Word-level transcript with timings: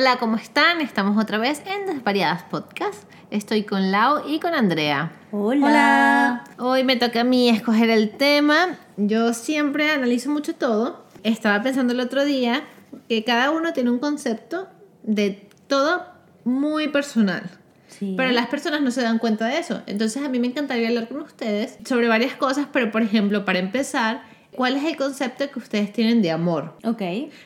Hola, 0.00 0.18
¿cómo 0.20 0.36
están? 0.36 0.80
Estamos 0.80 1.20
otra 1.20 1.38
vez 1.38 1.60
en 1.66 1.92
Desvariadas 1.92 2.44
Podcast. 2.44 3.02
Estoy 3.32 3.64
con 3.64 3.90
Lau 3.90 4.28
y 4.28 4.38
con 4.38 4.54
Andrea. 4.54 5.10
Hola. 5.32 6.44
Hoy 6.56 6.84
me 6.84 6.94
toca 6.94 7.22
a 7.22 7.24
mí 7.24 7.48
escoger 7.48 7.90
el 7.90 8.10
tema. 8.10 8.78
Yo 8.96 9.34
siempre 9.34 9.90
analizo 9.90 10.30
mucho 10.30 10.54
todo. 10.54 11.04
Estaba 11.24 11.60
pensando 11.64 11.94
el 11.94 11.98
otro 11.98 12.24
día 12.24 12.62
que 13.08 13.24
cada 13.24 13.50
uno 13.50 13.72
tiene 13.72 13.90
un 13.90 13.98
concepto 13.98 14.68
de 15.02 15.48
todo 15.66 16.06
muy 16.44 16.86
personal. 16.86 17.50
Sí. 17.88 18.14
Pero 18.16 18.30
las 18.30 18.46
personas 18.46 18.82
no 18.82 18.92
se 18.92 19.02
dan 19.02 19.18
cuenta 19.18 19.46
de 19.46 19.58
eso. 19.58 19.82
Entonces 19.86 20.22
a 20.22 20.28
mí 20.28 20.38
me 20.38 20.46
encantaría 20.46 20.86
hablar 20.86 21.08
con 21.08 21.22
ustedes 21.22 21.76
sobre 21.84 22.06
varias 22.06 22.36
cosas, 22.36 22.68
pero 22.72 22.92
por 22.92 23.02
ejemplo, 23.02 23.44
para 23.44 23.58
empezar, 23.58 24.22
¿cuál 24.54 24.76
es 24.76 24.84
el 24.84 24.96
concepto 24.96 25.50
que 25.50 25.58
ustedes 25.58 25.92
tienen 25.92 26.22
de 26.22 26.30
amor? 26.30 26.74
Ok. 26.84 27.02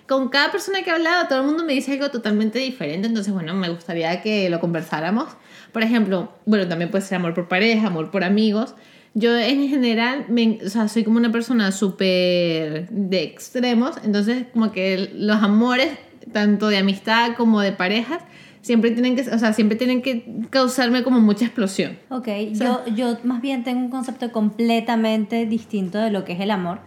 Con 0.07 0.29
cada 0.29 0.51
persona 0.51 0.83
que 0.83 0.91
he 0.91 0.93
hablado, 0.93 1.29
todo 1.29 1.41
el 1.41 1.47
mundo 1.47 1.65
me 1.65 1.73
dice 1.73 1.93
algo 1.93 2.11
totalmente 2.11 2.59
diferente, 2.59 3.07
entonces 3.07 3.33
bueno, 3.33 3.55
me 3.55 3.69
gustaría 3.69 4.21
que 4.23 4.49
lo 4.51 4.61
conversáramos. 4.61 5.29
Por 5.73 5.83
ejemplo, 5.83 6.33
bueno, 6.47 6.69
también 6.69 6.91
puede 6.91 7.05
ser 7.05 7.17
amor 7.17 7.35
por 7.35 7.49
pareja, 7.49 7.89
amor 7.89 8.11
por 8.11 8.25
amigos. 8.25 8.75
Yo 9.15 9.37
en 9.37 9.69
general, 9.69 10.25
me, 10.29 10.59
o 10.65 10.71
sea, 10.71 10.89
soy 10.89 11.05
como 11.05 11.19
una 11.19 11.31
persona 11.31 11.71
súper 11.71 12.89
de 12.89 13.23
extremos, 13.23 13.97
entonces 14.05 14.47
como 14.53 14.73
que 14.73 15.11
los 15.15 15.43
amores, 15.43 15.91
tanto 16.33 16.69
de 16.69 16.79
amistad 16.79 17.35
como 17.37 17.61
de 17.61 17.73
parejas, 17.73 18.23
siempre 18.63 18.93
tienen 18.93 19.17
que, 19.17 19.23
o 19.23 19.39
sea, 19.39 19.53
siempre 19.53 19.77
tienen 19.77 20.01
que 20.01 20.25
causarme 20.49 21.03
como 21.03 21.21
mucha 21.21 21.45
explosión. 21.45 21.99
Ok, 22.09 22.29
yo, 22.53 22.85
yo 22.95 23.19
más 23.25 23.43
bien 23.43 23.65
tengo 23.65 23.81
un 23.81 23.91
concepto 23.91 24.33
completamente 24.33 25.45
distinto 25.45 25.99
de 25.99 26.11
lo 26.11 26.25
que 26.25 26.33
es 26.33 26.41
el 26.41 26.51
amor. 26.51 26.81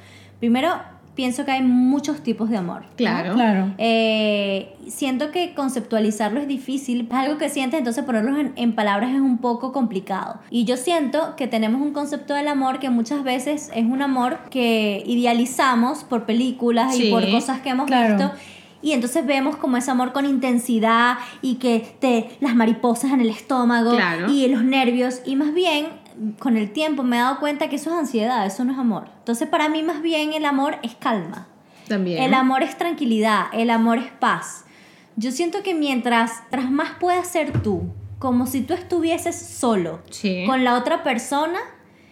Primero, 0.46 0.74
pienso 1.16 1.44
que 1.44 1.52
hay 1.52 1.64
muchos 1.64 2.22
tipos 2.22 2.52
de 2.52 2.58
amor. 2.58 2.82
¿no? 2.82 2.88
Claro. 2.98 3.34
Claro. 3.34 3.74
Eh, 3.80 4.76
siento 4.88 5.32
que 5.32 5.56
conceptualizarlo 5.56 6.40
es 6.40 6.48
difícil, 6.48 7.08
es 7.10 7.16
algo 7.18 7.40
que 7.40 7.50
sientes, 7.50 7.80
entonces 7.80 8.04
ponerlo 8.04 8.38
en, 8.38 8.54
en 8.58 8.76
palabras 8.76 9.10
es 9.12 9.22
un 9.22 9.40
poco 9.40 9.72
complicado. 9.72 10.40
Y 10.52 10.66
yo 10.66 10.78
siento 10.78 11.36
que 11.36 11.48
tenemos 11.48 11.82
un 11.82 11.94
concepto 11.94 12.36
del 12.36 12.48
amor 12.48 12.78
que 12.78 12.92
muchas 12.92 13.24
veces 13.24 13.72
es 13.74 13.86
un 13.86 14.04
amor 14.04 14.38
que 14.52 15.02
idealizamos 15.08 16.04
por 16.04 16.26
películas 16.28 16.96
Sí, 16.96 17.08
y 17.08 17.12
por 17.12 17.28
cosas 17.32 17.60
que 17.62 17.70
hemos 17.70 17.88
claro. 17.88 18.18
visto. 18.18 18.32
Y 18.84 18.92
entonces 18.92 19.26
vemos 19.26 19.56
como 19.56 19.78
ese 19.78 19.90
amor 19.90 20.14
con 20.14 20.26
intensidad 20.28 21.18
y 21.42 21.56
que 21.56 21.96
te 22.00 22.30
las 22.40 22.54
mariposas 22.54 23.12
en 23.14 23.22
el 23.22 23.30
estómago 23.32 23.96
Claro. 23.96 24.32
y 24.32 24.48
los 24.48 24.64
nervios. 24.64 25.22
Y 25.26 25.36
más 25.38 25.56
bien, 25.56 25.88
con 26.40 26.58
el 26.58 26.72
tiempo 26.72 27.04
me 27.04 27.18
he 27.18 27.20
dado 27.20 27.40
cuenta 27.40 27.70
que 27.70 27.76
eso 27.78 27.90
es 27.92 27.96
ansiedad, 27.98 28.46
eso 28.46 28.64
no 28.64 28.72
es 28.74 28.78
amor. 28.80 29.06
Entonces 29.20 29.48
para 29.48 29.70
mí 29.70 29.84
más 29.84 30.02
bien 30.02 30.34
el 30.34 30.46
amor 30.46 30.78
es 30.84 30.96
calma. 30.96 31.48
También. 31.88 32.22
El 32.24 32.34
amor 32.34 32.64
es 32.64 32.78
tranquilidad, 32.78 33.46
el 33.54 33.70
amor 33.70 33.98
es 34.00 34.12
paz. 34.20 34.66
Yo 35.18 35.32
siento 35.32 35.62
que 35.64 35.74
mientras 35.76 36.32
tras 36.50 36.70
más 36.72 36.92
puedas 37.00 37.28
ser 37.28 37.62
tú, 37.62 37.84
como 38.20 38.48
si 38.48 38.62
tú 38.62 38.74
estuvieses 38.74 39.36
solo 39.38 40.00
Sí. 40.10 40.44
con 40.48 40.64
la 40.64 40.76
otra 40.76 41.04
persona, 41.04 41.60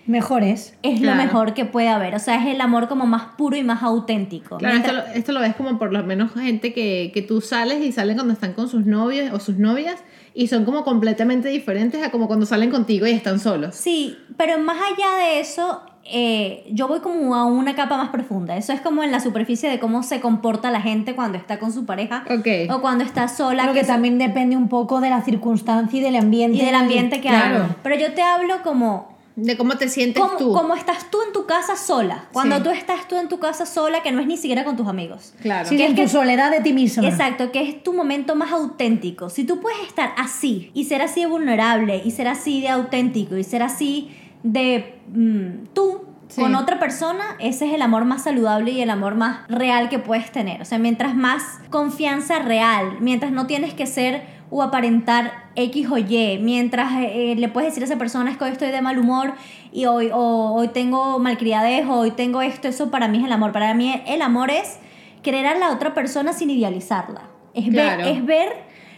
Mejores. 0.05 0.77
es 0.83 0.99
Claro. 0.99 1.17
lo 1.17 1.23
mejor 1.23 1.53
que 1.53 1.63
puede 1.65 1.87
haber. 1.87 2.13
O 2.15 2.19
sea, 2.19 2.35
es 2.35 2.53
el 2.53 2.59
amor 2.61 2.87
como 2.89 3.05
más 3.05 3.23
puro 3.37 3.55
y 3.55 3.63
más 3.63 3.81
auténtico. 3.83 4.57
Claro, 4.57 4.75
esto 4.77 4.91
lo, 4.91 5.01
esto 5.07 5.31
lo 5.31 5.39
ves 5.39 5.55
como 5.55 5.79
por 5.79 5.93
lo 5.93 6.03
menos 6.03 6.33
gente 6.33 6.73
que, 6.73 7.11
que 7.13 7.21
tú 7.21 7.39
sales 7.41 7.79
y 7.83 7.91
salen 7.93 8.15
cuando 8.17 8.33
están 8.33 8.53
con 8.53 8.67
sus 8.67 8.85
novios 8.85 9.31
o 9.33 9.39
sus 9.39 9.57
novias 9.57 10.03
y 10.35 10.47
son 10.47 10.65
como 10.65 10.83
completamente 10.83 11.49
diferentes 11.49 12.01
a 12.03 12.09
como 12.11 12.27
cuando 12.27 12.45
salen 12.45 12.71
contigo 12.71 13.05
y 13.07 13.11
están 13.11 13.39
solos. 13.39 13.75
Sí, 13.75 14.17
pero 14.37 14.57
más 14.59 14.77
allá 14.77 15.23
de 15.25 15.39
eso, 15.39 15.81
eh, 16.05 16.65
yo 16.71 16.87
voy 16.87 16.99
como 16.99 17.35
a 17.35 17.45
una 17.45 17.75
capa 17.75 17.97
más 17.97 18.09
profunda. 18.09 18.57
Eso 18.57 18.73
es 18.73 18.81
como 18.81 19.03
en 19.03 19.11
la 19.11 19.19
superficie 19.19 19.69
de 19.69 19.79
cómo 19.79 20.03
se 20.03 20.19
comporta 20.19 20.69
la 20.71 20.81
gente 20.81 21.15
cuando 21.15 21.37
está 21.37 21.59
con 21.59 21.71
su 21.71 21.85
pareja 21.85 22.25
Ok. 22.29 22.47
o 22.71 22.81
cuando 22.81 23.03
está 23.03 23.27
sola. 23.27 23.63
Creo 23.63 23.73
que 23.75 23.83
también 23.83 24.17
depende 24.17 24.57
un 24.57 24.69
poco 24.69 24.99
de 25.01 25.09
la 25.09 25.21
circunstancia 25.21 25.99
y 25.99 26.01
del 26.03 26.15
ambiente. 26.15 26.57
y 26.57 26.65
del 26.65 26.75
ambiente 26.75 27.21
que 27.21 27.29
Claro. 27.29 27.63
hay. 27.65 27.69
Pero 27.83 27.95
yo 27.95 28.13
te 28.13 28.21
hablo 28.23 28.63
como 28.63 29.12
De 29.35 29.57
cómo 29.57 29.77
te 29.77 29.89
sientes 29.89 30.21
como, 30.21 30.37
tú. 30.37 30.53
como 30.53 30.75
estás 30.75 31.09
tú 31.09 31.17
en 31.25 31.33
tu 31.33 31.45
casa 31.47 31.75
sola. 31.75 32.25
Cuando 32.31 32.57
Sí. 32.57 32.63
tú 32.63 32.69
estás 32.69 33.07
tú 33.07 33.17
en 33.17 33.29
tu 33.29 33.39
casa 33.39 33.65
sola, 33.65 34.03
que 34.03 34.11
no 34.11 34.19
es 34.21 34.27
ni 34.27 34.37
siquiera 34.37 34.63
con 34.63 34.75
tus 34.77 34.87
amigos. 34.87 35.33
Claro. 35.41 35.67
Sí, 35.67 35.75
Que 35.77 35.85
en 35.85 35.91
es 35.91 35.95
que- 35.97 36.03
tu 36.03 36.09
soledad 36.09 36.51
de 36.51 36.61
ti 36.61 36.71
misma. 36.73 37.07
Exacto, 37.07 37.51
que 37.51 37.67
es 37.67 37.81
tu 37.81 37.93
momento 37.93 38.35
más 38.35 38.51
auténtico. 38.51 39.29
Si 39.29 39.43
tú 39.43 39.59
puedes 39.59 39.79
estar 39.87 40.13
así 40.17 40.69
y 40.75 40.83
ser 40.83 41.01
así 41.01 41.21
de 41.21 41.25
vulnerable 41.27 42.01
y 42.05 42.11
ser 42.11 42.27
así 42.27 42.61
de 42.61 42.69
auténtico 42.69 43.35
y 43.35 43.43
ser 43.43 43.63
así 43.63 44.11
de 44.43 44.99
mm, 45.07 45.67
tú 45.73 46.01
Sí. 46.35 46.41
con 46.41 46.55
otra 46.55 46.79
persona, 46.79 47.23
ese 47.37 47.67
es 47.67 47.73
el 47.73 47.81
amor 47.83 48.05
más 48.05 48.23
saludable 48.23 48.71
y 48.71 48.81
el 48.81 48.89
amor 48.89 49.13
más 49.13 49.47
real 49.49 49.89
que 49.89 49.99
puedes 49.99 50.31
tener. 50.31 50.61
O 50.61 50.65
sea, 50.65 50.79
mientras 50.79 51.15
más 51.15 51.43
confianza 51.69 52.39
real, 52.39 52.97
mientras 53.01 53.31
no 53.31 53.45
tienes 53.45 53.75
que 53.75 53.85
ser 53.85 54.23
o 54.49 54.63
aparentar 54.63 55.31
X 55.55 55.87
o 55.91 55.97
Y, 55.99 56.39
mientras 56.41 56.93
eh, 56.93 57.33
eh, 57.33 57.35
le 57.35 57.49
puedes 57.49 57.69
decir 57.69 57.83
a 57.83 57.85
esa 57.85 57.97
persona 57.97 58.31
es 58.31 58.37
que 58.37 58.45
hoy 58.45 58.51
estoy 58.51 58.71
de 58.71 58.81
mal 58.81 58.97
humor 58.97 59.33
y 59.71 59.85
hoy, 59.85 60.09
o 60.11 60.53
hoy 60.55 60.69
tengo 60.69 61.19
malcriadez 61.19 61.85
o 61.87 61.99
hoy 61.99 62.11
tengo 62.11 62.41
esto, 62.41 62.67
eso 62.67 62.89
para 62.89 63.07
mí 63.07 63.19
es 63.19 63.25
el 63.25 63.31
amor. 63.31 63.51
Para 63.51 63.73
mí 63.75 64.01
el 64.07 64.21
amor 64.23 64.49
es 64.49 64.79
querer 65.21 65.45
a 65.45 65.55
la 65.55 65.69
otra 65.71 65.93
persona 65.93 66.33
sin 66.33 66.49
idealizarla. 66.49 67.21
Es, 67.53 67.69
Claro. 67.69 68.03
ver, 68.05 68.07
es 68.07 68.25
ver 68.25 68.53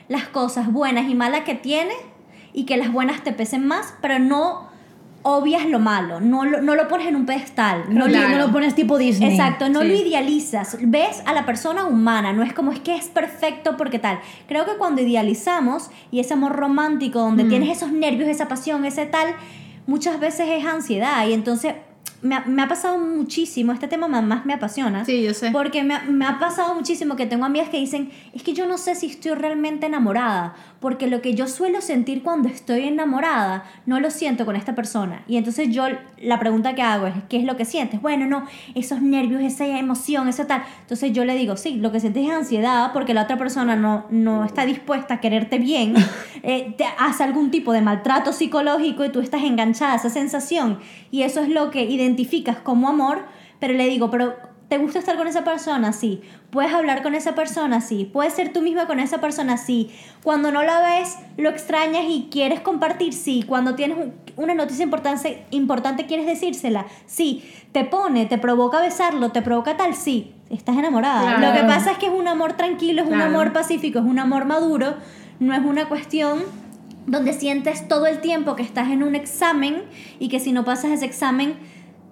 las 0.07 0.29
cosas 0.29 0.71
buenas 0.71 1.09
y 1.09 1.15
malas 1.15 1.41
que 1.41 1.55
tiene 1.55 1.93
y 2.53 2.63
que 2.65 2.77
las 2.77 2.93
buenas 2.93 3.23
te 3.25 3.33
pesen 3.33 3.67
más, 3.67 3.93
pero 4.01 4.19
no 4.19 4.64
obvias 5.27 5.65
lo 5.65 5.79
malo, 5.79 6.19
no 6.21 6.45
lo, 6.45 6.61
no 6.61 6.75
lo 6.75 6.87
pones 6.87 7.07
en 7.07 7.15
un 7.15 7.25
pedestal. 7.25 7.85
No, 7.89 8.05
Claro. 8.05 8.37
lo 8.37 8.51
pones 8.51 8.75
tipo 8.75 8.95
Disney. 8.99 9.31
Exacto, 9.31 9.67
no 9.69 9.81
Sí. 9.81 9.87
lo 9.87 9.93
idealizas, 9.95 10.77
ves 10.81 11.23
a 11.25 11.33
la 11.33 11.47
persona 11.47 11.85
humana, 11.85 12.31
no 12.31 12.43
es 12.43 12.53
como 12.53 12.71
es 12.71 12.79
que 12.79 12.95
es 12.95 13.07
perfecto 13.07 13.75
porque 13.75 13.97
tal. 13.97 14.19
Creo 14.47 14.65
que 14.65 14.73
cuando 14.77 15.01
idealizamos 15.01 15.89
y 16.11 16.19
ese 16.19 16.33
amor 16.35 16.55
romántico 16.55 17.19
donde 17.19 17.43
Mm. 17.43 17.49
tienes 17.49 17.69
esos 17.77 17.91
nervios, 17.91 18.29
esa 18.29 18.47
pasión, 18.47 18.85
ese 18.85 19.07
tal, 19.07 19.29
muchas 19.87 20.19
veces 20.19 20.47
es 20.47 20.63
ansiedad 20.65 21.27
y 21.27 21.33
entonces 21.33 21.73
me 22.25 22.35
ha, 22.35 22.43
me 22.45 22.63
ha 22.63 22.67
pasado 22.67 22.97
muchísimo, 22.97 23.71
este 23.71 23.87
tema 23.87 24.07
ma- 24.07 24.21
más 24.21 24.45
me 24.45 24.53
apasiona. 24.53 25.05
Sí, 25.05 25.21
yo 25.23 25.33
sé. 25.33 25.51
Porque 25.51 25.83
me, 25.83 25.99
me 26.09 26.25
ha 26.25 26.39
pasado 26.39 26.73
muchísimo 26.73 27.15
que 27.15 27.25
tengo 27.27 27.45
amigas 27.45 27.69
que 27.69 27.77
dicen, 27.77 28.09
es 28.33 28.41
que 28.41 28.53
yo 28.53 28.65
no 28.65 28.77
sé 28.79 28.95
si 28.95 29.05
estoy 29.05 29.33
realmente 29.33 29.85
enamorada, 29.85 30.55
porque 30.79 31.07
lo 31.07 31.21
que 31.21 31.35
yo 31.35 31.47
suelo 31.47 31.81
sentir 31.81 32.23
cuando 32.23 32.49
estoy 32.49 32.87
enamorada, 32.87 33.63
no 33.85 33.99
lo 33.99 34.09
siento 34.09 34.45
con 34.45 34.55
esta 34.55 34.73
persona. 34.73 35.23
Y 35.27 35.37
entonces 35.37 35.69
yo, 35.69 35.83
la 36.19 36.39
pregunta 36.39 36.73
que 36.73 36.81
hago 36.81 37.05
es, 37.07 37.13
¿qué 37.29 37.37
es 37.37 37.43
lo 37.43 37.57
que 37.57 37.65
sientes? 37.65 38.01
Bueno, 38.01 38.25
no, 38.25 38.45
esos 38.73 39.01
nervios, 39.01 39.41
esa 39.43 39.65
emoción, 39.67 40.27
eso 40.27 40.45
tal. 40.47 40.63
Entonces 40.81 41.13
yo 41.13 41.25
le 41.25 41.35
digo, 41.35 41.57
sí, 41.57 41.75
lo 41.75 41.91
que 41.91 41.99
sientes 41.99 42.25
es 42.27 42.31
ansiedad 42.31 42.91
porque 42.91 43.13
la 43.13 43.23
otra 43.23 43.37
persona 43.37 43.75
no, 43.75 44.05
no 44.09 44.45
está 44.45 44.65
dispuesta 44.65 45.15
a 45.15 45.19
quererte 45.21 45.59
bien, 45.59 45.93
eh, 46.43 46.73
te 46.77 46.85
hace 46.97 47.23
algún 47.23 47.51
tipo 47.51 47.71
de 47.71 47.81
maltrato 47.81 48.33
psicológico 48.33 49.05
y 49.05 49.09
tú 49.09 49.19
estás 49.19 49.43
enganchada 49.43 49.93
a 49.93 49.95
esa 49.97 50.09
sensación. 50.09 50.79
Y 51.11 51.21
eso 51.21 51.41
es 51.41 51.49
lo 51.49 51.69
que 51.69 51.83
identificas 52.15 52.57
como 52.57 52.87
amor, 52.89 53.25
pero 53.59 53.73
le 53.73 53.87
digo, 53.87 54.09
pero 54.09 54.35
¿te 54.69 54.77
gusta 54.77 54.99
estar 54.99 55.17
con 55.17 55.27
esa 55.27 55.43
persona? 55.43 55.91
Sí. 55.93 56.21
¿Puedes 56.49 56.73
hablar 56.73 57.03
con 57.03 57.13
esa 57.15 57.35
persona? 57.35 57.81
Sí. 57.81 58.09
¿Puedes 58.11 58.33
ser 58.33 58.51
tú 58.53 58.61
misma 58.61 58.87
con 58.87 58.99
esa 58.99 59.19
persona? 59.19 59.57
Sí. 59.57 59.91
Cuando 60.23 60.51
no 60.51 60.63
la 60.63 60.79
ves, 60.81 61.17
lo 61.37 61.49
extrañas 61.49 62.05
y 62.07 62.27
quieres 62.31 62.61
compartir? 62.61 63.13
Sí. 63.13 63.43
Cuando 63.47 63.75
tienes 63.75 63.97
un- 63.97 64.13
una 64.37 64.53
noticia 64.53 64.83
importante, 64.83 65.45
importante, 65.51 66.05
¿quieres 66.05 66.25
decírsela? 66.25 66.85
Sí. 67.05 67.43
¿Te 67.71 67.83
pone, 67.83 68.25
te 68.25 68.37
provoca 68.37 68.79
besarlo, 68.81 69.31
te 69.31 69.41
provoca 69.41 69.75
tal? 69.77 69.93
Sí. 69.95 70.33
Estás 70.49 70.77
enamorada. 70.77 71.35
Claro. 71.37 71.47
Lo 71.47 71.53
que 71.61 71.67
pasa 71.67 71.91
es 71.91 71.97
que 71.97 72.05
es 72.07 72.11
un 72.13 72.27
amor 72.27 72.53
tranquilo, 72.53 73.01
es 73.01 73.07
un 73.07 73.15
Claro. 73.15 73.29
amor 73.31 73.53
pacífico, 73.53 73.99
es 73.99 74.05
un 74.05 74.19
amor 74.19 74.45
maduro, 74.45 74.95
no 75.39 75.53
es 75.53 75.59
una 75.65 75.87
cuestión 75.89 76.39
donde 77.07 77.33
sientes 77.33 77.87
todo 77.87 78.07
el 78.07 78.19
tiempo 78.19 78.55
que 78.55 78.63
estás 78.63 78.89
en 78.89 79.03
un 79.03 79.13
examen 79.15 79.83
y 80.19 80.29
que 80.29 80.39
si 80.39 80.51
no 80.53 80.65
pasas 80.65 80.91
ese 80.91 81.05
examen 81.05 81.53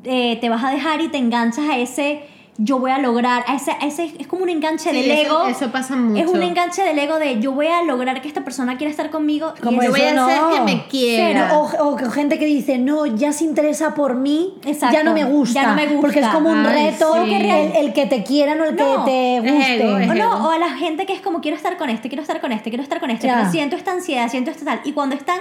eh, 0.03 0.38
te 0.41 0.50
vas 0.50 0.63
a 0.63 0.69
dejar 0.71 1.01
y 1.01 1.07
te 1.09 1.17
enganchas 1.17 1.69
a 1.69 1.77
ese 1.77 2.23
yo 2.59 2.77
voy 2.77 2.91
a 2.91 3.00
lograr, 3.00 3.44
a 3.47 3.55
ese, 3.55 3.71
a 3.71 3.79
ese 3.88 4.13
es 4.19 4.27
como 4.27 4.44
un 4.44 4.50
enganche 4.50 4.91
Sí, 4.91 4.95
del 4.95 5.09
eso- 5.09 5.41
ego. 5.41 5.47
eso 5.47 5.71
pasa 5.71 5.95
mucho. 5.95 6.21
Es 6.23 6.29
un 6.29 6.44
enganche 6.44 6.83
del 6.83 7.00
ego 7.00 7.17
de 7.17 7.39
yo 7.39 7.51
voy 7.51 7.65
a 7.65 7.81
lograr 7.81 8.21
que 8.21 8.27
esta 8.27 8.44
persona 8.44 8.77
quiera 8.77 8.91
estar 8.91 9.09
conmigo. 9.09 9.55
y 9.57 9.61
Como 9.61 9.81
eso- 9.81 9.88
Yo 9.88 9.97
voy 9.97 10.01
a 10.07 10.11
Eso 10.11 10.25
hacer 10.25 10.39
no. 10.39 10.50
que 10.51 10.61
me 10.61 10.85
quiera. 10.88 11.57
O, 11.57 11.63
o 11.88 11.97
gente 12.11 12.38
que 12.38 12.45
dice, 12.45 12.77
no, 12.77 13.07
ya 13.07 13.31
se 13.33 13.44
interesa 13.45 13.95
por 13.95 14.13
mí, 14.13 14.53
Exacto, 14.65 14.95
ya 14.95 15.03
no 15.03 15.13
me 15.15 15.23
gusta. 15.23 15.61
ya 15.63 15.67
no 15.69 15.73
me 15.75 15.88
gusta. 15.88 16.01
Porque 16.01 16.19
es 16.19 16.27
como 16.27 16.51
un 16.51 16.63
Ay, 16.63 16.91
reto 16.91 17.25
sí. 17.25 17.33
el, 17.33 17.75
el 17.75 17.94
que 17.94 18.06
te 18.06 18.23
quieran 18.23 18.61
o 18.61 18.65
el 18.65 18.75
No, 18.75 19.03
que 19.03 19.11
te 19.11 19.51
guste. 19.51 19.75
ego, 19.83 20.11
O 20.11 20.13
no, 20.13 20.47
o 20.47 20.51
a 20.51 20.59
la 20.59 20.69
gente 20.77 21.07
que 21.07 21.13
es 21.13 21.21
como 21.21 21.41
quiero 21.41 21.57
estar 21.57 21.75
con 21.77 21.89
este, 21.89 22.07
quiero 22.07 22.21
estar 22.21 22.39
con 22.39 22.51
este, 22.51 22.69
quiero 22.69 22.83
estar 22.83 22.99
con 22.99 23.09
este, 23.09 23.27
pero 23.27 23.49
siento 23.49 23.75
esta 23.75 23.94
ansiedad, 23.94 24.29
siento 24.29 24.51
esta 24.51 24.63
tal. 24.63 24.81
Y 24.83 24.91
cuando 24.91 25.15
están, 25.15 25.39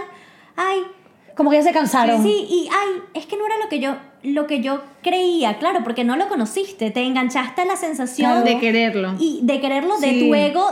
ay, 0.57 0.79
Como 1.37 1.51
que 1.51 1.57
ya 1.57 1.63
se 1.63 1.73
cansaron. 1.73 2.23
Sí, 2.23 2.47
y 2.49 2.69
ay, 2.73 3.03
es 3.13 3.27
que 3.27 3.37
no 3.37 3.45
era 3.45 3.59
lo 3.59 3.69
que 3.69 3.81
yo 3.81 3.97
lo 4.23 4.47
que 4.47 4.61
yo 4.61 4.83
creía, 5.03 5.59
claro, 5.59 5.81
porque 5.85 6.05
no 6.05 6.17
lo 6.17 6.29
conociste, 6.29 6.91
te 6.91 7.01
enganchaste 7.03 7.63
a 7.63 7.65
la 7.65 7.77
sensación 7.77 8.45
de 8.45 8.59
quererlo. 8.59 9.15
y 9.19 9.41
de 9.43 9.61
quererlo 9.61 9.99
de 9.99 10.21
tu 10.21 10.35
ego. 10.35 10.65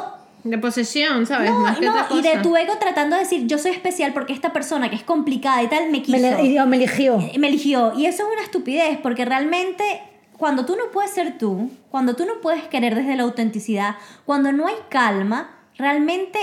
De 0.45 0.57
posesión, 0.57 1.27
¿sabes? 1.27 1.51
No, 1.51 1.61
Más 1.61 1.79
que 1.79 1.85
no, 1.85 1.93
otra 1.93 2.17
y 2.17 2.23
de 2.23 2.39
tu 2.39 2.57
ego 2.57 2.75
tratando 2.79 3.17
de 3.17 3.23
decir, 3.23 3.47
yo 3.47 3.59
soy 3.59 3.73
especial 3.73 4.13
porque 4.15 4.33
esta 4.33 4.53
persona 4.55 4.89
que 4.89 4.97
es 4.97 5.03
complicada 5.03 5.63
y 5.63 5.67
tal 5.67 5.91
me 5.91 6.01
quiso. 6.01 6.17
Me, 6.17 6.23
le- 6.23 6.65
me 6.65 6.77
eligió. 6.79 7.19
me 7.39 7.49
eligió. 7.49 7.93
Y 7.99 8.07
eso 8.07 8.23
es 8.27 8.33
una 8.33 8.43
estupidez, 8.43 8.99
porque 9.03 9.25
realmente 9.27 9.85
cuando 10.39 10.65
tú 10.65 10.77
no 10.77 10.85
puedes 10.93 11.11
ser 11.11 11.37
tú, 11.37 11.71
cuando 11.91 12.17
tú 12.17 12.25
no 12.25 12.41
puedes 12.41 12.63
querer 12.69 12.95
desde 12.95 13.17
la 13.17 13.25
autenticidad, 13.25 13.97
cuando 14.25 14.51
no 14.53 14.67
hay 14.69 14.77
calma, 14.89 15.51
realmente 15.77 16.39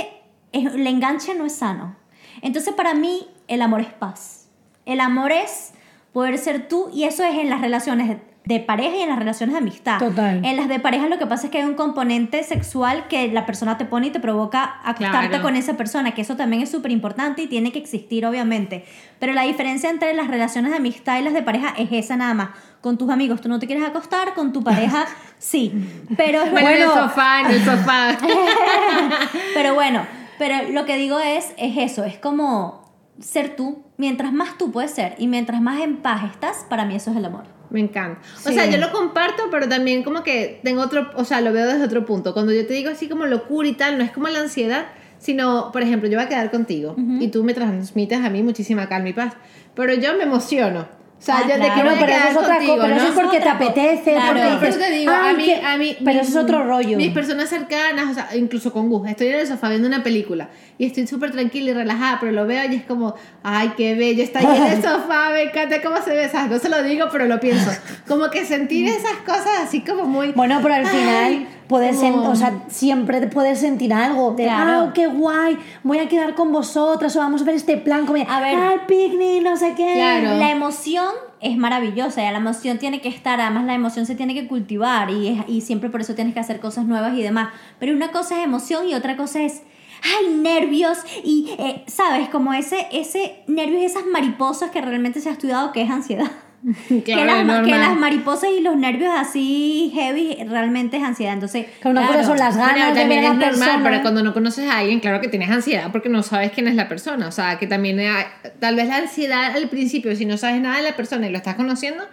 es- 0.52 0.74
el 0.74 0.86
enganche 0.86 1.34
no 1.36 1.46
es 1.46 1.54
sano. 1.56 1.96
Entonces 2.42 2.74
para 2.76 2.94
mí 2.94 3.28
el 3.48 3.62
amor 3.64 3.82
es 3.82 3.92
paz. 3.94 4.48
El 4.86 5.00
amor 5.00 5.32
es 5.32 5.72
poder 6.14 6.38
ser 6.38 6.68
tú 6.68 6.90
y 6.94 7.04
eso 7.04 7.24
es 7.24 7.36
en 7.38 7.50
las 7.50 7.62
relaciones 7.62 8.18
de 8.46 8.62
pareja 8.62 8.96
y 8.96 9.02
en 9.02 9.10
las 9.10 9.20
relaciones 9.20 9.54
de 9.54 9.60
amistad. 9.60 10.00
Total. 10.00 10.40
En 10.46 10.56
las 10.56 10.70
de 10.70 10.80
pareja 10.80 11.10
lo 11.10 11.18
que 11.20 11.26
pasa 11.28 11.48
es 11.48 11.52
que 11.52 11.58
hay 11.58 11.66
un 11.66 11.74
componente 11.74 12.44
sexual 12.44 13.10
que 13.10 13.28
la 13.28 13.46
persona 13.46 13.78
te 13.78 13.84
pone 13.84 14.08
y 14.08 14.10
te 14.10 14.22
provoca 14.22 14.80
acostarte 14.86 15.28
Claro. 15.28 15.44
con 15.44 15.58
esa 15.58 15.76
persona, 15.76 16.14
que 16.14 16.22
eso 16.22 16.38
también 16.38 16.62
es 16.64 16.72
súper 16.72 16.92
importante 16.92 17.42
y 17.42 17.48
tiene 17.48 17.74
que 17.74 17.80
existir 17.80 18.26
obviamente. 18.26 18.86
Pero 19.20 19.34
la 19.34 19.42
diferencia 19.44 19.90
entre 19.90 20.14
las 20.14 20.30
relaciones 20.30 20.72
de 20.72 20.78
amistad 20.78 21.20
y 21.20 21.24
las 21.24 21.34
de 21.34 21.42
pareja 21.44 21.74
es 21.78 21.90
esa 21.92 22.16
nada 22.16 22.34
más. 22.34 22.50
Con 22.80 22.98
tus 22.98 23.10
amigos 23.10 23.42
tú 23.42 23.50
no 23.50 23.60
te 23.60 23.68
quieres 23.68 23.84
acostar, 23.86 24.34
con 24.34 24.54
tu 24.54 24.64
pareja 24.64 25.06
sí. 25.40 25.74
Pero 26.16 26.42
es 26.44 26.50
Bueno, 26.52 26.70
en 26.70 26.82
el 26.84 26.88
bueno, 26.88 27.04
sofá, 27.04 27.42
en 27.42 27.46
el 27.52 27.66
sofá. 27.66 28.18
pero 29.54 29.74
bueno, 29.74 30.06
pero 30.40 30.70
lo 30.72 30.86
que 30.86 30.96
digo 30.96 31.20
es, 31.20 31.54
es 31.58 31.76
eso, 31.78 32.06
es 32.06 32.18
como 32.18 32.87
ser 33.20 33.56
tú. 33.56 33.84
Mientras 33.98 34.32
más 34.34 34.58
tú 34.58 34.72
puedes 34.72 34.92
ser 34.92 35.16
y 35.18 35.28
mientras 35.28 35.62
más 35.62 35.80
en 35.82 35.98
paz 35.98 36.24
estás, 36.32 36.66
para 36.70 36.86
mí 36.86 36.96
eso 36.96 37.12
es 37.12 37.18
el 37.18 37.26
amor. 37.26 37.44
Me 37.70 37.80
encanta. 37.82 38.22
O 38.46 38.48
Sí. 38.50 38.54
sea, 38.54 38.66
yo 38.68 38.78
lo 38.78 38.92
comparto, 38.92 39.44
pero 39.52 39.68
también 39.68 40.04
como 40.04 40.24
que 40.24 40.60
tengo 40.64 40.82
otro, 40.82 41.10
o 41.16 41.26
sea, 41.26 41.42
lo 41.42 41.52
veo 41.52 41.66
desde 41.68 41.84
otro 41.84 42.06
punto. 42.06 42.34
Cuando 42.34 42.54
yo 42.54 42.66
te 42.66 42.74
digo 42.74 42.90
así 42.90 43.10
como 43.10 43.26
locura 43.26 43.68
y 43.68 43.74
tal, 43.74 43.98
no 43.98 44.04
es 44.04 44.12
como 44.12 44.28
la 44.30 44.40
ansiedad, 44.40 44.86
sino, 45.20 45.72
por 45.74 45.82
ejemplo, 45.82 46.08
yo 46.08 46.18
voy 46.18 46.26
a 46.26 46.30
quedar 46.30 46.52
contigo 46.52 46.96
y 47.20 47.28
tú 47.30 47.44
me 47.44 47.54
transmites 47.54 48.24
a 48.24 48.30
mí 48.30 48.44
muchísima 48.44 48.88
calma 48.88 49.10
y 49.10 49.14
paz, 49.14 49.34
pero 49.76 49.94
yo 49.96 50.16
me 50.16 50.24
emociono. 50.24 50.88
O 51.20 51.22
sea, 51.28 51.38
Ah, 51.40 51.42
yo 51.50 51.56
claro. 51.56 51.74
voy 51.74 51.84
No, 51.84 51.90
a 51.90 52.00
pero 52.00 52.12
eso 52.14 52.28
es 52.30 52.38
otra 52.38 52.58
cosa, 52.60 52.76
pero 52.76 52.88
¿no? 52.90 52.96
eso 52.96 53.08
es 53.08 53.12
porque 53.14 53.40
te 53.40 53.50
apetece, 53.50 54.14
Claro. 54.14 54.40
porque 54.40 54.68
dices, 54.68 54.80
te 54.88 54.92
digo, 54.92 55.12
a 55.12 55.26
"Ay, 55.30 55.36
mí, 55.36 55.46
que-". 55.46 55.66
a 55.66 55.78
mí, 55.78 55.96
pero 56.06 56.14
mi- 56.14 56.20
eso 56.20 56.30
es 56.30 56.36
otro 56.44 56.64
rollo. 56.64 56.96
Mis 56.98 57.12
personas 57.12 57.50
cercanas, 57.50 58.12
o 58.12 58.14
sea, 58.14 58.30
incluso 58.38 58.72
con 58.72 58.88
Gus, 58.88 59.10
estoy 59.10 59.28
en 59.30 59.40
el 59.40 59.48
sofá 59.48 59.68
viendo 59.70 59.88
una 59.88 60.04
película 60.04 60.50
y 60.78 60.86
estoy 60.86 61.08
súper 61.08 61.32
tranquila 61.32 61.72
y 61.72 61.74
relajada, 61.74 62.20
pero 62.20 62.32
lo 62.34 62.46
veo 62.46 62.72
y 62.72 62.76
es 62.76 62.84
como, 62.84 63.16
ay, 63.42 63.74
qué 63.76 63.96
bello, 63.96 64.22
está 64.24 64.40
ahí 64.40 64.46
en 64.58 64.64
el 64.74 64.84
sofá, 64.84 65.32
me 65.32 65.42
encanta 65.42 65.82
cómo 65.82 65.98
se 66.04 66.12
ve, 66.12 66.30
¿sabes? 66.30 66.52
No 66.52 66.60
se 66.60 66.70
lo 66.70 66.84
digo, 66.84 67.08
pero 67.12 67.26
lo 67.26 67.40
pienso. 67.40 67.72
Como 68.08 68.30
que 68.30 68.46
sentir 68.46 68.88
esas 68.88 69.18
cosas 69.26 69.64
así 69.64 69.82
como 69.82 70.06
muy... 70.06 70.34
Bueno, 70.34 70.60
pero 70.62 70.76
al 70.76 70.86
Ay, 70.86 70.92
final 70.98 71.48
puedes, 71.68 72.02
sen- 72.02 72.14
como- 72.14 72.30
o 72.32 72.36
sea, 72.36 72.64
siempre 72.68 73.20
te 73.20 73.28
puedes 73.28 73.60
sentir 73.60 73.94
algo 73.94 74.32
de, 74.32 74.44
Claro. 74.44 74.88
ah, 74.88 74.92
qué 74.94 75.08
guay, 75.08 75.58
voy 75.84 76.00
a 76.00 76.08
quedar 76.08 76.34
con 76.36 76.52
vosotras 76.52 77.16
o 77.16 77.20
vamos 77.20 77.42
a 77.42 77.46
ver 77.46 77.56
este 77.56 77.78
plan, 77.78 78.06
como, 78.06 78.24
A 78.30 78.40
ver. 78.40 78.56
ah, 78.58 78.74
el 78.74 78.82
picnic, 78.82 79.44
no 79.44 79.56
sé 79.58 79.74
qué. 79.76 79.94
Claro. 79.96 80.38
La 80.38 80.52
emoción 80.52 81.12
es 81.40 81.56
maravillosa, 81.58 82.22
ya 82.24 82.32
la 82.32 82.40
emoción 82.40 82.78
tiene 82.80 83.00
que 83.02 83.10
estar, 83.10 83.40
además 83.40 83.66
la 83.66 83.76
emoción 83.76 84.06
se 84.06 84.16
tiene 84.16 84.34
que 84.34 84.48
cultivar 84.48 85.10
y, 85.12 85.28
es- 85.28 85.44
y 85.48 85.62
siempre 85.62 85.90
por 85.90 86.02
eso 86.02 86.16
tienes 86.16 86.34
que 86.34 86.40
hacer 86.40 86.60
cosas 86.60 86.86
nuevas 86.86 87.16
y 87.18 87.22
demás. 87.22 87.50
Pero 87.80 87.94
una 87.96 88.12
cosa 88.12 88.38
es 88.40 88.44
emoción 88.46 88.88
y 88.90 88.94
otra 88.96 89.16
cosa 89.18 89.42
es, 89.44 89.62
ay, 90.04 90.34
nervios 90.36 90.98
y, 91.24 91.50
eh, 91.60 91.84
¿sabes? 91.88 92.30
Como 92.30 92.54
ese, 92.54 92.88
ese 92.92 93.44
nervios 93.48 93.82
y 93.82 93.86
esas 93.86 94.06
mariposas 94.06 94.72
que 94.72 94.82
realmente 94.82 95.20
se 95.22 95.30
ha 95.30 95.32
estudiado 95.34 95.72
que 95.72 95.82
es 95.82 95.90
ansiedad. 95.90 96.32
que, 96.90 97.02
Claro, 97.04 97.26
las, 97.26 97.46
ma- 97.46 97.54
que 97.64 97.72
normal. 97.72 97.80
las 97.82 97.98
mariposas 97.98 98.50
y 98.58 98.62
los 98.62 98.76
nervios 98.76 99.12
así 99.16 99.92
heavy 99.94 100.38
realmente 100.50 100.98
es 100.98 101.04
ansiedad. 101.04 101.34
Entonces, 101.34 101.68
Que 101.82 101.88
una 101.88 102.02
cosa 102.02 102.14
claro. 102.14 102.28
son 102.28 102.38
las 102.38 102.58
Bueno, 102.58 102.72
ganas 102.74 102.94
de 102.96 103.00
también 103.02 103.22
ver 103.22 103.30
a 103.30 103.34
es 103.34 103.40
la 103.40 103.46
normal, 103.48 103.60
persona. 103.70 103.84
pero 103.90 104.02
cuando 104.02 104.24
no 104.24 104.34
conoces 104.34 104.70
a 104.70 104.80
alguien, 104.80 105.00
claro 105.00 105.22
que 105.22 105.28
tienes 105.28 105.50
ansiedad 105.50 105.92
porque 105.92 106.10
no 106.10 106.24
sabes 106.24 106.52
quién 106.52 106.68
es 106.68 106.76
la 106.76 106.88
persona. 106.90 107.28
O 107.28 107.32
sea, 107.32 107.58
que 107.60 107.68
también 107.68 108.00
hay- 108.00 108.26
tal 108.60 108.76
vez 108.76 108.88
la 108.88 108.98
ansiedad 108.98 109.56
al 109.56 109.70
principio, 109.70 110.16
si 110.16 110.26
no 110.26 110.38
sabes 110.38 110.60
nada 110.62 110.78
de 110.78 110.84
la 110.84 110.96
persona 110.96 111.28
y 111.28 111.32
lo 111.32 111.38
estás 111.38 111.56
conociendo, 111.56 112.04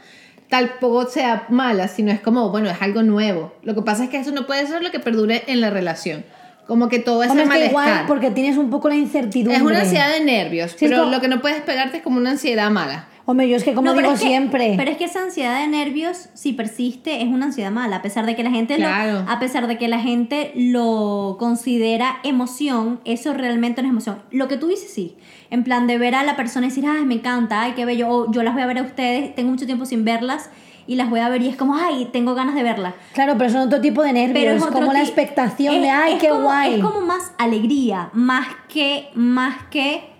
tampoco 0.48 1.06
sea 1.08 1.46
mala, 1.48 1.88
sino 1.88 2.12
es 2.12 2.20
como, 2.20 2.50
bueno, 2.50 2.70
es 2.70 2.80
algo 2.80 3.02
nuevo. 3.02 3.54
Lo 3.62 3.74
que 3.74 3.82
pasa 3.82 4.04
es 4.04 4.10
que 4.10 4.18
eso 4.18 4.30
no 4.30 4.46
puede 4.46 4.66
ser 4.66 4.82
lo 4.82 4.90
que 4.90 5.00
perdure 5.00 5.42
en 5.46 5.60
la 5.60 5.70
relación. 5.70 6.24
Como 6.66 6.88
que 6.88 6.98
todo 6.98 7.22
ese 7.22 7.32
Hombre, 7.32 7.44
es 7.44 7.50
que 7.50 7.66
igual 7.66 7.84
malestar. 7.86 8.06
porque 8.06 8.30
tienes 8.30 8.56
un 8.56 8.70
poco 8.70 8.88
la 8.88 8.94
incertidumbre. 8.94 9.56
Es 9.56 9.62
una 9.62 9.80
ansiedad 9.80 10.10
de 10.12 10.24
nervios, 10.24 10.70
Sí, 10.72 10.86
pero 10.86 11.00
como- 11.00 11.10
lo 11.10 11.20
que 11.20 11.28
no 11.28 11.40
puedes 11.40 11.60
pegarte 11.62 11.98
es 11.98 12.02
como 12.02 12.18
una 12.18 12.30
ansiedad 12.30 12.70
mala. 12.70 13.08
Hombre, 13.26 13.48
yo 13.48 13.56
es 13.56 13.64
que 13.64 13.72
como 13.72 13.88
No, 13.92 13.94
digo 13.98 14.12
es 14.12 14.20
que- 14.20 14.26
siempre. 14.26 14.74
Pero 14.76 14.90
es 14.90 14.98
que 14.98 15.04
esa 15.04 15.22
ansiedad 15.22 15.58
de 15.60 15.66
nervios, 15.66 16.28
si 16.34 16.52
persiste, 16.52 17.22
es 17.22 17.28
una 17.28 17.46
ansiedad 17.46 17.70
mala. 17.70 17.96
A 17.96 18.02
pesar 18.02 18.26
de 18.26 18.36
que 18.36 18.42
la 18.42 18.50
gente 18.50 18.76
Claro. 18.76 19.22
lo, 19.24 19.30
a 19.30 19.38
pesar 19.38 19.66
de 19.66 19.78
que 19.78 19.88
la 19.88 19.98
gente 19.98 20.52
lo 20.54 21.36
considera 21.38 22.16
emoción, 22.22 23.00
eso 23.06 23.32
realmente 23.32 23.80
no 23.80 23.88
es 23.88 23.92
emoción. 23.92 24.22
Lo 24.30 24.46
que 24.46 24.58
tú 24.58 24.66
dices 24.66 24.92
sí. 24.92 25.16
En 25.50 25.64
plan 25.64 25.86
de 25.86 25.96
ver 25.96 26.14
a 26.14 26.22
la 26.22 26.36
persona 26.36 26.66
y 26.66 26.68
decir, 26.68 26.84
ay, 26.86 27.06
me 27.06 27.14
encanta, 27.14 27.62
ay, 27.62 27.72
qué 27.72 27.86
bello. 27.86 28.08
O 28.10 28.30
yo 28.30 28.42
las 28.42 28.52
voy 28.52 28.62
a 28.62 28.66
ver 28.66 28.78
a 28.78 28.82
ustedes, 28.82 29.34
tengo 29.34 29.50
mucho 29.52 29.64
tiempo 29.64 29.86
sin 29.86 30.04
verlas 30.04 30.50
y 30.86 30.96
las 30.96 31.08
voy 31.08 31.20
a 31.20 31.30
ver 31.30 31.40
y 31.40 31.48
es 31.48 31.56
como, 31.56 31.76
ay, 31.76 32.10
tengo 32.12 32.34
ganas 32.34 32.54
de 32.54 32.62
verlas. 32.62 32.92
Claro, 33.14 33.36
pero 33.38 33.48
son 33.48 33.62
otro 33.68 33.80
tipo 33.80 34.02
de 34.02 34.12
nervios. 34.12 34.38
Pero 34.38 34.56
es, 34.56 34.62
otro 34.62 34.74
como 34.80 34.92
la 34.92 35.00
expectación 35.00 35.76
es- 35.76 35.80
de, 35.82 35.88
ay, 35.88 36.18
qué 36.20 36.28
como- 36.28 36.42
guay. 36.42 36.74
Es 36.74 36.80
como 36.84 37.00
más 37.00 37.32
alegría, 37.38 38.10
más 38.12 38.46
que, 38.68 39.08
más 39.14 39.56
que 39.70 40.10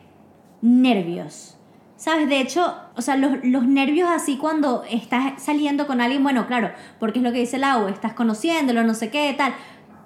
nervios. 0.62 1.53
¿Sabes? 2.04 2.28
De 2.28 2.38
hecho, 2.38 2.74
o 2.96 3.00
sea, 3.00 3.16
los, 3.16 3.42
los 3.44 3.66
nervios 3.66 4.10
así 4.10 4.36
cuando 4.36 4.84
estás 4.90 5.42
saliendo 5.42 5.86
con 5.86 6.02
alguien, 6.02 6.22
bueno, 6.22 6.46
claro, 6.46 6.70
porque 7.00 7.20
es 7.20 7.22
lo 7.22 7.32
que 7.32 7.38
dice 7.38 7.56
el 7.56 7.64
agua, 7.64 7.88
estás 7.88 8.12
conociéndolo, 8.12 8.84
no 8.84 8.92
sé 8.92 9.08
qué, 9.08 9.34
tal. 9.38 9.54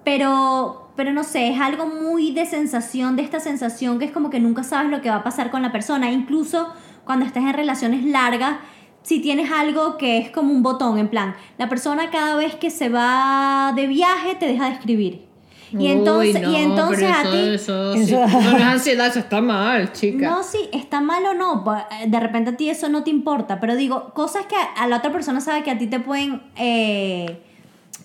Pero, 0.05 0.93
pero 0.95 1.13
no 1.13 1.25
sé, 1.25 1.49
es 1.49 1.61
algo 1.61 1.87
muy 1.87 2.31
de 2.31 2.47
sensación, 2.47 3.17
de 3.17 3.23
esta 3.23 3.41
sensación 3.41 3.99
que 3.99 4.05
es 4.05 4.13
como 4.13 4.31
que 4.31 4.39
nunca 4.39 4.63
sabes 4.63 4.93
lo 4.93 5.01
que 5.03 5.11
va 5.11 5.17
a 5.17 5.25
pasar 5.25 5.51
con 5.51 5.61
la 5.61 5.73
persona. 5.73 6.09
Incluso 6.13 6.73
cuando 7.05 7.27
estás 7.27 7.43
en 7.43 7.55
relaciones 7.55 8.05
largas, 8.05 8.59
si 9.03 9.19
tienes 9.19 9.51
algo 9.51 9.99
que 9.99 10.19
es 10.19 10.31
como 10.31 10.53
un 10.53 10.63
botón, 10.63 10.99
en 10.99 11.09
plan, 11.09 11.35
la 11.57 11.69
persona 11.69 12.11
cada 12.11 12.37
vez 12.37 12.55
que 12.55 12.71
se 12.71 12.91
va 12.91 13.73
de 13.75 13.89
viaje 13.89 14.37
te 14.37 14.47
deja 14.47 14.67
de 14.67 14.75
escribir. 14.75 15.28
Y 15.73 15.77
Uy, 15.77 15.87
entonces, 15.89 16.41
no, 16.43 16.51
y 16.53 16.57
entonces 16.57 16.99
pero 17.21 17.29
a 17.29 17.31
ti... 17.33 17.39
Eso, 17.55 17.93
sí, 17.95 18.01
Eso- 18.03 18.25
eso 18.25 18.41
no 18.41 18.57
es 18.57 18.63
ansiedad, 18.63 19.07
eso 19.09 19.19
está 19.19 19.41
mal, 19.41 19.93
chica. 19.93 20.31
No, 20.31 20.43
sí, 20.43 20.69
está 20.73 21.01
mal 21.01 21.25
o 21.27 21.35
no. 21.35 21.65
pa- 21.65 21.89
De 22.07 22.21
repente 22.21 22.51
a 22.51 22.57
ti 22.57 22.71
eso 22.71 22.89
no 22.89 23.05
te 23.05 23.11
importa. 23.11 23.61
Pero 23.61 23.77
digo, 23.77 24.13
cosas 24.15 24.47
que 24.47 24.57
a, 24.57 24.83
a 24.83 24.87
la 24.87 24.97
otra 24.99 25.13
persona 25.13 25.41
sabe 25.41 25.63
que 25.63 25.71
a 25.71 25.79
ti 25.79 25.87
te 25.87 26.01
pueden 26.01 26.43
eh, 26.57 27.43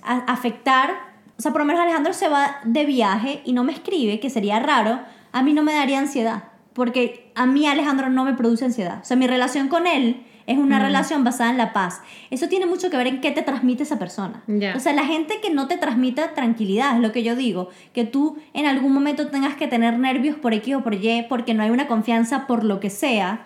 a- 0.04 0.24
afectar. 0.32 0.92
O 1.38 1.42
sea, 1.42 1.52
por 1.52 1.62
lo 1.62 1.66
menos 1.66 1.82
Alejandro 1.82 2.14
se 2.14 2.28
va 2.30 2.58
de 2.66 2.86
viaje 2.86 3.42
y 3.46 3.54
no 3.54 3.64
me 3.64 3.72
escribe, 3.74 4.20
que 4.20 4.30
sería 4.30 4.60
raro. 4.60 5.00
A 5.32 5.42
mí 5.42 5.54
no 5.54 5.64
me 5.64 5.74
daría 5.74 6.00
ansiedad. 6.00 6.44
Porque 6.74 7.32
a 7.36 7.46
mí 7.46 7.68
Alejandro 7.68 8.10
no 8.10 8.26
me 8.26 8.34
produce 8.34 8.66
ansiedad. 8.66 9.00
O 9.02 9.06
sea, 9.06 9.16
mi 9.18 9.28
relación 9.28 9.68
con 9.68 9.88
él 9.88 10.26
es 10.48 10.58
una 10.58 10.80
relación 10.80 11.24
basada 11.24 11.50
en 11.52 11.58
la 11.58 11.72
paz. 11.74 12.02
Eso 12.32 12.48
tiene 12.50 12.66
mucho 12.66 12.90
que 12.90 12.98
ver 12.98 13.08
en 13.08 13.22
qué 13.22 13.32
te 13.32 13.42
transmite 13.44 13.84
esa 13.84 13.98
persona. 14.00 14.44
Ya. 14.48 14.76
O 14.76 14.80
sea, 14.80 14.94
la 14.94 15.06
gente 15.06 15.40
que 15.42 15.50
no 15.52 15.68
te 15.68 15.78
transmita 15.78 16.34
tranquilidad, 16.34 16.96
es 16.96 17.02
lo 17.02 17.12
que 17.12 17.24
yo 17.24 17.36
digo. 17.36 17.70
Que 17.94 18.04
tú 18.04 18.38
en 18.54 18.66
algún 18.66 18.92
momento 18.94 19.28
tengas 19.28 19.56
que 19.56 19.68
tener 19.68 19.98
nervios 20.00 20.36
por 20.38 20.54
X 20.54 20.76
o 20.76 20.82
por 20.84 20.96
Y 20.96 21.26
porque 21.30 21.54
no 21.54 21.64
hay 21.64 21.70
una 21.70 21.88
confianza 21.88 22.46
por 22.48 22.64
lo 22.64 22.80
que 22.80 22.90
sea. 22.90 23.46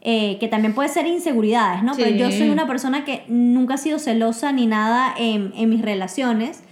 eh, 0.00 0.36
que 0.38 0.46
también 0.46 0.74
puede 0.76 0.88
ser 0.88 1.08
inseguridades, 1.08 1.82
¿no? 1.82 1.92
Pero 1.96 2.10
yo 2.10 2.30
Sí. 2.30 2.38
soy 2.38 2.50
una 2.50 2.68
persona 2.68 3.04
que 3.04 3.24
nunca 3.26 3.74
ha 3.74 3.78
sido 3.78 3.98
celosa 3.98 4.52
ni 4.52 4.64
nada 4.66 5.12
en, 5.18 5.52
en 5.56 5.68
mis 5.68 5.82
relaciones. 5.82 6.62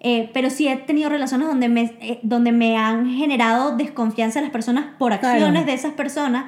eh, 0.00 0.30
pero 0.34 0.50
sí 0.50 0.68
he 0.68 0.76
tenido 0.76 1.08
relaciones 1.08 1.48
donde 1.48 1.68
me, 1.70 1.96
eh, 2.00 2.20
donde 2.22 2.52
me 2.52 2.76
han 2.76 3.08
generado 3.14 3.76
desconfianza 3.78 4.42
las 4.42 4.50
personas 4.50 4.84
por 4.98 5.18
Claro. 5.18 5.36
acciones 5.36 5.64
de 5.64 5.72
esas 5.72 5.94
personas. 5.94 6.44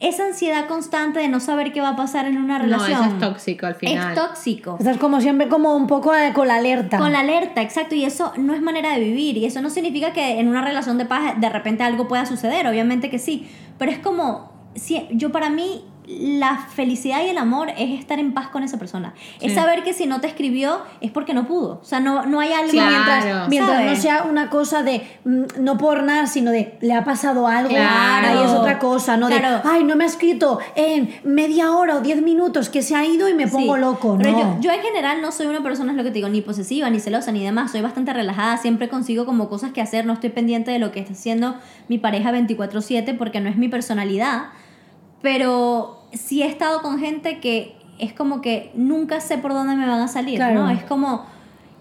Esa 0.00 0.26
ansiedad 0.26 0.66
constante 0.66 1.20
de 1.20 1.28
no 1.28 1.40
saber 1.40 1.72
qué 1.72 1.80
va 1.80 1.90
a 1.90 1.96
pasar 1.96 2.26
en 2.26 2.36
una 2.36 2.58
No, 2.58 2.64
relación. 2.64 2.92
eso 2.92 3.04
es 3.14 3.18
tóxico 3.20 3.66
al 3.66 3.74
final. 3.76 4.12
Es 4.12 4.14
tóxico. 4.20 4.76
Estás 4.78 4.98
como 4.98 5.20
siempre 5.20 5.48
como 5.48 5.74
un 5.76 5.86
poco 5.86 6.12
con 6.34 6.48
la 6.48 6.56
alerta. 6.56 6.98
Con 6.98 7.12
la 7.12 7.20
alerta, 7.20 7.62
exacto, 7.62 7.94
y 7.94 8.04
eso 8.04 8.32
no 8.36 8.54
es 8.54 8.60
manera 8.60 8.92
de 8.94 9.00
vivir, 9.00 9.36
y 9.36 9.46
eso 9.46 9.62
no 9.62 9.70
significa 9.70 10.12
que 10.12 10.40
en 10.40 10.48
una 10.48 10.62
relación 10.62 10.98
de 10.98 11.06
paz 11.06 11.40
de 11.40 11.48
repente 11.48 11.84
algo 11.84 12.08
pueda 12.08 12.26
suceder, 12.26 12.66
obviamente 12.66 13.08
que 13.08 13.18
sí, 13.18 13.48
pero 13.78 13.92
es 13.92 13.98
como, 13.98 14.52
si, 14.74 15.06
yo 15.12 15.30
para 15.32 15.48
mí 15.48 15.84
la 16.06 16.58
felicidad 16.58 17.24
y 17.24 17.28
el 17.28 17.38
amor 17.38 17.70
es 17.70 17.98
estar 17.98 18.18
en 18.18 18.34
paz 18.34 18.48
con 18.48 18.62
esa 18.62 18.78
persona, 18.78 19.14
es 19.40 19.54
saber 19.54 19.82
que 19.82 19.92
si 19.92 20.06
no 20.06 20.20
te 20.20 20.26
escribió 20.26 20.82
es 21.00 21.10
porque 21.10 21.34
no 21.34 21.46
pudo, 21.46 21.80
o 21.80 21.84
sea, 21.84 22.00
no, 22.00 22.26
no 22.26 22.40
hay 22.40 22.52
algo 22.52 22.70
Sí, 22.70 22.80
mientras, 22.80 23.48
mientras 23.48 23.84
no 23.84 23.96
sea 23.96 24.22
una 24.24 24.50
cosa 24.50 24.82
de 24.82 25.06
mm, 25.24 25.42
no 25.60 25.78
por 25.78 26.02
nada, 26.02 26.26
sino 26.26 26.50
de 26.50 26.76
le 26.80 26.92
ha 26.94 27.04
pasado 27.04 27.46
algo. 27.46 27.70
Claro. 27.70 28.26
Ahí 28.26 28.44
es 28.44 28.50
otra 28.50 28.78
cosa, 28.78 29.16
¿no? 29.16 29.28
Claro. 29.28 29.56
De 29.56 29.60
ay, 29.64 29.84
no 29.84 29.96
me 29.96 30.04
ha 30.04 30.06
escrito 30.06 30.58
en 30.74 31.14
media 31.24 31.72
hora 31.72 31.96
o 31.96 32.00
diez 32.00 32.20
minutos 32.22 32.68
que 32.68 32.82
se 32.82 32.94
ha 32.94 33.04
ido 33.04 33.28
y 33.28 33.34
me 33.34 33.48
pongo 33.48 33.74
Sí, 33.74 33.80
loco, 33.80 34.16
Pero 34.18 34.32
¿no? 34.32 34.40
yo, 34.40 34.60
yo 34.60 34.70
en 34.72 34.80
general 34.80 35.22
no 35.22 35.32
soy 35.32 35.46
una 35.46 35.62
persona, 35.62 35.92
es 35.92 35.96
lo 35.96 36.04
que 36.04 36.10
te 36.10 36.16
digo, 36.16 36.28
ni 36.28 36.40
posesiva, 36.40 36.90
ni 36.90 37.00
celosa, 37.00 37.32
ni 37.32 37.44
demás. 37.44 37.72
Soy 37.72 37.80
bastante 37.80 38.12
relajada, 38.12 38.56
siempre 38.56 38.88
consigo 38.88 39.24
como 39.24 39.48
cosas 39.48 39.72
que 39.72 39.80
hacer, 39.80 40.06
no 40.06 40.12
estoy 40.12 40.30
pendiente 40.30 40.70
de 40.70 40.78
lo 40.78 40.92
que 40.92 41.00
está 41.00 41.12
haciendo 41.12 41.56
mi 41.88 41.98
pareja 41.98 42.32
24/7 42.32 43.16
porque 43.16 43.40
no 43.40 43.48
es 43.48 43.56
mi 43.56 43.68
personalidad. 43.68 44.46
Pero 45.24 46.02
sí 46.12 46.42
he 46.42 46.46
estado 46.46 46.82
con 46.82 46.98
gente 47.00 47.40
que 47.40 47.74
es 47.98 48.12
como 48.12 48.40
que 48.42 48.70
nunca 48.74 49.20
sé 49.20 49.38
por 49.38 49.52
dónde 49.54 49.74
me 49.74 49.86
van 49.86 50.00
a 50.00 50.06
salir, 50.08 50.36
Claro. 50.36 50.64
¿no? 50.64 50.70
Es 50.70 50.84
como... 50.84 51.26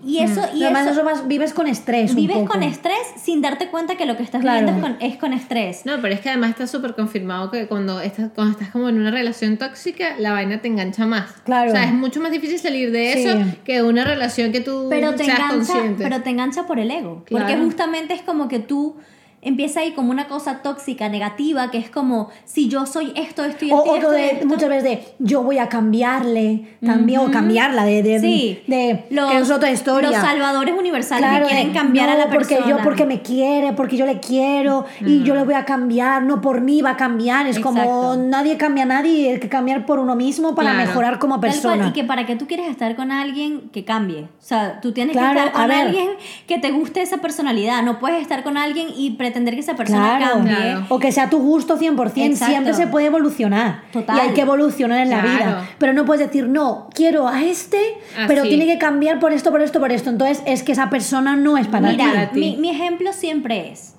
Y 0.05 0.19
eso, 0.19 0.41
y 0.53 0.59
Y 0.59 0.63
además 0.65 0.83
eso, 0.87 0.91
eso 0.91 1.03
vas- 1.05 1.27
vives 1.29 1.53
con 1.53 1.65
estrés. 1.67 2.09
un 2.11 2.15
vives 2.17 2.35
poco. 2.37 2.51
con 2.53 2.63
estrés 2.63 2.97
sin 3.17 3.41
darte 3.41 3.69
cuenta 3.69 3.95
que 3.95 4.05
lo 4.05 4.17
que 4.17 4.23
estás 4.23 4.41
Claro. 4.41 4.65
viviendo 4.65 4.87
es 4.87 4.93
con, 4.97 5.01
es 5.11 5.17
con 5.17 5.31
estrés. 5.33 5.85
No, 5.85 5.93
pero 6.01 6.13
es 6.13 6.19
que 6.21 6.29
además 6.29 6.49
está 6.51 6.67
súper 6.67 6.93
confirmado 6.95 7.49
que 7.51 7.67
cuando 7.67 7.99
estás, 8.01 8.31
cuando 8.35 8.51
estás 8.53 8.69
como 8.69 8.89
en 8.89 8.97
una 8.99 9.11
relación 9.11 9.57
tóxica, 9.57 10.15
la 10.19 10.31
vaina 10.33 10.61
te 10.61 10.67
engancha 10.69 11.05
más. 11.05 11.31
Claro. 11.45 11.69
O 11.71 11.73
sea, 11.73 11.83
es 11.85 11.93
mucho 11.93 12.19
más 12.21 12.31
difícil 12.31 12.59
salir 12.59 12.91
de 12.91 13.13
Sí. 13.13 13.23
eso 13.27 13.37
que 13.65 13.81
una 13.81 14.03
relación 14.05 14.51
que 14.51 14.59
tú 14.61 14.87
pero 14.89 15.15
te 15.15 15.23
seas 15.25 15.39
engancha, 15.39 15.55
consciente. 15.73 16.03
pero 16.03 16.21
te 16.21 16.29
engancha 16.31 16.65
por 16.65 16.79
el 16.79 16.91
ego. 16.91 17.23
Porque 17.29 17.45
Claro. 17.53 17.63
justamente 17.63 18.13
es 18.13 18.21
como 18.23 18.47
que 18.49 18.59
tú 18.59 18.95
empieza 19.43 19.81
ahí 19.81 19.91
como 19.91 20.11
una 20.11 20.27
cosa 20.27 20.61
tóxica, 20.61 21.09
negativa, 21.09 21.69
que 21.71 21.77
es 21.77 21.89
como 21.89 22.29
si 22.45 22.67
yo 22.69 22.85
soy 22.85 23.11
esto, 23.15 23.43
esto 23.45 23.65
y 23.65 23.71
O, 23.71 23.79
esto. 23.79 23.91
o 23.91 23.95
esto, 23.95 24.11
de, 24.11 24.25
esto. 24.31 24.45
muchas 24.47 24.69
veces 24.69 24.83
de 24.83 25.03
yo 25.19 25.43
voy 25.43 25.57
a 25.57 25.69
cambiarle 25.69 26.77
también, 26.85 27.19
o 27.19 27.23
Ujú. 27.23 27.31
cambiarla, 27.31 27.85
de, 27.85 28.03
de, 28.03 28.19
Sí. 28.19 28.61
de 28.67 29.05
los, 29.09 29.31
que 29.31 29.37
es 29.37 29.51
otra 29.51 29.71
historia. 29.71 30.09
Los 30.09 30.19
salvadores 30.19 30.75
universales 30.77 31.27
Claro, 31.29 31.47
que 31.47 31.53
quieren 31.53 31.73
cambiar 31.73 32.07
no, 32.09 32.15
a 32.15 32.17
la 32.17 32.29
persona. 32.29 32.57
porque 32.59 32.69
yo 32.69 32.77
porque 32.83 33.05
me 33.05 33.21
quiere, 33.21 33.73
porque 33.73 33.97
yo 33.97 34.05
le 34.05 34.19
quiero 34.19 34.85
y 35.01 35.23
yo 35.23 35.35
le 35.35 35.43
voy 35.43 35.53
a 35.55 35.65
cambiar, 35.65 36.23
no 36.23 36.41
por 36.41 36.61
mí 36.61 36.81
va 36.81 36.91
a 36.91 36.97
cambiar, 36.97 37.47
es 37.47 37.59
como 37.59 37.79
Exacto. 37.81 38.15
nadie 38.17 38.57
cambia 38.57 38.83
a 38.83 38.87
nadie, 38.87 39.31
hay 39.33 39.39
que 39.39 39.49
cambiar 39.49 39.85
por 39.85 39.99
uno 39.99 40.15
mismo 40.15 40.55
para 40.55 40.71
Claro. 40.71 40.87
mejorar 40.87 41.19
como 41.19 41.39
Tal 41.39 41.49
cual, 41.51 41.53
persona. 41.53 41.87
y 41.87 41.91
que 41.91 42.03
para 42.03 42.25
que 42.25 42.35
tú 42.35 42.47
quieres 42.47 42.69
estar 42.69 42.95
con 42.95 43.11
alguien 43.11 43.69
que 43.71 43.83
cambie. 43.83 44.21
O 44.23 44.27
sea, 44.45 44.79
tú 44.81 44.91
tienes 44.93 45.15
Claro, 45.17 45.33
que 45.39 45.45
estar 45.47 45.51
con 45.61 45.71
alguien 45.71 46.09
que 46.47 46.59
te 46.59 46.71
guste 46.71 47.01
esa 47.01 47.17
personalidad. 47.17 47.81
No 47.83 47.99
puedes 47.99 48.21
estar 48.21 48.43
con 48.43 48.57
alguien 48.57 48.87
y 48.95 49.11
pretender 49.11 49.32
que 49.33 49.59
esa 49.59 49.75
persona 49.75 50.17
Claro. 50.17 50.33
cambie. 50.35 50.55
Claro. 50.55 50.85
O 50.89 50.99
que 50.99 51.11
sea 51.11 51.29
tu 51.29 51.39
gusto 51.39 51.77
100%, 51.77 52.31
Exacto. 52.33 52.51
siempre 52.51 52.73
se 52.73 52.87
puede 52.87 53.07
evolucionar. 53.07 53.81
Total. 53.91 54.15
Y 54.17 54.19
hay 54.19 54.29
que 54.33 54.41
evolucionar 54.41 54.99
en 54.99 55.09
la 55.09 55.21
Claro. 55.21 55.37
vida. 55.37 55.69
Pero 55.77 55.93
no 55.93 56.05
puedes 56.05 56.25
decir, 56.25 56.47
no, 56.47 56.87
quiero 56.93 57.27
a 57.27 57.43
este, 57.43 57.77
Así. 58.15 58.25
pero 58.27 58.43
tiene 58.43 58.65
que 58.65 58.77
cambiar 58.77 59.19
por 59.19 59.33
esto, 59.33 59.51
por 59.51 59.61
esto, 59.61 59.79
por 59.79 59.91
esto. 59.91 60.09
Entonces 60.09 60.41
es 60.45 60.63
que 60.63 60.71
esa 60.71 60.89
persona 60.89 61.35
no 61.35 61.57
es 61.57 61.67
para 61.67 61.89
Mira, 61.91 62.29
ti. 62.31 62.39
mi, 62.39 62.57
mi 62.57 62.69
ejemplo 62.69 63.11
siempre 63.13 63.71
es, 63.71 63.95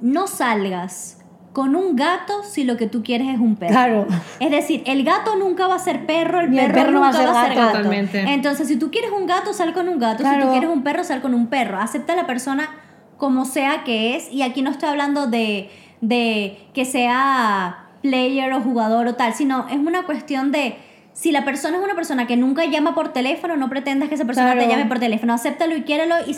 no 0.00 0.26
salgas 0.26 1.12
con 1.52 1.74
un 1.74 1.96
gato 1.96 2.42
si 2.42 2.64
lo 2.64 2.76
que 2.76 2.86
tú 2.86 3.02
quieres 3.02 3.28
es 3.28 3.40
un 3.40 3.56
perro. 3.56 3.72
Claro. 3.72 4.06
Es 4.40 4.50
decir, 4.50 4.82
el 4.84 5.04
gato 5.04 5.36
nunca 5.36 5.66
va 5.66 5.76
a 5.76 5.78
ser 5.78 6.04
perro, 6.04 6.40
el 6.40 6.50
Ni 6.50 6.58
el 6.58 6.66
perro, 6.66 6.74
perro 6.74 6.90
no 6.92 7.00
va 7.00 7.08
a 7.08 7.12
nunca 7.12 7.24
ser 7.24 7.34
va 7.34 7.40
a 7.40 7.46
ser 7.46 7.54
gato. 7.54 7.60
gato. 7.68 7.76
Totalmente. 7.78 8.20
Entonces, 8.20 8.68
si 8.68 8.76
tú 8.76 8.90
quieres 8.90 9.10
un 9.10 9.26
gato, 9.26 9.54
sal 9.54 9.72
con 9.72 9.88
un 9.88 9.98
gato. 9.98 10.18
Si 10.18 10.28
Claro. 10.28 10.44
tú 10.44 10.50
quieres 10.50 10.68
un 10.68 10.82
perro, 10.82 11.02
sal 11.02 11.22
con 11.22 11.32
un 11.32 11.46
perro. 11.46 11.78
Acepta 11.80 12.12
a 12.12 12.16
la 12.16 12.26
persona 12.26 12.68
como 13.16 13.44
sea 13.44 13.84
que 13.84 14.16
es. 14.16 14.32
Y 14.32 14.42
aquí 14.42 14.62
no 14.62 14.70
estoy 14.70 14.88
hablando 14.88 15.26
de, 15.26 15.70
de 16.00 16.58
que 16.74 16.84
sea 16.84 17.86
player 18.02 18.52
o 18.52 18.60
jugador 18.60 19.06
o 19.08 19.14
tal, 19.14 19.34
sino 19.34 19.66
es 19.68 19.76
una 19.78 20.04
cuestión 20.04 20.52
de... 20.52 20.76
Si 21.12 21.32
la 21.32 21.46
persona 21.46 21.78
es 21.78 21.82
una 21.82 21.94
persona 21.94 22.26
que 22.26 22.36
nunca 22.36 22.66
llama 22.66 22.94
por 22.94 23.14
teléfono, 23.14 23.56
no 23.56 23.70
pretendas 23.70 24.10
que 24.10 24.16
esa 24.16 24.26
persona 24.26 24.52
te 24.58 24.68
llame 24.68 24.84
por 24.84 24.98
teléfono. 24.98 25.32
Acéptalo 25.32 25.74
y 25.74 25.80
quiérelo 25.80 26.14
y 26.26 26.34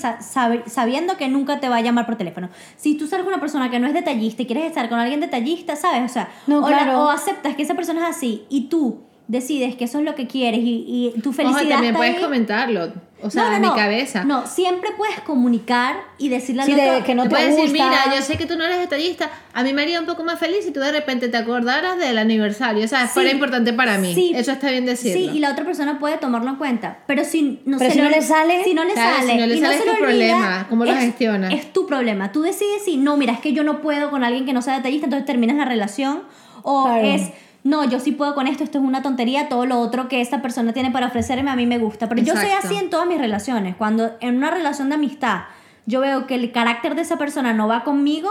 sabiendo 0.66 1.16
que 1.16 1.26
nunca 1.28 1.58
te 1.58 1.68
va 1.68 1.78
a 1.78 1.80
llamar 1.80 2.06
por 2.06 2.14
teléfono. 2.14 2.48
Si 2.76 2.94
tú 2.96 3.08
sales 3.08 3.24
con 3.24 3.32
una 3.34 3.40
persona 3.40 3.70
que 3.72 3.80
no 3.80 3.88
es 3.88 3.92
detallista 3.92 4.42
y 4.42 4.46
quieres 4.46 4.66
estar 4.66 4.88
con 4.88 5.00
alguien 5.00 5.18
detallista, 5.18 5.74
¿sabes? 5.74 6.08
O 6.08 6.08
sea, 6.14 6.28
No, 6.46 6.58
o, 6.58 6.70
la- 6.70 6.84
claro. 6.84 7.02
o 7.04 7.08
aceptas 7.10 7.56
que 7.56 7.62
esa 7.64 7.74
persona 7.74 8.08
es 8.08 8.16
así 8.16 8.44
y 8.50 8.68
tú 8.68 9.00
decides 9.26 9.74
que 9.74 9.84
eso 9.84 9.98
es 9.98 10.04
lo 10.04 10.14
que 10.14 10.28
quieres 10.28 10.60
y, 10.60 11.12
y 11.16 11.20
tu 11.22 11.32
felicidad 11.32 11.60
Ojo, 11.62 11.70
también 11.70 11.86
está 11.94 11.98
puedes 11.98 12.14
ahí. 12.16 12.22
comentarlo. 12.22 12.92
O 13.20 13.30
sea, 13.30 13.42
No, 13.44 13.48
no, 13.50 13.56
en 13.56 13.62
mi 13.62 13.68
no. 13.68 13.74
cabeza. 13.74 14.24
No, 14.24 14.46
siempre 14.46 14.90
puedes 14.96 15.18
comunicar 15.20 15.96
y 16.18 16.28
decirle 16.28 16.62
al 16.62 16.68
Sí, 16.68 16.74
de 16.74 16.90
otro, 16.90 17.04
que 17.04 17.14
no 17.16 17.24
Te 17.24 17.30
puedes 17.30 17.48
decir, 17.56 17.70
gusta. 17.70 17.84
mira, 17.88 18.14
yo 18.16 18.22
sé 18.22 18.36
que 18.38 18.46
tú 18.46 18.56
no 18.56 18.64
eres 18.64 18.78
detallista, 18.78 19.28
a 19.52 19.62
mí 19.64 19.72
me 19.72 19.82
haría 19.82 19.98
un 19.98 20.06
poco 20.06 20.22
más 20.22 20.38
feliz 20.38 20.64
si 20.64 20.70
tú 20.70 20.78
de 20.80 20.92
repente 20.92 21.28
te 21.28 21.36
acordaras 21.36 21.98
del 21.98 22.16
aniversario, 22.18 22.84
o 22.84 22.88
sea, 22.88 23.02
Sí. 23.06 23.14
fuera 23.14 23.30
importante 23.32 23.72
para 23.72 23.98
mí. 23.98 24.14
Sí. 24.14 24.32
Eso 24.36 24.52
está 24.52 24.70
bien 24.70 24.86
decirlo. 24.86 25.18
Sí, 25.32 25.36
y 25.36 25.40
la 25.40 25.50
otra 25.50 25.64
persona 25.64 25.98
puede 25.98 26.18
tomarlo 26.18 26.50
en 26.50 26.56
cuenta. 26.56 26.98
Pero 27.06 27.24
si 27.24 27.60
no, 27.64 27.78
Pero 27.78 27.90
se 27.90 27.96
si 27.96 28.02
no 28.02 28.04
lo- 28.08 28.16
le 28.16 28.22
sale, 28.22 28.62
si 28.64 28.74
no 28.74 28.84
le 28.84 28.92
claro, 28.92 29.16
sale, 29.16 29.32
si 29.32 29.38
no 29.38 29.46
le 29.46 29.54
y 29.56 29.60
sale 29.60 29.76
no 29.76 29.80
es 29.80 29.84
tu 29.84 29.90
olvida, 29.90 30.06
problema, 30.06 30.66
¿cómo 30.68 30.84
lo 30.84 30.92
es- 30.92 30.98
gestionas? 31.00 31.52
Es 31.54 31.72
tu 31.72 31.86
problema. 31.86 32.30
Tú 32.30 32.42
decides 32.42 32.84
si 32.84 32.96
no, 32.98 33.16
mira, 33.16 33.32
es 33.32 33.40
que 33.40 33.52
yo 33.52 33.64
no 33.64 33.80
puedo 33.80 34.10
con 34.10 34.22
alguien 34.22 34.46
que 34.46 34.52
no 34.52 34.62
sea 34.62 34.74
detallista, 34.76 35.06
entonces 35.06 35.26
terminas 35.26 35.56
la 35.56 35.64
relación. 35.64 36.22
O 36.62 36.84
Claro. 36.84 37.02
es, 37.06 37.22
no, 37.68 37.84
yo 37.84 38.00
sí 38.00 38.12
puedo 38.12 38.34
con 38.34 38.46
esto, 38.46 38.64
esto 38.64 38.78
es 38.78 38.84
una 38.84 39.02
tontería, 39.02 39.48
todo 39.48 39.66
lo 39.66 39.78
otro 39.78 40.08
que 40.08 40.20
esta 40.20 40.40
persona 40.42 40.72
tiene 40.72 40.90
para 40.90 41.06
ofrecerme 41.08 41.50
a 41.50 41.56
mí 41.56 41.66
me 41.66 41.78
gusta. 41.78 42.08
Pero 42.08 42.22
yo 42.22 42.34
soy 42.34 42.50
así 42.50 42.76
en 42.76 42.90
todas 42.90 43.06
mis 43.06 43.18
relaciones. 43.18 43.76
Cuando 43.76 44.12
en 44.20 44.36
una 44.38 44.50
relación 44.50 44.88
de 44.88 44.94
amistad 44.96 45.42
yo 45.86 46.00
veo 46.00 46.26
que 46.26 46.34
el 46.34 46.50
carácter 46.52 46.94
de 46.94 47.02
esa 47.02 47.16
persona 47.18 47.52
no 47.52 47.68
va 47.68 47.84
conmigo, 47.84 48.30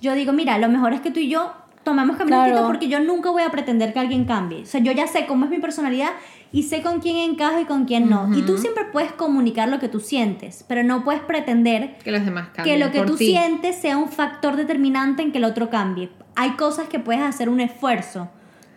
yo 0.00 0.14
digo, 0.14 0.32
mira, 0.32 0.58
lo 0.58 0.68
mejor 0.68 0.92
es 0.92 1.00
que 1.00 1.10
tú 1.10 1.20
y 1.20 1.28
yo 1.28 1.52
tomamos 1.82 2.16
caminos 2.18 2.46
Claro. 2.48 2.66
porque 2.66 2.88
yo 2.88 3.00
nunca 3.00 3.30
voy 3.30 3.42
a 3.42 3.50
pretender 3.50 3.92
que 3.94 3.98
alguien 4.00 4.24
cambie. 4.26 4.62
O 4.62 4.66
sea, 4.66 4.80
yo 4.80 4.92
ya 4.92 5.06
sé 5.06 5.26
cómo 5.26 5.44
es 5.46 5.50
mi 5.50 5.58
personalidad 5.58 6.10
y 6.52 6.64
sé 6.64 6.82
con 6.82 7.00
quién 7.00 7.16
encajo 7.16 7.60
y 7.60 7.64
con 7.64 7.84
quién 7.86 8.08
no. 8.10 8.28
Y 8.36 8.42
tú 8.42 8.58
siempre 8.58 8.84
puedes 8.84 9.12
comunicar 9.12 9.68
lo 9.68 9.78
que 9.78 9.88
tú 9.88 10.00
sientes, 10.00 10.64
pero 10.68 10.82
no 10.82 11.02
puedes 11.04 11.22
pretender 11.22 11.96
Que 12.04 12.10
los 12.12 12.24
demás 12.24 12.48
que 12.48 12.56
cambien 12.56 12.80
lo 12.80 12.90
que 12.90 13.02
tú 13.02 13.16
ti. 13.16 13.26
sientes 13.28 13.76
sea 13.76 13.96
un 13.96 14.08
factor 14.08 14.56
determinante 14.56 15.22
en 15.22 15.32
que 15.32 15.38
el 15.38 15.44
otro 15.44 15.70
cambie. 15.70 16.10
Hay 16.36 16.52
cosas 16.52 16.88
que 16.88 16.98
puedes 16.98 17.22
hacer 17.22 17.48
un 17.48 17.60
esfuerzo, 17.60 18.28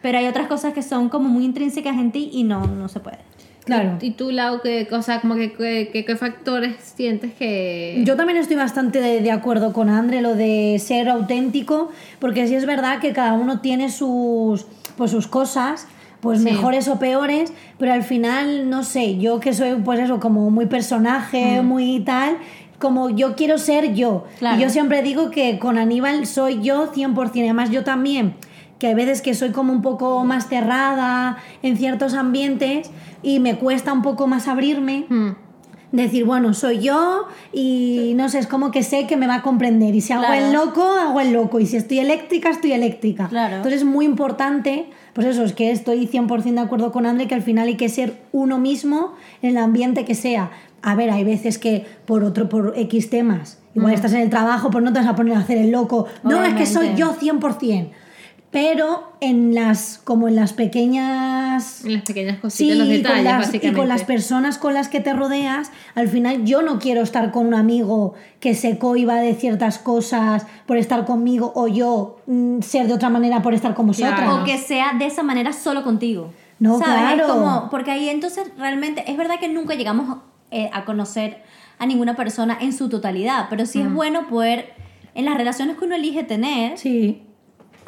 pero 0.01 0.17
hay 0.17 0.27
otras 0.27 0.47
cosas 0.47 0.73
que 0.73 0.81
son 0.81 1.09
como 1.09 1.29
muy 1.29 1.45
intrínsecas 1.45 1.95
en 1.97 2.11
ti 2.11 2.29
y 2.33 2.43
no, 2.43 2.65
no 2.67 2.87
se 2.89 2.99
puede. 2.99 3.19
Claro. 3.63 3.97
¿Y 4.01 4.11
tú, 4.11 4.31
Lau, 4.31 4.59
qué 4.61 4.87
cosa, 4.89 5.21
como 5.21 5.35
que, 5.35 5.53
qué, 5.53 5.89
qué- 5.93 6.03
qué 6.03 6.15
factores 6.15 6.77
sientes 6.95 7.31
que... 7.33 8.01
Yo 8.05 8.15
también 8.15 8.37
estoy 8.39 8.55
bastante 8.57 8.99
de, 9.01 9.21
de 9.21 9.31
acuerdo 9.31 9.71
con 9.71 9.87
Andre, 9.87 10.21
lo 10.21 10.33
de 10.35 10.77
ser 10.79 11.07
auténtico, 11.09 11.91
porque 12.19 12.47
sí 12.47 12.55
es 12.55 12.65
verdad 12.65 12.99
que 12.99 13.13
cada 13.13 13.33
uno 13.33 13.59
tiene 13.61 13.91
sus, 13.91 14.65
pues 14.97 15.11
sus 15.11 15.27
cosas, 15.27 15.87
pues 16.21 16.39
Sí. 16.39 16.45
mejores 16.45 16.87
o 16.87 16.97
peores, 16.97 17.53
pero 17.77 17.93
al 17.93 18.01
final, 18.03 18.67
no 18.69 18.83
sé, 18.83 19.17
yo 19.19 19.39
que 19.39 19.53
soy 19.53 19.75
pues 19.85 19.99
eso, 19.99 20.19
como 20.19 20.49
muy 20.49 20.65
personaje, 20.65 21.61
muy 21.61 21.99
tal, 21.99 22.37
como 22.79 23.11
yo 23.11 23.35
quiero 23.35 23.59
ser 23.59 23.93
yo. 23.93 24.25
Claro. 24.39 24.57
Y 24.59 24.63
yo 24.63 24.69
siempre 24.71 25.03
digo 25.03 25.29
que 25.29 25.59
con 25.59 25.77
Aníbal 25.77 26.25
soy 26.25 26.61
yo 26.63 26.91
100%, 26.91 27.41
además 27.43 27.69
yo 27.69 27.83
también 27.83 28.33
que 28.81 28.87
hay 28.87 28.95
veces 28.95 29.21
que 29.21 29.35
soy 29.35 29.51
como 29.51 29.71
un 29.71 29.83
poco 29.83 30.23
más 30.25 30.47
cerrada 30.49 31.37
en 31.61 31.77
ciertos 31.77 32.15
ambientes 32.15 32.89
y 33.21 33.39
me 33.39 33.59
cuesta 33.59 33.93
un 33.93 34.01
poco 34.01 34.25
más 34.25 34.47
abrirme 34.47 35.05
Hmm. 35.07 35.33
decir, 35.91 36.25
bueno, 36.25 36.55
soy 36.55 36.79
yo 36.79 37.25
y 37.53 38.13
no 38.15 38.27
sé, 38.29 38.39
es 38.39 38.47
como 38.47 38.71
que 38.71 38.81
sé 38.81 39.05
que 39.05 39.17
me 39.17 39.27
va 39.27 39.35
a 39.35 39.41
comprender. 39.43 39.93
Y 39.93 40.01
si 40.01 40.13
hago 40.13 40.23
Claro. 40.25 40.45
el 40.47 40.51
loco, 40.53 40.81
hago 40.83 41.19
el 41.19 41.31
loco. 41.31 41.59
Y 41.59 41.67
si 41.67 41.77
estoy 41.77 41.99
eléctrica, 41.99 42.49
estoy 42.49 42.71
eléctrica. 42.71 43.27
Claro. 43.27 43.57
Entonces 43.57 43.81
es 43.81 43.85
muy 43.87 44.05
importante, 44.05 44.87
pues 45.13 45.27
eso, 45.27 45.43
es 45.43 45.53
que 45.53 45.69
estoy 45.69 46.07
100% 46.07 46.61
de 46.61 46.65
acuerdo 46.65 46.91
con 46.91 47.05
André, 47.05 47.27
que 47.27 47.35
al 47.35 47.43
final 47.43 47.67
hay 47.67 47.75
que 47.77 47.87
ser 47.89 48.15
uno 48.31 48.57
mismo 48.57 49.13
en 49.43 49.51
el 49.51 49.57
ambiente 49.57 50.05
que 50.05 50.15
sea. 50.15 50.49
A 50.81 50.95
ver, 50.95 51.11
hay 51.11 51.23
veces 51.23 51.59
que 51.59 51.85
por 52.07 52.23
otro, 52.23 52.49
por 52.49 52.73
X 52.75 53.11
temas, 53.11 53.59
igual 53.75 53.93
estás 53.93 54.13
en 54.13 54.21
el 54.21 54.31
trabajo, 54.31 54.71
pues 54.71 54.83
no 54.83 54.91
te 54.91 54.97
vas 54.99 55.07
a 55.09 55.15
poner 55.15 55.35
a 55.35 55.39
hacer 55.41 55.59
el 55.59 55.69
loco. 55.69 56.07
No, 56.23 56.43
es 56.43 56.55
que 56.55 56.65
soy 56.65 56.95
yo 56.95 57.13
100%. 57.13 57.89
Pero 58.51 59.13
en 59.21 59.55
las, 59.55 60.01
como 60.03 60.27
en 60.27 60.35
las 60.35 60.51
pequeñas 60.51 61.85
En 61.85 61.93
las 61.93 62.03
pequeñas 62.03 62.35
Sí, 62.35 62.41
cositas, 62.41 62.77
los 62.77 62.87
y 62.87 62.91
detalles, 62.97 63.15
con, 63.17 63.23
las, 63.23 63.33
y 63.33 63.37
básicamente. 63.45 63.79
con 63.79 63.87
las 63.87 64.03
personas 64.03 64.57
con 64.57 64.73
las 64.73 64.89
que 64.89 64.99
te 64.99 65.13
rodeas, 65.13 65.71
al 65.95 66.09
final 66.09 66.43
yo 66.43 66.61
no 66.61 66.77
quiero 66.79 67.01
estar 67.01 67.31
con 67.31 67.47
un 67.47 67.53
amigo 67.53 68.13
que 68.41 68.53
se 68.53 68.77
coiba 68.77 69.15
de 69.15 69.35
ciertas 69.35 69.79
cosas 69.79 70.45
por 70.65 70.77
estar 70.77 71.05
conmigo 71.05 71.53
o 71.55 71.67
yo 71.69 72.17
mm, 72.27 72.59
ser 72.61 72.87
de 72.87 72.93
otra 72.93 73.09
manera 73.09 73.41
por 73.41 73.53
estar 73.53 73.73
con 73.73 73.87
vosotras. 73.87 74.19
Claro. 74.19 74.41
O 74.41 74.43
que 74.43 74.57
sea 74.57 74.93
de 74.99 75.05
esa 75.05 75.23
manera 75.23 75.53
solo 75.53 75.83
contigo. 75.83 76.33
No, 76.59 76.77
¿Sabes? 76.77 77.13
claro. 77.15 77.27
Como, 77.33 77.69
porque 77.71 77.91
ahí 77.91 78.09
entonces 78.09 78.51
realmente 78.57 79.09
es 79.09 79.17
verdad 79.17 79.39
que 79.39 79.47
nunca 79.47 79.75
llegamos 79.75 80.17
eh, 80.51 80.69
a 80.73 80.83
conocer 80.83 81.41
a 81.79 81.85
ninguna 81.85 82.15
persona 82.15 82.57
en 82.59 82.73
su 82.73 82.89
totalidad, 82.89 83.47
pero 83.49 83.65
sí 83.65 83.81
es 83.81 83.91
bueno 83.91 84.27
poder, 84.27 84.73
en 85.15 85.25
las 85.25 85.35
relaciones 85.37 85.77
que 85.77 85.85
uno 85.85 85.95
elige 85.95 86.23
tener, 86.23 86.77
Sí, 86.77 87.23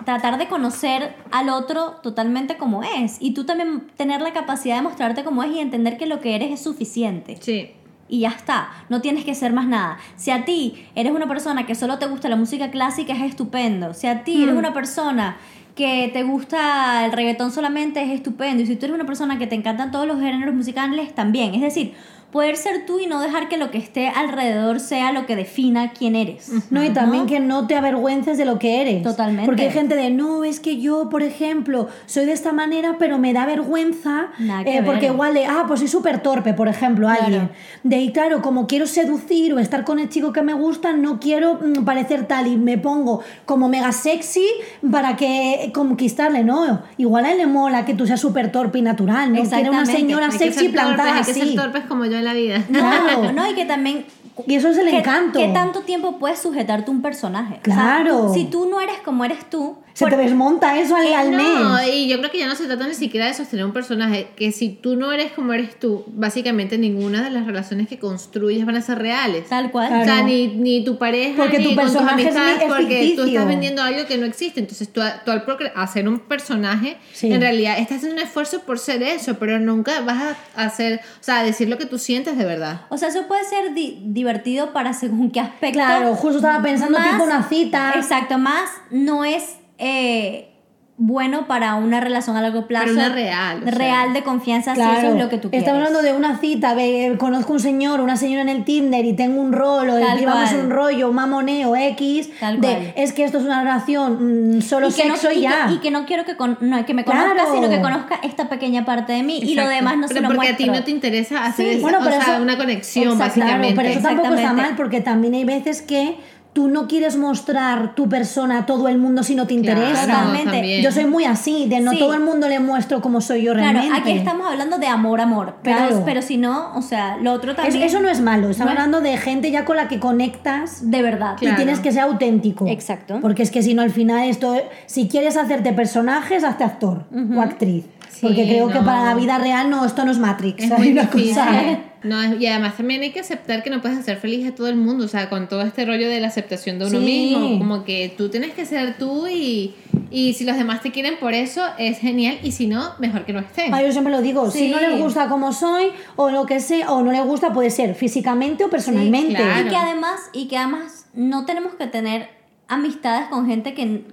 tratar 0.05 0.38
de 0.38 0.47
conocer 0.47 1.15
al 1.31 1.50
otro 1.50 1.95
totalmente 2.03 2.57
como 2.57 2.83
es. 2.83 3.17
Y 3.19 3.33
tú 3.33 3.45
también 3.45 3.81
tener 3.97 4.21
la 4.21 4.33
capacidad 4.33 4.75
de 4.75 4.81
mostrarte 4.81 5.23
como 5.23 5.43
es 5.43 5.51
y 5.51 5.59
entender 5.59 5.97
que 5.97 6.05
lo 6.05 6.19
que 6.19 6.35
eres 6.35 6.51
es 6.51 6.62
suficiente. 6.62 7.38
Sí. 7.39 7.71
Y 8.09 8.21
ya 8.21 8.29
está, 8.29 8.69
no 8.89 9.01
tienes 9.01 9.23
que 9.23 9.33
ser 9.33 9.53
más 9.53 9.65
nada. 9.65 9.97
Si 10.17 10.29
a 10.29 10.45
ti 10.45 10.85
eres 10.93 11.13
una 11.13 11.27
persona 11.27 11.65
que 11.65 11.73
solo 11.73 11.97
te 12.00 12.05
gusta 12.05 12.29
la 12.29 12.35
música 12.35 12.69
clásica, 12.69 13.13
es 13.13 13.21
estupendo. 13.23 13.93
Si 13.93 14.07
a 14.07 14.23
ti 14.23 14.43
eres 14.43 14.55
una 14.55 14.73
persona 14.73 15.38
que 15.75 16.12
te 16.13 16.23
gusta 16.23 17.05
el 17.05 17.12
reggaetón 17.12 17.51
solamente, 17.51 18.03
es 18.03 18.12
estupendo. 18.12 18.62
Y 18.62 18.67
si 18.67 18.75
tú 18.75 18.85
eres 18.85 18.95
una 18.95 19.05
persona 19.05 19.39
que 19.39 19.47
te 19.47 19.55
encantan 19.55 19.91
todos 19.91 20.05
los 20.05 20.19
géneros 20.19 20.53
musicales, 20.53 21.15
también. 21.15 21.55
Es 21.55 21.62
decir, 21.62 21.93
poder 22.33 22.57
ser 22.57 22.87
tú 22.87 22.99
y 22.99 23.05
no 23.05 23.21
dejar 23.21 23.47
que 23.47 23.57
lo 23.57 23.69
que 23.69 23.77
esté 23.77 24.09
alrededor 24.09 24.79
sea 24.79 25.11
lo 25.11 25.27
que 25.27 25.35
defina 25.35 25.91
quién 25.93 26.15
eres. 26.15 26.49
No, 26.71 26.83
y 26.83 26.89
también 26.89 27.27
que 27.27 27.39
no 27.39 27.67
te 27.67 27.75
avergüences 27.75 28.39
de 28.39 28.45
lo 28.45 28.57
que 28.57 28.81
eres. 28.81 29.03
Totalmente. 29.03 29.45
Porque 29.45 29.61
hay 29.63 29.71
gente 29.71 29.95
de, 29.95 30.09
no, 30.09 30.43
es 30.43 30.59
que 30.59 30.81
yo, 30.81 31.09
por 31.09 31.21
ejemplo, 31.21 31.87
soy 32.07 32.25
de 32.25 32.31
esta 32.33 32.51
manera, 32.51 32.95
pero 32.97 33.19
me 33.19 33.33
da 33.33 33.45
vergüenza. 33.45 34.29
Nada 34.39 34.63
que 34.63 34.77
eh, 34.79 34.83
porque 34.83 35.01
ver. 35.01 35.11
igual 35.11 35.33
de, 35.35 35.45
ah, 35.45 35.65
pues 35.67 35.79
soy 35.81 35.89
súper 35.89 36.23
torpe, 36.23 36.53
por 36.53 36.67
ejemplo, 36.67 37.07
Claro. 37.07 37.23
alguien. 37.23 37.49
De, 37.83 37.97
y 38.01 38.11
claro, 38.11 38.41
como 38.41 38.65
quiero 38.65 38.87
seducir 38.87 39.53
o 39.53 39.59
estar 39.59 39.83
con 39.85 39.99
el 39.99 40.09
chico 40.09 40.33
que 40.33 40.41
me 40.41 40.53
gusta, 40.53 40.91
no 40.93 41.19
quiero 41.19 41.59
mm, 41.61 41.85
parecer 41.85 42.25
tal 42.25 42.47
y 42.47 42.57
me 42.57 42.79
pongo 42.79 43.21
como 43.45 43.69
mega 43.69 43.91
sexy 43.91 44.45
para 44.91 45.15
que 45.17 45.71
conquistarle, 45.71 46.43
no. 46.43 46.81
Igual 46.97 47.25
a 47.25 47.31
él 47.33 47.37
le 47.37 47.45
mola 47.45 47.85
que 47.85 47.93
tú 47.93 48.07
seas 48.07 48.19
súper 48.19 48.51
torpe 48.51 48.79
y 48.79 48.81
natural, 48.81 49.33
no 49.33 49.43
quiere 49.43 49.69
una 49.69 49.85
señora 49.85 50.31
sexy 50.31 50.65
torpes, 50.65 50.71
plantada 50.71 51.17
hay 51.17 51.23
que 51.23 51.31
así. 51.31 51.39
ser 51.41 51.55
torpes 51.55 51.83
como 51.85 52.05
yo 52.05 52.22
de 52.23 52.29
la 52.29 52.33
vida. 52.33 52.63
Claro. 52.71 53.31
No, 53.33 53.49
y 53.49 53.53
que 53.55 53.65
también... 53.65 54.05
Y 54.47 54.55
eso 54.55 54.69
es 54.69 54.77
el 54.79 54.89
¿qué- 54.89 54.97
encanto. 54.99 55.37
¿Qué 55.39 55.49
tanto 55.49 55.81
tiempo 55.81 56.17
puedes 56.17 56.39
sujetarte 56.39 56.89
un 56.89 57.01
personaje? 57.03 57.59
O 57.61 57.65
sea, 57.65 57.75
Claro. 57.75 58.27
tú- 58.27 58.33
si 58.33 58.45
tú 58.45 58.67
no 58.69 58.81
eres 58.81 58.97
como 59.05 59.23
eres 59.25 59.47
tú... 59.49 59.77
Se 59.93 60.05
te 60.07 60.17
desmonta 60.17 60.77
eso 60.79 60.95
al, 60.95 61.13
al 61.13 61.31
no, 61.31 61.38
mes. 61.77 61.88
y 61.93 62.07
yo 62.07 62.17
creo 62.17 62.31
que 62.31 62.39
ya 62.39 62.47
no 62.47 62.55
se 62.55 62.65
trata 62.65 62.88
ni 62.88 62.95
siquiera 62.95 63.27
de 63.27 63.33
sostener 63.33 63.63
un 63.65 63.73
personaje, 63.73 64.27
que 64.35 64.51
si 64.51 64.69
tú 64.69 64.95
no 64.95 65.12
eres 65.12 65.31
como 65.33 65.53
eres 65.53 65.79
tú, 65.79 66.03
básicamente 66.07 66.77
ninguna 66.79 67.23
de 67.23 67.29
las 67.29 67.45
relaciones 67.45 67.88
que 67.88 68.00
construyes 68.00 68.65
van 68.65 68.75
a 68.75 68.81
ser 68.81 68.97
reales. 69.00 69.47
Tal 69.50 69.69
cual. 69.71 69.89
Claro. 69.89 70.01
O 70.01 70.05
sea, 70.05 70.23
ni, 70.23 70.47
ni 70.47 70.83
tu 70.83 70.97
pareja, 70.97 71.35
Porque 71.38 71.59
ni 71.59 71.69
tu 71.69 71.75
con 71.75 71.85
tus 71.85 71.95
amistades, 71.97 72.57
mi- 72.57 72.63
es 72.63 72.73
porque 72.73 73.13
tú 73.15 73.23
estás 73.23 73.45
vendiendo 73.47 73.81
algo 73.83 74.05
que 74.07 74.17
no 74.17 74.25
existe. 74.25 74.59
Entonces, 74.59 74.91
tú, 74.91 75.01
tú 75.25 75.31
al 75.31 75.45
procre- 75.45 75.71
hacer 75.75 76.07
un 76.07 76.19
personaje, 76.19 76.97
Sí. 77.13 77.31
en 77.31 77.41
realidad 77.41 77.77
estás 77.77 77.97
haciendo 77.97 78.19
un 78.19 78.27
esfuerzo 78.27 78.62
por 78.62 78.79
ser 78.79 79.03
eso, 79.03 79.35
pero 79.38 79.59
nunca 79.59 80.01
vas 80.01 80.35
a 80.55 80.63
hacer, 80.65 81.01
o 81.21 81.23
sea, 81.23 81.39
a 81.39 81.43
decir 81.43 81.69
lo 81.69 81.77
que 81.77 81.85
tú 81.85 82.00
sientes 82.00 82.38
de 82.38 82.45
verdad. 82.45 82.81
O 82.89 82.97
sea, 82.97 83.09
eso 83.09 83.27
puede 83.27 83.43
ser 83.45 83.73
di- 83.75 84.00
divertido 84.05 84.73
para 84.73 84.93
según 84.93 85.29
qué 85.31 85.39
aspecto. 85.39 85.77
Claro, 85.77 86.15
justo 86.15 86.38
estaba 86.38 86.63
pensando 86.63 86.97
Más- 86.97 87.12
tipo 87.12 87.23
una 87.25 87.43
cita. 87.47 87.93
Exacto, 87.95 88.38
más 88.39 88.69
no 88.89 89.23
es 89.23 89.43
eh, 89.77 90.49
bueno 90.95 91.47
para 91.47 91.73
una 91.73 91.99
relación 91.99 92.37
a 92.37 92.41
largo 92.41 92.67
plazo. 92.67 92.85
Pero 92.85 92.97
una 92.97 93.09
real, 93.09 93.57
o 93.61 93.63
sea. 93.63 93.71
Real 93.71 94.13
de 94.13 94.21
confianza, 94.21 94.73
si 94.75 94.79
Claro, 94.79 94.99
eso 94.99 95.07
es 95.17 95.23
lo 95.23 95.27
que 95.27 95.37
tú 95.39 95.49
quieres. 95.49 95.67
estamos 95.67 95.87
hablando 95.87 96.03
de 96.07 96.15
una 96.15 96.37
cita, 96.37 96.75
ve, 96.75 97.15
conozco 97.17 97.51
un 97.53 97.59
señor, 97.59 97.99
una 97.99 98.15
señora 98.15 98.43
en 98.43 98.49
el 98.49 98.63
Tinder 98.63 99.03
y 99.03 99.13
tengo 99.13 99.41
un 99.41 99.53
rolo, 99.53 99.97
llevamos 99.97 100.53
un 100.53 100.69
rollo, 100.69 101.09
un 101.09 101.15
mamoneo 101.15 101.75
X, 101.75 102.29
Tal 102.39 102.61
de 102.61 102.67
cual. 102.67 102.93
es 102.95 103.11
que 103.11 103.23
esto 103.23 103.39
es 103.39 103.43
una 103.43 103.63
relación 103.63 104.57
mm, 104.57 104.61
solo 104.61 104.87
y 104.89 104.93
que, 104.93 105.05
no, 105.07 105.15
sexo 105.17 105.31
y, 105.31 105.33
y 105.33 105.37
que- 105.37 105.41
ya. 105.41 105.71
y 105.71 105.77
que 105.79 105.89
no 105.91 106.05
quiero 106.05 106.25
que, 106.25 106.37
con- 106.37 106.59
no, 106.61 106.85
que 106.85 106.93
me 106.93 107.03
conozca, 107.03 107.33
Claro. 107.33 107.53
sino 107.55 107.69
que 107.69 107.81
conozca 107.81 108.19
esta 108.21 108.47
pequeña 108.47 108.85
parte 108.85 109.13
de 109.13 109.23
mí 109.23 109.39
y 109.39 109.55
lo 109.55 109.63
Exacto. 109.63 109.69
demás 109.75 109.97
no 109.97 110.07
pero 110.07 110.17
se 110.19 110.21
lo 110.21 110.27
porque 110.27 110.37
muestro. 110.37 110.53
a 110.53 110.57
ti 110.57 110.79
no 110.79 110.83
te 110.85 110.91
interesa 110.91 111.43
hacer 111.43 111.65
Sí, 111.65 111.71
esa- 111.73 111.81
Bueno, 111.81 111.99
o 112.01 112.03
sea, 112.03 112.19
eso- 112.19 112.41
una 112.41 112.55
conexión, 112.55 113.05
Exacto, 113.13 113.33
Claro, 113.33 113.47
básicamente. 113.49 113.75
pero 113.81 113.89
eso 113.89 114.07
tampoco 114.07 114.33
está 114.35 114.53
mal 114.53 114.75
porque 114.77 115.01
también 115.01 115.33
hay 115.33 115.43
veces 115.43 115.81
que 115.81 116.17
tú 116.53 116.67
no 116.67 116.88
quieres 116.88 117.17
mostrar 117.17 117.95
tu 117.95 118.07
persona 118.07 118.60
a 118.60 118.65
todo 118.67 118.88
el 118.88 119.00
mundo 119.00 119.24
si 119.24 119.33
no 119.33 119.48
te 119.48 119.60
Claro, 119.60 119.81
interesa. 119.81 120.05
Totalmente. 120.05 120.51
también. 120.51 120.81
Yo 120.83 120.91
soy 120.91 121.05
muy 121.05 121.25
así, 121.25 121.65
de 121.67 121.79
no 121.79 121.91
Sí. 121.91 121.98
todo 122.00 122.13
el 122.13 122.19
mundo 122.19 122.48
le 122.48 122.60
muestro 122.60 123.01
cómo 123.01 123.22
soy 123.22 123.41
yo 123.41 123.53
Claro, 123.53 123.72
realmente. 123.79 124.00
aquí 124.00 124.12
estamos 124.12 124.48
hablando 124.51 124.77
de 124.77 124.86
amor, 124.88 125.19
amor. 125.19 125.55
Pero, 125.63 125.77
Claro. 125.77 126.01
pero 126.05 126.22
si 126.22 126.38
no, 126.38 126.72
o 126.75 126.81
sea, 126.83 127.17
lo 127.17 127.31
otro 127.33 127.51
Es- 127.51 127.57
también. 127.57 127.81
eso 127.83 128.00
no 128.01 128.07
es 128.10 128.22
malo, 128.22 128.50
estamos 128.51 128.74
No 128.75 128.79
es- 128.79 128.86
hablando 128.86 129.01
de 129.01 129.17
gente 129.17 129.50
ya 129.50 129.65
con 129.65 129.77
la 129.77 129.88
que 129.88 130.00
conectas 130.00 130.91
De 130.91 131.01
verdad. 131.01 131.38
Claro. 131.38 131.53
y 131.53 131.57
tienes 131.57 131.79
que 131.79 131.91
ser 131.91 132.01
auténtico. 132.03 132.67
Exacto. 132.67 133.17
Porque 133.22 133.41
es 133.43 133.50
que 133.50 133.63
si 133.63 133.74
no, 133.74 133.81
al 133.81 133.89
final, 133.91 134.29
esto, 134.29 134.55
si 134.86 135.07
quieres 135.07 135.38
hacerte 135.38 135.74
personajes, 135.74 136.43
hazte 136.43 136.63
actor 136.63 137.05
o 137.36 137.41
actriz. 137.41 137.86
Sí, 138.10 138.19
Porque 138.27 138.45
creo 138.48 138.67
que 138.69 138.79
para 138.79 139.03
la 139.05 139.15
vida 139.15 139.39
real, 139.39 139.72
no, 139.72 139.83
esto 139.86 140.05
no 140.05 140.12
es 140.12 140.19
Matrix. 140.19 140.65
Es 140.65 140.72
hay 140.72 140.77
muy 140.77 140.91
una 140.91 141.01
difícil. 141.03 141.33
cosa- 141.33 141.77
No, 142.03 142.36
y 142.36 142.45
además 142.48 142.75
también 142.77 143.01
hay 143.01 143.12
que 143.12 143.22
aceptar 143.22 143.63
que 143.63 143.69
no 143.69 143.81
puedes 143.81 143.98
hacer 143.98 144.17
feliz 144.17 144.48
a 144.48 144.53
todo 144.55 144.67
el 144.67 144.75
mundo, 144.75 145.05
o 145.05 145.07
sea, 145.07 145.29
con 145.29 145.48
todo 145.48 145.62
este 145.62 145.86
rollo 145.86 146.10
de 146.10 146.19
la 146.19 146.27
aceptación 146.27 146.77
de 146.79 146.86
uno 146.88 147.00
Sí. 147.00 147.05
mismo, 147.05 147.57
como 147.60 147.83
que 147.86 148.13
tú 148.17 148.29
tienes 148.29 148.51
que 148.53 148.65
ser 148.65 148.98
tú 148.98 149.27
y, 149.27 149.74
y 150.12 150.33
si 150.33 150.43
los 150.43 150.57
demás 150.57 150.81
te 150.81 150.91
quieren 150.91 151.15
por 151.19 151.33
eso, 151.33 151.62
es 151.77 152.00
genial, 152.00 152.38
y 152.43 152.51
si 152.51 152.67
no, 152.67 152.91
mejor 153.00 153.25
que 153.25 153.33
no 153.33 153.39
estén. 153.39 153.74
Ah, 153.74 153.81
yo 153.81 153.91
siempre 153.91 154.12
lo 154.12 154.22
digo, 154.22 154.51
si 154.51 154.69
no 154.69 154.79
les 154.79 155.00
gusta 155.00 155.29
como 155.29 155.53
soy 155.53 155.88
o 156.15 156.29
lo 156.29 156.45
que 156.45 156.60
sea, 156.60 156.91
o 156.91 157.01
no 157.03 157.12
les 157.12 157.24
gusta, 157.24 157.53
puede 157.53 157.69
ser 157.69 157.95
físicamente 157.95 158.63
o 158.65 158.69
personalmente. 158.69 159.36
claro. 159.36 159.65
Y 159.65 159.69
que 159.69 159.75
además, 159.77 160.19
y 160.33 160.48
que 160.48 160.57
además 160.57 161.05
no 161.13 161.45
tenemos 161.45 161.74
que 161.75 161.88
tener 161.88 162.29
amistades 162.67 163.27
con 163.29 163.48
gente 163.48 163.74
que, 163.74 164.03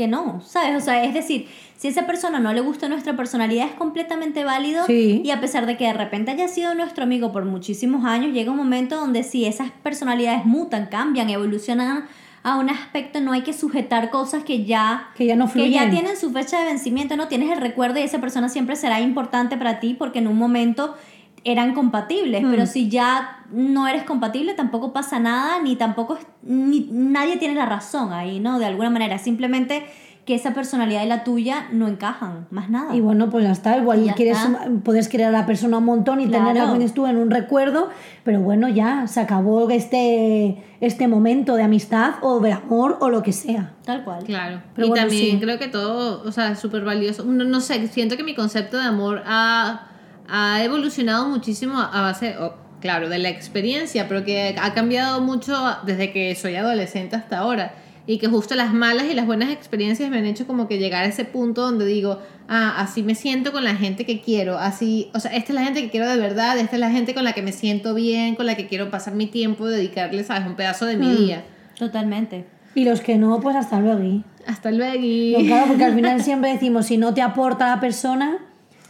que 0.00 0.08
no, 0.08 0.40
¿sabes? 0.40 0.76
O 0.76 0.80
sea, 0.80 1.04
es 1.04 1.12
decir, 1.12 1.46
si 1.76 1.88
a 1.88 1.90
esa 1.90 2.06
persona 2.06 2.38
no 2.40 2.52
le 2.54 2.60
gusta 2.62 2.88
nuestra 2.88 3.14
personalidad 3.16 3.66
es 3.66 3.72
completamente 3.74 4.44
válido 4.44 4.84
Sí. 4.86 5.20
y 5.22 5.30
a 5.30 5.40
pesar 5.40 5.66
de 5.66 5.76
que 5.76 5.84
de 5.84 5.92
repente 5.92 6.30
haya 6.30 6.48
sido 6.48 6.74
nuestro 6.74 7.04
amigo 7.04 7.32
por 7.32 7.44
muchísimos 7.44 8.04
años, 8.06 8.32
llega 8.32 8.50
un 8.50 8.56
momento 8.56 8.96
donde 8.96 9.22
si 9.22 9.44
esas 9.44 9.70
personalidades 9.82 10.46
mutan, 10.46 10.86
cambian, 10.86 11.28
evolucionan 11.28 12.06
a 12.42 12.56
un 12.56 12.70
aspecto, 12.70 13.20
no 13.20 13.32
hay 13.32 13.42
que 13.42 13.52
sujetar 13.52 14.08
cosas 14.08 14.42
que 14.44 14.64
ya 14.64 15.08
Que 15.14 15.26
ya 15.26 15.36
no 15.36 15.44
que 15.52 15.70
ya 15.70 15.80
fluyen. 15.82 15.90
tienen 15.90 16.16
su 16.16 16.30
fecha 16.32 16.58
de 16.60 16.64
vencimiento, 16.64 17.14
no 17.16 17.28
tienes 17.28 17.50
el 17.50 17.58
recuerdo 17.60 17.98
y 17.98 18.02
esa 18.02 18.18
persona 18.22 18.48
siempre 18.48 18.76
será 18.76 19.00
importante 19.02 19.58
para 19.58 19.78
ti 19.80 19.92
porque 19.92 20.20
en 20.20 20.28
un 20.28 20.38
momento 20.38 20.94
eran 21.44 21.74
compatibles, 21.74 22.44
pero 22.50 22.66
si 22.66 22.88
ya 22.88 23.38
no 23.50 23.88
eres 23.88 24.04
compatible 24.04 24.54
tampoco 24.54 24.92
pasa 24.92 25.18
nada, 25.18 25.60
ni 25.62 25.74
tampoco 25.76 26.16
es- 26.16 26.26
ni, 26.42 26.88
nadie 26.92 27.36
tiene 27.38 27.54
la 27.54 27.66
razón 27.66 28.12
ahí, 28.12 28.40
¿no? 28.40 28.58
De 28.58 28.66
alguna 28.66 28.90
manera, 28.90 29.18
simplemente 29.18 29.84
que 30.26 30.34
esa 30.34 30.52
personalidad 30.52 31.02
y 31.02 31.06
la 31.08 31.24
tuya 31.24 31.66
no 31.72 31.88
encajan, 31.88 32.46
más 32.50 32.68
nada. 32.68 32.94
Y 32.94 33.00
bueno, 33.00 33.30
pues 33.30 33.42
ya 33.44 33.50
está. 33.52 33.78
Igual 33.78 34.02
Y 34.02 34.04
ya 34.04 34.12
quieres, 34.14 34.36
está. 34.38 34.68
puedes 34.84 35.08
querer 35.08 35.28
a 35.28 35.30
la 35.30 35.46
persona 35.46 35.78
un 35.78 35.84
montón 35.86 36.20
y 36.20 36.26
Claro. 36.26 36.44
tenerla, 36.46 36.70
como 36.70 36.86
tú, 36.92 37.06
en 37.06 37.16
un 37.16 37.30
recuerdo, 37.30 37.88
pero 38.22 38.40
bueno, 38.40 38.68
ya 38.68 39.06
se 39.06 39.18
acabó 39.20 39.68
este, 39.70 40.62
este 40.80 41.08
momento 41.08 41.56
de 41.56 41.62
amistad 41.62 42.14
o 42.20 42.38
de 42.38 42.52
amor 42.52 42.98
o 43.00 43.08
lo 43.08 43.22
que 43.22 43.32
sea. 43.32 43.72
Tal 43.84 44.04
cual. 44.04 44.22
Claro. 44.24 44.60
Pero 44.74 44.86
y 44.86 44.90
bueno, 44.90 45.06
también 45.06 45.30
sí. 45.38 45.40
creo 45.40 45.58
que 45.58 45.68
todo, 45.68 46.22
o 46.22 46.30
sea, 46.30 46.52
es 46.52 46.58
súper 46.60 46.84
valioso. 46.84 47.24
No, 47.24 47.44
no 47.44 47.60
sé, 47.60 47.88
siento 47.88 48.16
que 48.18 48.22
mi 48.22 48.34
concepto 48.34 48.76
de 48.76 48.84
amor 48.84 49.22
ha, 49.26 49.88
ha 50.30 50.62
evolucionado 50.64 51.28
muchísimo 51.28 51.78
a 51.78 52.00
base, 52.02 52.36
oh, 52.38 52.54
claro, 52.80 53.08
de 53.08 53.18
la 53.18 53.28
experiencia, 53.28 54.08
pero 54.08 54.24
que 54.24 54.56
ha 54.60 54.72
cambiado 54.74 55.20
mucho 55.20 55.56
desde 55.84 56.12
que 56.12 56.34
soy 56.34 56.56
adolescente 56.56 57.16
hasta 57.16 57.38
ahora. 57.38 57.74
Y 58.06 58.18
que 58.18 58.26
justo 58.26 58.54
las 58.56 58.72
malas 58.72 59.04
y 59.10 59.14
las 59.14 59.26
buenas 59.26 59.50
experiencias 59.50 60.10
me 60.10 60.18
han 60.18 60.24
hecho 60.26 60.46
como 60.46 60.66
que 60.66 60.78
llegar 60.78 61.04
a 61.04 61.06
ese 61.06 61.24
punto 61.24 61.60
donde 61.62 61.84
digo, 61.84 62.18
ah, 62.48 62.74
así 62.78 63.02
me 63.02 63.14
siento 63.14 63.52
con 63.52 63.62
la 63.62 63.76
gente 63.76 64.04
que 64.06 64.20
quiero, 64.20 64.58
así, 64.58 65.10
o 65.14 65.20
sea, 65.20 65.32
esta 65.36 65.52
es 65.52 65.54
la 65.54 65.62
gente 65.64 65.82
que 65.82 65.90
quiero 65.90 66.08
de 66.08 66.16
verdad, 66.16 66.58
esta 66.58 66.74
es 66.76 66.80
la 66.80 66.90
gente 66.90 67.14
con 67.14 67.22
la 67.22 67.34
que 67.34 67.42
me 67.42 67.52
siento 67.52 67.94
bien, 67.94 68.34
con 68.34 68.46
la 68.46 68.56
que 68.56 68.66
quiero 68.66 68.90
pasar 68.90 69.14
mi 69.14 69.26
tiempo, 69.26 69.66
dedicarle, 69.68 70.24
sabes, 70.24 70.46
un 70.48 70.56
pedazo 70.56 70.86
de 70.86 70.96
mi 70.96 71.06
Hmm. 71.06 71.16
día. 71.18 71.44
Totalmente. 71.78 72.46
Y 72.74 72.84
los 72.84 73.00
que 73.00 73.16
no, 73.16 73.38
pues 73.40 73.54
hasta 73.56 73.78
luego. 73.80 74.22
Hasta 74.46 74.70
luego. 74.70 75.38
No, 75.38 75.46
claro, 75.46 75.66
porque 75.68 75.84
al 75.84 75.94
final 75.94 76.20
siempre 76.24 76.52
decimos, 76.52 76.86
si 76.86 76.96
no 76.98 77.14
te 77.14 77.22
aporta 77.22 77.68
la 77.68 77.80
persona, 77.80 78.38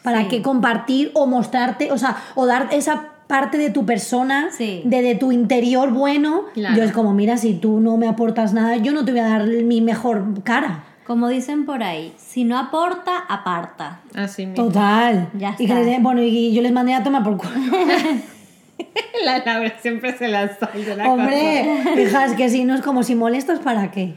¿para 0.02 0.22
Sí. 0.22 0.28
qué 0.28 0.42
compartir 0.42 1.10
o 1.14 1.26
mostrarte, 1.26 1.92
o 1.92 1.98
sea, 1.98 2.16
o 2.34 2.46
dar 2.46 2.68
esa 2.72 3.06
parte 3.26 3.58
de 3.58 3.70
tu 3.70 3.86
persona, 3.86 4.48
Sí. 4.50 4.82
de, 4.84 5.02
de 5.02 5.14
tu 5.14 5.30
interior 5.32 5.90
bueno? 5.92 6.42
Claro. 6.54 6.76
Yo 6.76 6.82
es 6.82 6.92
como, 6.92 7.12
mira, 7.14 7.36
si 7.36 7.54
tú 7.54 7.80
no 7.80 7.96
me 7.96 8.08
aportas 8.08 8.52
nada, 8.52 8.76
yo 8.76 8.92
no 8.92 9.04
te 9.04 9.12
voy 9.12 9.20
a 9.20 9.28
dar 9.28 9.46
mi 9.46 9.80
mejor 9.80 10.42
cara. 10.42 10.84
Como 11.06 11.28
dicen 11.28 11.64
por 11.66 11.82
ahí, 11.82 12.12
si 12.18 12.44
no 12.44 12.56
aporta, 12.58 13.18
aparta. 13.28 14.00
Así 14.14 14.46
mismo. 14.46 14.66
Total. 14.66 15.28
Ya 15.34 15.50
y 15.54 15.56
que 15.56 15.72
está. 15.72 15.80
les- 15.80 16.02
bueno, 16.02 16.22
y 16.22 16.52
yo 16.52 16.62
les 16.62 16.72
mandé 16.72 16.94
a 16.94 17.02
tomar 17.02 17.22
por 17.24 17.36
culo. 17.36 17.50
La 19.24 19.38
Laura 19.44 19.74
siempre 19.80 20.16
se 20.16 20.28
la 20.28 20.56
sale 20.56 20.84
de 20.84 20.96
la 20.96 21.08
Hombre, 21.10 21.82
hijas, 22.02 22.32
que 22.32 22.48
si 22.48 22.64
no 22.64 22.74
es 22.74 22.80
como 22.80 23.02
si 23.02 23.14
molestas, 23.14 23.58
¿para 23.60 23.90
qué? 23.90 24.14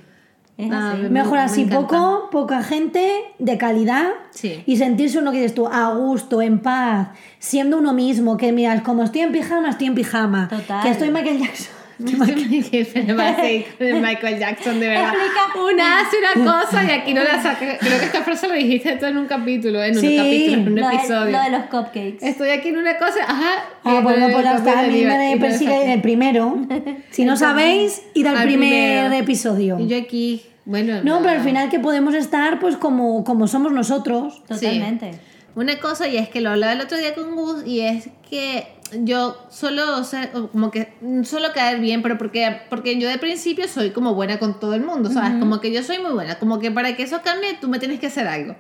Es 0.58 0.72
así. 0.72 1.02
me- 1.04 1.10
Mejor 1.10 1.34
me 1.34 1.40
así, 1.40 1.66
poco, 1.66 2.30
poca 2.32 2.62
gente, 2.64 3.12
de 3.40 3.58
calidad. 3.58 4.10
Sí. 4.32 4.64
Y 4.66 4.78
sentirse 4.78 5.18
uno 5.20 5.32
que 5.32 5.38
dices 5.38 5.56
tú, 5.56 5.68
a 5.68 5.90
gusto, 5.94 6.42
en 6.42 6.60
paz, 6.60 7.10
siendo 7.40 7.78
uno 7.80 7.94
mismo, 7.94 8.38
que 8.38 8.52
miras, 8.52 8.82
como 8.84 9.04
estoy 9.04 9.22
en 9.22 9.32
pijama, 9.32 9.70
estoy 9.70 9.88
en 9.88 9.96
pijama. 9.96 10.48
Total. 10.50 10.84
Que 10.84 10.90
estoy 10.90 11.10
Michael 11.10 11.40
Jackson. 11.40 11.74
Me 12.00 13.14
va 13.14 13.30
a 13.30 13.36
seguir 13.36 13.66
con 13.78 13.88
el 13.88 14.02
Michael 14.02 14.40
Jackson, 14.40 14.80
de 14.80 14.88
verdad. 14.88 15.14
Explica. 15.14 15.62
Una 15.74 16.00
hace 16.00 16.18
una 16.18 16.52
cosa 16.62 16.84
y 16.84 16.90
aquí 16.92 17.14
no 17.14 17.24
la 17.24 17.42
saca. 17.42 17.78
Creo 17.80 18.00
que 18.00 18.06
esta 18.06 18.22
frase 18.24 18.48
lo 18.48 18.54
dijiste 18.56 18.96
tú 18.98 19.06
en 19.06 19.18
un 19.18 19.26
capítulo, 19.28 19.82
en 19.84 19.96
Sí, 19.96 20.18
un 20.18 20.24
capítulo, 20.24 20.54
en 20.58 20.68
un 20.74 20.76
Lo 20.80 20.88
de, 20.90 20.96
episodio. 20.96 21.32
lo 21.32 21.44
de 21.44 21.50
los 21.52 21.62
cupcakes. 21.66 22.18
Estoy 22.22 22.50
aquí 22.50 22.70
en 22.70 22.78
una 22.78 22.98
cosa, 22.98 23.24
ajá. 23.28 23.64
Ah, 23.84 23.98
y 24.00 24.04
bueno, 24.04 24.28
no 24.28 24.34
pues 24.34 24.46
hasta 24.46 24.80
a 24.80 24.84
mí 24.84 25.00
de 25.04 25.06
me 25.06 25.38
persigue 25.38 25.84
en 25.84 25.90
el 25.92 26.02
primero. 26.02 26.58
Si 27.12 27.26
no 27.26 27.38
sabéis, 27.38 28.02
id 28.16 28.26
al, 28.26 28.38
Al 28.38 28.44
primer 28.44 28.70
primero. 28.70 29.14
episodio. 29.16 29.80
Y 29.80 29.88
yo 29.88 29.98
aquí, 29.98 30.42
bueno. 30.66 31.02
No, 31.04 31.20
pero 31.20 31.32
al 31.32 31.42
final 31.42 31.70
que 31.70 31.80
podemos 31.80 32.14
estar 32.16 32.60
pues 32.60 32.76
como, 32.78 33.24
como 33.24 33.48
somos 33.48 33.72
nosotros. 33.72 34.42
Totalmente. 34.48 35.12
Una 35.56 35.78
cosa, 35.78 36.08
y 36.08 36.18
es 36.18 36.30
que 36.30 36.42
lo 36.42 36.50
hablaba 36.50 36.74
el 36.74 36.82
otro 36.82 36.98
día 36.98 37.14
con 37.14 37.36
Gus, 37.36 37.66
y 37.68 37.82
es 37.82 38.10
que 38.28 38.66
yo 39.04 39.38
solo, 39.50 39.98
o 39.98 40.04
sea, 40.04 40.30
o 40.34 40.48
como 40.48 40.72
que 40.72 40.94
mm, 41.02 41.24
solo 41.24 41.50
caer 41.54 41.80
bien, 41.80 42.02
pero 42.02 42.18
porque, 42.18 42.62
porque 42.70 43.00
yo 43.00 43.10
de 43.10 43.18
principio 43.18 43.68
soy 43.68 43.92
como 43.92 44.14
buena 44.14 44.40
con 44.40 44.60
todo 44.60 44.74
el 44.74 44.82
mundo, 44.84 45.10
¿sabes? 45.12 45.40
Como 45.40 45.60
que 45.62 45.72
yo 45.72 45.84
soy 45.84 46.00
muy 46.00 46.12
buena, 46.12 46.40
como 46.40 46.60
que 46.60 46.72
para 46.72 46.96
que 46.96 47.04
eso 47.04 47.22
cambie 47.24 47.58
tú 47.60 47.68
me 47.68 47.80
tienes 47.80 48.00
que 48.00 48.08
hacer 48.08 48.28
algo. 48.28 48.56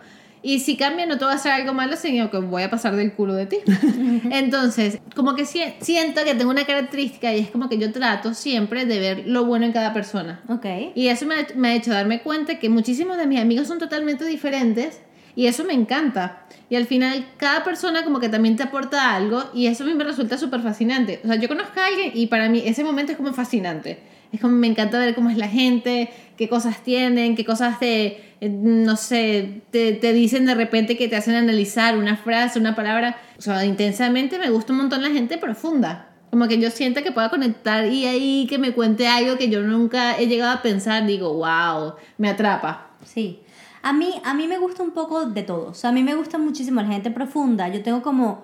Y 0.45 0.59
si 0.59 0.75
cambia 0.75 1.05
no 1.05 1.17
te 1.17 1.23
voy 1.23 1.31
a 1.31 1.37
hacer 1.37 1.53
algo 1.53 1.73
malo, 1.73 1.95
sino 1.95 2.29
que 2.29 2.37
voy 2.37 2.63
a 2.63 2.69
pasar 2.69 2.95
del 2.97 3.13
culo 3.13 3.33
de 3.33 3.45
ti. 3.45 3.57
Entonces, 4.31 4.99
como 5.15 5.35
que 5.35 5.45
si- 5.45 5.61
siento 5.79 6.23
que 6.25 6.35
tengo 6.35 6.51
una 6.51 6.65
característica 6.65 7.33
y 7.33 7.39
es 7.39 7.49
como 7.49 7.69
que 7.69 7.77
yo 7.77 7.91
trato 7.91 8.33
siempre 8.33 8.85
de 8.85 8.99
ver 8.99 9.23
lo 9.25 9.45
bueno 9.45 9.65
en 9.65 9.71
cada 9.71 9.93
persona. 9.93 10.41
Ok. 10.49 10.65
Y 10.95 11.07
eso 11.07 11.25
me 11.25 11.35
me 11.55 11.69
ha 11.69 11.75
hecho 11.75 11.91
darme 11.91 12.21
cuenta 12.21 12.59
que 12.59 12.67
muchísimos 12.69 13.17
de 13.17 13.25
mis 13.27 13.39
amigos 13.39 13.67
son 13.67 13.79
totalmente 13.79 14.25
diferentes 14.25 14.99
y 15.35 15.47
eso 15.47 15.63
me 15.63 15.73
encanta. 15.73 16.45
Y 16.69 16.75
al 16.75 16.85
final 16.85 17.25
cada 17.37 17.63
persona 17.63 18.03
como 18.03 18.19
que 18.19 18.29
también 18.29 18.55
te 18.55 18.63
aporta 18.63 19.15
algo 19.15 19.43
y 19.53 19.67
eso 19.67 19.83
a 19.83 19.87
mí 19.87 19.93
me 19.93 20.03
resulta 20.03 20.37
súper 20.37 20.61
fascinante. 20.61 21.21
O 21.23 21.27
sea, 21.27 21.35
yo 21.35 21.47
conozco 21.47 21.79
a 21.79 21.87
alguien 21.87 22.11
y 22.13 22.27
para 22.27 22.49
mí 22.49 22.63
ese 22.65 22.83
momento 22.83 23.11
es 23.11 23.17
como 23.17 23.33
fascinante. 23.33 23.99
Es 24.31 24.41
como 24.41 24.55
me 24.55 24.65
encanta 24.65 24.97
ver 24.97 25.13
cómo 25.13 25.29
es 25.29 25.37
la 25.37 25.47
gente, 25.47 26.09
qué 26.37 26.49
cosas 26.49 26.83
tienen, 26.83 27.35
qué 27.35 27.45
cosas 27.45 27.79
te, 27.79 28.33
eh, 28.41 28.49
no 28.49 28.95
sé, 28.97 29.61
te, 29.69 29.93
te 29.93 30.11
dicen 30.11 30.47
de 30.47 30.55
repente 30.55 30.97
que 30.97 31.07
te 31.07 31.15
hacen 31.15 31.35
analizar 31.35 31.95
una 31.97 32.17
frase, 32.17 32.57
una 32.57 32.75
palabra. 32.75 33.17
O 33.37 33.41
sea, 33.41 33.63
intensamente 33.63 34.39
me 34.39 34.49
gusta 34.49 34.73
un 34.73 34.79
montón 34.79 35.03
la 35.03 35.11
gente 35.11 35.37
profunda. 35.37 36.09
Como 36.31 36.47
que 36.47 36.59
yo 36.59 36.71
siento 36.71 37.03
que 37.03 37.11
pueda 37.11 37.29
conectar 37.29 37.85
y 37.85 38.07
ahí 38.07 38.47
que 38.49 38.57
me 38.57 38.71
cuente 38.71 39.07
algo 39.07 39.37
que 39.37 39.49
yo 39.49 39.61
nunca 39.61 40.17
he 40.17 40.25
llegado 40.25 40.51
a 40.51 40.61
pensar, 40.63 41.05
digo, 41.05 41.31
wow, 41.35 41.93
me 42.17 42.29
atrapa. 42.29 42.89
Sí. 43.05 43.43
A 43.83 43.91
mí, 43.93 44.13
a 44.23 44.33
mí 44.33 44.47
me 44.47 44.57
gusta 44.57 44.81
un 44.81 44.91
poco 44.91 45.25
de 45.25 45.43
todo. 45.43 45.69
O 45.69 45.73
sea, 45.73 45.89
a 45.89 45.93
mí 45.93 46.03
me 46.03 46.15
gusta 46.15 46.37
muchísimo 46.37 46.81
la 46.81 46.87
gente 46.87 47.11
profunda. 47.11 47.67
Yo 47.67 47.83
tengo 47.83 48.01
como 48.01 48.41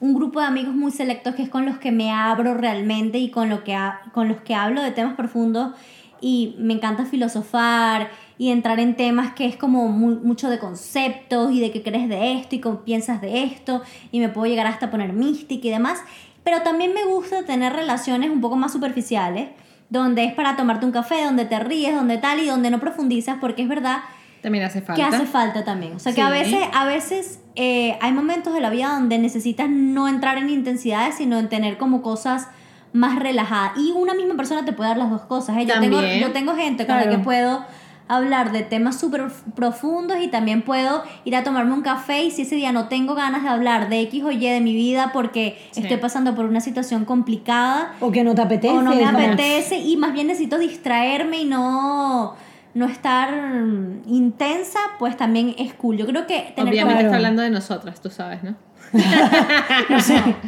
un 0.00 0.14
grupo 0.14 0.40
de 0.40 0.46
amigos 0.46 0.74
muy 0.74 0.92
selectos 0.92 1.34
que 1.34 1.42
es 1.42 1.48
con 1.48 1.64
los 1.64 1.78
que 1.78 1.92
me 1.92 2.12
abro 2.12 2.54
realmente 2.54 3.18
y 3.18 3.30
con, 3.30 3.48
lo 3.48 3.64
que 3.64 3.76
con 4.12 4.28
los 4.28 4.42
que 4.42 4.54
hablo 4.54 4.82
de 4.82 4.90
temas 4.90 5.14
profundos 5.14 5.72
y 6.20 6.54
me 6.58 6.74
encanta 6.74 7.04
filosofar 7.06 8.10
y 8.38 8.50
entrar 8.50 8.80
en 8.80 8.94
temas 8.96 9.32
que 9.32 9.46
es 9.46 9.56
como 9.56 9.88
mu- 9.88 10.20
mucho 10.22 10.50
de 10.50 10.58
conceptos 10.58 11.52
y 11.52 11.60
de 11.60 11.70
qué 11.72 11.82
crees 11.82 12.08
de 12.08 12.34
esto 12.34 12.54
y 12.56 12.60
cómo 12.60 12.80
piensas 12.80 13.20
de 13.20 13.44
esto 13.44 13.82
y 14.12 14.20
me 14.20 14.28
puedo 14.28 14.46
llegar 14.46 14.66
hasta 14.66 14.90
poner 14.90 15.12
mística 15.14 15.66
y 15.66 15.70
demás. 15.70 16.00
Pero 16.44 16.62
también 16.62 16.92
me 16.92 17.04
gusta 17.04 17.44
tener 17.44 17.72
relaciones 17.72 18.30
un 18.30 18.40
poco 18.40 18.56
más 18.56 18.72
superficiales, 18.72 19.48
donde 19.88 20.24
es 20.24 20.34
para 20.34 20.56
tomarte 20.56 20.84
un 20.84 20.92
café, 20.92 21.24
donde 21.24 21.44
te 21.44 21.58
ríes, 21.60 21.94
donde 21.94 22.18
tal 22.18 22.40
y 22.40 22.46
donde 22.46 22.70
no 22.70 22.78
profundizas, 22.80 23.38
porque 23.40 23.62
es 23.62 23.68
verdad 23.68 24.00
También 24.42 24.64
hace 24.64 24.80
que 24.80 24.86
falta. 24.86 25.06
hace 25.08 25.26
falta 25.26 25.64
también. 25.64 25.94
O 25.94 25.98
sea, 25.98 26.12
que 26.12 26.20
a 26.20 26.26
Sí. 26.26 26.32
veces, 26.32 26.58
a 26.74 26.84
veces 26.84 27.40
eh, 27.54 27.96
hay 28.00 28.12
momentos 28.12 28.52
de 28.54 28.60
la 28.60 28.70
vida 28.70 28.88
donde 28.88 29.18
necesitas 29.18 29.68
no 29.70 30.08
entrar 30.08 30.36
en 30.38 30.50
intensidades, 30.50 31.14
sino 31.14 31.38
en 31.38 31.48
tener 31.48 31.78
como 31.78 32.02
cosas 32.02 32.48
más 32.92 33.18
relajadas. 33.18 33.72
Y 33.78 33.92
una 33.92 34.14
misma 34.14 34.34
persona 34.36 34.64
te 34.64 34.72
puede 34.72 34.88
dar 34.90 34.98
las 34.98 35.10
dos 35.10 35.22
cosas. 35.22 35.56
¿eh? 35.58 35.66
Yo, 35.66 35.78
tengo, 35.80 36.00
yo 36.02 36.32
tengo 36.32 36.54
gente 36.54 36.86
con 36.86 36.96
la 36.96 37.02
Claro. 37.02 37.18
que 37.18 37.22
puedo 37.24 37.64
hablar 38.08 38.52
de 38.52 38.62
temas 38.62 38.98
súper 39.00 39.28
profundos 39.54 40.18
y 40.20 40.28
también 40.28 40.62
puedo 40.62 41.02
ir 41.24 41.34
a 41.36 41.44
tomarme 41.44 41.72
un 41.72 41.80
café 41.82 42.24
y 42.24 42.30
si 42.30 42.42
ese 42.42 42.56
día 42.56 42.70
no 42.72 42.88
tengo 42.88 43.14
ganas 43.14 43.42
de 43.44 43.48
hablar 43.48 43.88
de 43.88 44.00
X 44.02 44.24
o 44.24 44.30
Y 44.32 44.38
de 44.46 44.60
mi 44.60 44.74
vida 44.74 45.10
porque 45.14 45.56
Sí. 45.70 45.80
estoy 45.82 45.96
pasando 45.98 46.34
por 46.34 46.44
una 46.44 46.60
situación 46.60 47.06
complicada 47.06 47.92
O 48.00 48.10
que 48.10 48.22
no 48.24 48.34
te 48.34 48.42
apetece. 48.42 48.74
o 48.74 48.82
no 48.82 48.94
me 48.94 49.04
apetece 49.06 49.78
y 49.78 49.96
más 49.96 50.12
bien 50.12 50.26
necesito 50.26 50.58
distraerme 50.58 51.38
y 51.42 51.44
no 51.46 52.34
no 52.74 52.86
estar 52.86 53.30
mm, 53.64 54.02
intensa, 54.06 54.78
pues 54.98 55.16
también 55.16 55.54
es 55.58 55.74
cool. 55.74 55.96
Yo 55.96 56.06
creo 56.06 56.26
que 56.26 56.52
tener 56.56 56.72
Obviamente 56.72 56.94
como- 56.94 57.06
está 57.06 57.16
hablando 57.16 57.42
de 57.42 57.50
nosotras, 57.50 58.00
tú 58.00 58.10
sabes, 58.10 58.42
¿no? 58.42 58.54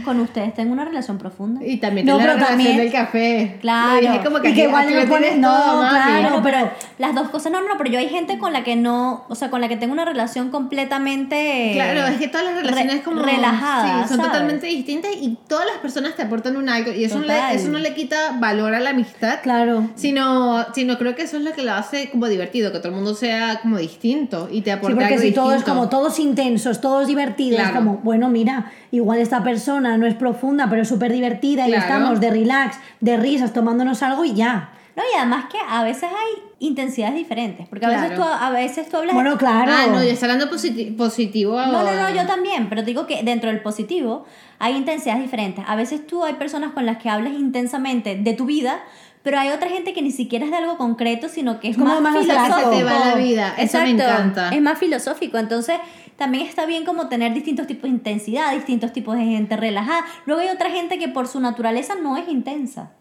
Con 0.04 0.20
ustedes 0.20 0.54
tengo 0.54 0.72
una 0.72 0.84
relación 0.84 1.18
profunda. 1.18 1.64
Y 1.64 1.78
también 1.78 2.06
No, 2.06 2.18
la 2.18 2.22
pero 2.24 2.32
relación 2.34 2.58
también- 2.58 2.76
del 2.76 2.92
café. 2.92 3.56
Claro. 3.60 3.94
Lo 3.94 4.00
dije 4.12 4.24
como 4.24 4.40
que, 4.40 4.50
Y 4.50 4.54
que 4.54 4.62
igual 4.64 4.90
no 4.90 5.00
lo 5.00 5.06
pones- 5.08 5.30
tienes 5.30 5.38
no, 5.38 5.54
todo, 5.54 5.82
mami. 5.82 6.20
claro. 6.20 6.40
Pero 6.42 6.70
las 6.98 7.14
dos 7.14 7.28
cosas, 7.30 7.52
no, 7.52 7.60
no, 7.60 7.68
no, 7.68 7.74
pero 7.78 7.90
yo 7.90 7.98
hay 7.98 8.08
gente 8.08 8.38
con 8.38 8.52
la 8.52 8.64
que 8.64 8.76
no, 8.76 9.24
o 9.28 9.34
sea, 9.34 9.50
con 9.50 9.60
la 9.60 9.68
que 9.68 9.76
tengo 9.76 9.92
una 9.92 10.04
relación 10.04 10.50
completamente 10.50 11.70
Claro, 11.74 12.06
es 12.06 12.18
que 12.18 12.28
todas 12.28 12.46
las 12.46 12.56
relaciones 12.56 12.96
re- 12.96 13.02
como 13.02 13.22
relajadas, 13.22 14.02
sí, 14.02 14.08
son 14.08 14.16
¿sabes? 14.18 14.32
totalmente 14.32 14.66
distintas 14.66 15.10
y 15.20 15.38
todas 15.48 15.66
las 15.66 15.76
personas 15.78 16.14
te 16.16 16.22
aportan 16.22 16.56
un 16.56 16.68
algo 16.68 16.92
y 16.92 17.04
eso 17.04 17.18
no, 17.18 17.26
le, 17.26 17.54
eso 17.54 17.68
no 17.68 17.78
le 17.78 17.94
quita 17.94 18.36
valor 18.38 18.74
a 18.74 18.80
la 18.80 18.90
amistad. 18.90 19.40
Claro. 19.42 19.88
Sino, 19.94 20.64
sino 20.74 20.98
creo 20.98 21.14
que 21.14 21.22
eso 21.22 21.36
es 21.36 21.42
lo 21.42 21.52
que 21.52 21.62
lo 21.62 21.72
hace 21.72 22.10
como 22.10 22.26
divertido, 22.28 22.72
que 22.72 22.78
todo 22.78 22.88
el 22.88 22.94
mundo 22.94 23.14
sea 23.14 23.60
como 23.62 23.78
distinto 23.78 24.48
y 24.50 24.60
te 24.60 24.70
Sí, 24.70 24.76
aporte 24.76 24.94
porque 24.96 25.14
algo 25.14 25.20
si 25.20 25.32
todo 25.32 25.50
es 25.52 25.56
distinto. 25.58 25.78
como 25.78 25.88
todos 25.88 26.18
intensos, 26.18 26.80
todos 26.80 27.06
divertidos, 27.06 27.60
Claro. 27.60 27.74
como, 27.76 27.96
bueno, 27.98 28.28
mira, 28.34 28.70
igual 28.90 29.18
esta 29.20 29.42
persona 29.42 29.96
no 29.96 30.06
es 30.06 30.14
profunda, 30.14 30.68
pero 30.68 30.82
es 30.82 30.88
súper 30.88 31.12
divertida 31.12 31.66
y 31.66 31.70
Claro. 31.70 31.82
estamos 31.84 32.20
de 32.20 32.30
relax, 32.30 32.76
de 33.00 33.16
risas, 33.16 33.52
tomándonos 33.54 34.02
algo 34.02 34.24
y 34.24 34.34
ya. 34.34 34.70
No, 34.96 35.02
y 35.12 35.16
además 35.18 35.46
que 35.50 35.58
a 35.68 35.82
veces 35.82 36.04
hay 36.04 36.42
intensidades 36.60 37.16
diferentes, 37.16 37.66
porque 37.68 37.84
a 37.84 37.88
veces 37.88 38.10
tú 38.10 38.22
Claro. 38.22 38.32
a 38.44 38.50
veces 38.50 38.88
tú 38.88 38.96
hablas 38.96 39.14
Bueno, 39.14 39.36
claro. 39.38 39.72
Ah, 39.74 39.86
no, 39.88 40.02
yo 40.04 40.10
estoy 40.10 40.30
hablando 40.30 40.54
positi- 40.54 40.96
positivo. 40.96 41.60
No, 41.60 41.82
no, 41.82 41.94
no, 41.94 42.10
yo 42.14 42.26
también, 42.26 42.68
pero 42.68 42.82
te 42.82 42.86
digo 42.86 43.06
que 43.06 43.22
dentro 43.24 43.50
del 43.50 43.60
positivo 43.60 44.24
hay 44.60 44.76
intensidades 44.76 45.22
diferentes. 45.22 45.64
A 45.66 45.74
veces 45.76 46.06
tú 46.06 46.24
hay 46.24 46.34
personas 46.34 46.72
con 46.72 46.86
las 46.86 46.98
que 46.98 47.08
hablas 47.10 47.32
intensamente 47.32 48.14
de 48.16 48.32
tu 48.34 48.44
vida, 48.46 48.80
pero 49.24 49.38
hay 49.40 49.48
otra 49.48 49.68
gente 49.68 49.94
que 49.94 50.02
ni 50.02 50.12
siquiera 50.12 50.44
es 50.44 50.50
de 50.52 50.58
algo 50.58 50.76
concreto, 50.76 51.28
sino 51.28 51.58
que 51.58 51.70
es, 51.70 51.76
Es 51.76 51.82
como 51.82 52.00
más, 52.00 52.12
más 52.14 52.24
filosófico. 52.24 52.70
Se 52.70 52.76
te 52.76 52.84
va 52.84 52.98
la 53.06 53.14
vida, 53.16 53.54
eso 53.58 53.78
me 53.78 53.90
Exacto, 53.90 54.02
encanta. 54.12 54.48
Es 54.54 54.62
más 54.62 54.78
filosófico, 54.78 55.38
entonces 55.38 55.76
también 56.16 56.46
está 56.46 56.66
bien 56.66 56.84
como 56.84 57.08
tener 57.08 57.34
distintos 57.34 57.66
tipos 57.66 57.84
de 57.84 57.96
intensidad, 57.96 58.52
distintos 58.54 58.92
tipos 58.92 59.16
de 59.16 59.24
gente 59.24 59.56
relajada. 59.56 60.04
Luego 60.26 60.42
hay 60.42 60.48
otra 60.48 60.70
gente 60.70 60.98
que 60.98 61.08
por 61.08 61.28
su 61.28 61.40
naturaleza 61.40 61.94
no 61.94 62.16
es 62.16 62.28
intensa. 62.28 62.92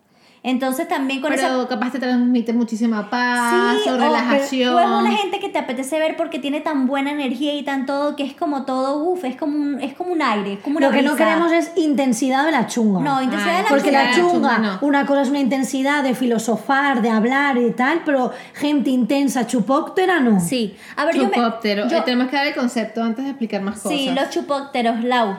Entonces 0.45 0.89
también 0.89 1.21
con 1.21 1.31
esa 1.31 1.47
Pero 1.47 1.67
capaz 1.69 1.93
te 1.93 1.99
transmite 1.99 2.51
muchísima 2.51 3.09
paz 3.09 3.79
Sí, 3.83 3.89
o 3.89 3.95
relajación. 3.97 4.75
O 4.75 4.79
es 4.79 4.85
una 4.87 5.11
gente 5.15 5.39
que 5.39 5.47
te 5.47 5.57
apetece 5.57 5.97
ver 5.99 6.17
porque 6.17 6.37
tiene 6.37 6.59
tan 6.59 6.85
buena 6.85 7.11
energía 7.11 7.53
y 7.53 7.63
tan 7.63 7.85
todo 7.85 8.17
que 8.17 8.23
es 8.25 8.33
como 8.33 8.65
todo, 8.65 8.97
uff, 9.03 9.23
es 9.23 9.37
como 9.37 9.55
un, 9.57 9.79
es 9.79 9.93
como 9.93 10.11
un 10.11 10.21
aire, 10.21 10.53
es 10.53 10.59
como 10.59 10.77
una 10.79 10.87
Lo 10.87 10.93
que 10.93 11.01
no 11.01 11.15
queremos 11.15 11.51
es 11.53 11.71
intensidad 11.77 12.45
de 12.45 12.51
la 12.51 12.67
chunga. 12.67 12.99
No, 12.99 13.21
intensidad 13.21 13.51
Ay, 13.51 13.57
de 13.57 13.63
la 13.63 13.69
Porque 13.69 13.91
la 13.91 14.03
la 14.03 14.15
chunga, 14.15 14.31
chunga 14.31 14.57
no. 14.57 14.77
una 14.81 15.05
cosa 15.05 15.21
es 15.21 15.29
una 15.29 15.39
intensidad 15.39 16.03
de 16.03 16.13
filosofar, 16.13 17.01
de 17.01 17.09
hablar 17.09 17.57
y 17.57 17.71
tal, 17.71 18.01
pero 18.03 18.31
gente 18.53 18.89
intensa, 18.89 19.47
chupóctera, 19.47 20.19
no. 20.19 20.41
Sí. 20.41 20.75
A 20.97 21.05
ver, 21.05 21.15
yo 21.15 21.23
me... 21.23 21.31
Chupóptero. 21.31 21.87
yo- 21.87 22.03
Tenemos 22.03 22.27
que 22.27 22.35
dar 22.35 22.47
el 22.47 22.53
concepto 22.55 23.01
antes 23.01 23.23
de 23.23 23.31
explicar 23.31 23.61
más 23.61 23.79
cosas. 23.79 23.97
sí, 23.97 24.11
los 24.13 24.29
chupópteros, 24.29 25.03
Lau. 25.05 25.35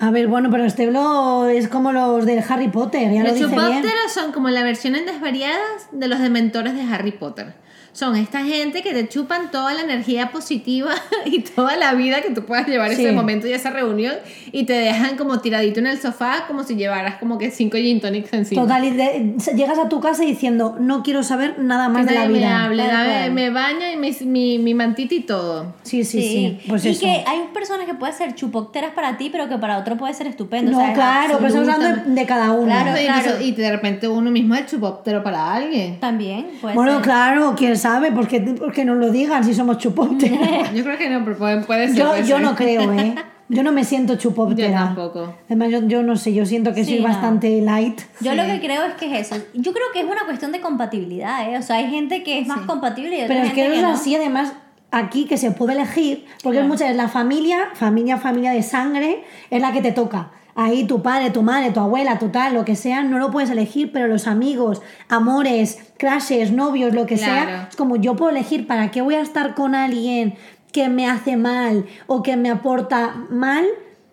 A 0.00 0.10
ver, 0.10 0.26
bueno, 0.26 0.50
pero 0.50 0.64
este 0.64 0.88
blog 0.88 1.48
es 1.48 1.68
como 1.68 1.92
los 1.92 2.26
del 2.26 2.42
Harry 2.48 2.68
Potter, 2.68 3.12
ya 3.12 3.22
lo 3.22 3.28
Los 3.28 3.38
dice 3.38 3.48
bien. 3.48 3.82
son 4.12 4.32
como 4.32 4.50
la 4.50 4.62
versión 4.62 4.96
en 4.96 5.06
desvariadas 5.06 5.88
de 5.92 6.08
los 6.08 6.18
dementores 6.18 6.74
de 6.74 6.82
Harry 6.82 7.12
Potter. 7.12 7.54
Son 7.94 8.16
esta 8.16 8.44
gente 8.44 8.82
que 8.82 8.92
te 8.92 9.08
chupan 9.08 9.50
toda 9.52 9.72
la 9.72 9.82
energía 9.82 10.30
positiva 10.32 10.90
y 11.24 11.40
toda 11.42 11.76
la 11.76 11.94
vida 11.94 12.20
que 12.22 12.30
tú 12.30 12.44
puedas 12.44 12.66
llevar 12.66 12.92
Sí. 12.92 13.02
ese 13.04 13.12
momento 13.12 13.46
y 13.46 13.52
esa 13.52 13.70
reunión 13.70 14.14
y 14.52 14.64
te 14.64 14.72
dejan 14.72 15.16
como 15.16 15.38
tiradito 15.40 15.78
en 15.78 15.86
el 15.86 15.98
sofá 16.00 16.44
como 16.48 16.64
si 16.64 16.74
llevaras 16.74 17.16
como 17.18 17.38
que 17.38 17.52
cinco 17.52 17.76
gin 17.76 18.00
tonics 18.00 18.32
encima. 18.32 18.62
Total, 18.62 18.84
y 18.84 18.90
de- 18.90 19.34
llegas 19.56 19.78
a 19.78 19.88
tu 19.88 20.00
casa 20.00 20.24
diciendo, 20.24 20.76
no 20.80 21.04
quiero 21.04 21.22
saber 21.22 21.60
nada 21.60 21.86
Que 21.86 21.92
más 21.92 22.06
de 22.06 22.12
la 22.14 22.20
nadie 22.26 22.32
me 22.32 22.38
vida. 22.38 22.64
hable, 22.64 23.30
me 23.30 23.50
baño 23.50 23.86
y 23.92 23.96
mi, 23.96 24.10
mi, 24.26 24.58
mi 24.58 24.74
mantita 24.74 25.14
y 25.14 25.20
todo. 25.20 25.74
Sí, 25.84 26.02
sí, 26.04 26.20
sí. 26.20 26.58
Pues 26.68 26.84
y 26.84 26.88
eso. 26.90 27.00
que 27.00 27.24
hay 27.26 27.44
personas 27.54 27.86
que 27.86 27.94
pueden 27.94 28.14
ser 28.16 28.34
chupópteras 28.34 28.92
para 28.92 29.16
ti, 29.16 29.30
pero 29.30 29.48
que 29.48 29.56
para 29.56 29.78
otro 29.78 29.96
puede 29.96 30.14
ser 30.14 30.26
estupendo. 30.26 30.72
No, 30.72 30.78
o 30.78 30.80
sea, 30.80 30.94
claro, 30.94 31.34
pero 31.36 31.46
estamos 31.46 31.68
hablando 31.68 32.02
de, 32.10 32.10
de 32.20 32.26
cada 32.26 32.50
uno. 32.50 32.64
Claro, 32.66 32.90
claro. 33.00 33.40
y 33.40 33.52
de 33.52 33.70
repente 33.70 34.08
uno 34.08 34.32
mismo 34.32 34.54
es 34.56 34.62
el 34.62 34.66
chupóptero 34.66 35.22
para 35.22 35.54
alguien. 35.54 36.00
También 36.00 36.48
puede 36.60 36.74
Bueno, 36.74 36.94
ser. 36.94 37.02
claro, 37.02 37.54
quién 37.56 37.76
sabe, 37.84 38.10
porque, 38.12 38.40
porque 38.40 38.82
nos 38.84 38.96
lo 38.96 39.10
digan 39.10 39.44
si 39.44 39.52
somos 39.54 39.76
chupópteras. 39.78 40.72
Yo 40.74 40.82
creo 40.84 40.96
que 40.98 41.10
no, 41.10 41.22
pero 41.24 41.36
puede, 41.36 41.60
puede 41.62 41.88
ser. 41.88 41.96
yo, 41.98 42.08
puede 42.08 42.22
yo 42.24 42.36
ser. 42.36 42.44
no 42.46 42.54
creo, 42.54 42.92
¿eh? 42.94 43.14
Yo 43.50 43.62
no 43.62 43.72
me 43.72 43.84
siento 43.84 44.16
chupóptera. 44.16 44.68
Yo 44.70 44.74
tampoco. 44.74 45.34
Además, 45.46 45.68
yo, 45.70 45.86
yo 45.86 46.02
no 46.02 46.16
sé, 46.16 46.32
yo 46.32 46.46
siento 46.46 46.72
que 46.72 46.82
Sí, 46.84 46.92
soy 46.92 47.00
no. 47.02 47.08
bastante 47.08 47.60
light. 47.60 48.00
Yo 48.20 48.30
Sí. 48.32 48.36
lo 48.38 48.44
que 48.46 48.58
creo 48.60 48.84
es 48.84 48.94
que 48.94 49.06
es 49.18 49.30
eso. 49.30 49.36
Yo 49.52 49.72
creo 49.74 49.86
que 49.92 50.00
es 50.00 50.06
una 50.06 50.24
cuestión 50.24 50.50
de 50.52 50.60
compatibilidad, 50.62 51.50
¿eh? 51.52 51.58
O 51.58 51.62
sea, 51.62 51.76
hay 51.76 51.90
gente 51.90 52.22
que 52.22 52.38
es 52.40 52.46
más 52.46 52.60
compatible 52.60 53.18
y 53.18 53.22
otra 53.24 53.34
Pero 53.34 53.46
es 53.48 53.52
que 53.52 53.68
no 53.68 53.74
es 53.74 53.82
no. 53.82 53.88
así, 53.92 54.14
además, 54.16 54.54
aquí 54.90 55.26
que 55.26 55.36
se 55.36 55.50
puede 55.50 55.74
elegir, 55.74 56.24
porque 56.42 56.60
es 56.60 56.64
muchas 56.66 56.88
veces 56.88 56.96
la 56.96 57.08
familia, 57.08 57.58
familia, 57.74 58.16
familia 58.16 58.52
de 58.52 58.62
sangre, 58.62 59.24
es 59.50 59.60
la 59.60 59.72
que 59.72 59.82
te 59.82 59.92
toca. 59.92 60.30
Ahí 60.56 60.84
tu 60.84 61.02
padre, 61.02 61.30
tu 61.30 61.42
madre, 61.42 61.70
tu 61.72 61.80
abuela, 61.80 62.18
tu 62.18 62.28
tal, 62.28 62.54
lo 62.54 62.64
que 62.64 62.76
sea, 62.76 63.02
no 63.02 63.18
lo 63.18 63.30
puedes 63.30 63.50
elegir, 63.50 63.90
pero 63.92 64.06
los 64.06 64.26
amigos, 64.28 64.82
amores, 65.08 65.78
crashes, 65.98 66.52
novios, 66.52 66.94
lo 66.94 67.06
que 67.06 67.16
sea, 67.16 67.66
es 67.70 67.76
como 67.76 67.96
yo 67.96 68.14
puedo 68.16 68.30
elegir 68.30 68.66
para 68.66 68.90
qué 68.90 69.00
voy 69.02 69.14
a 69.16 69.20
estar 69.20 69.54
con 69.54 69.74
alguien 69.74 70.34
que 70.72 70.88
me 70.88 71.08
hace 71.08 71.36
mal 71.36 71.86
o 72.06 72.22
que 72.22 72.36
me 72.36 72.50
aporta 72.50 73.14
mal 73.30 73.64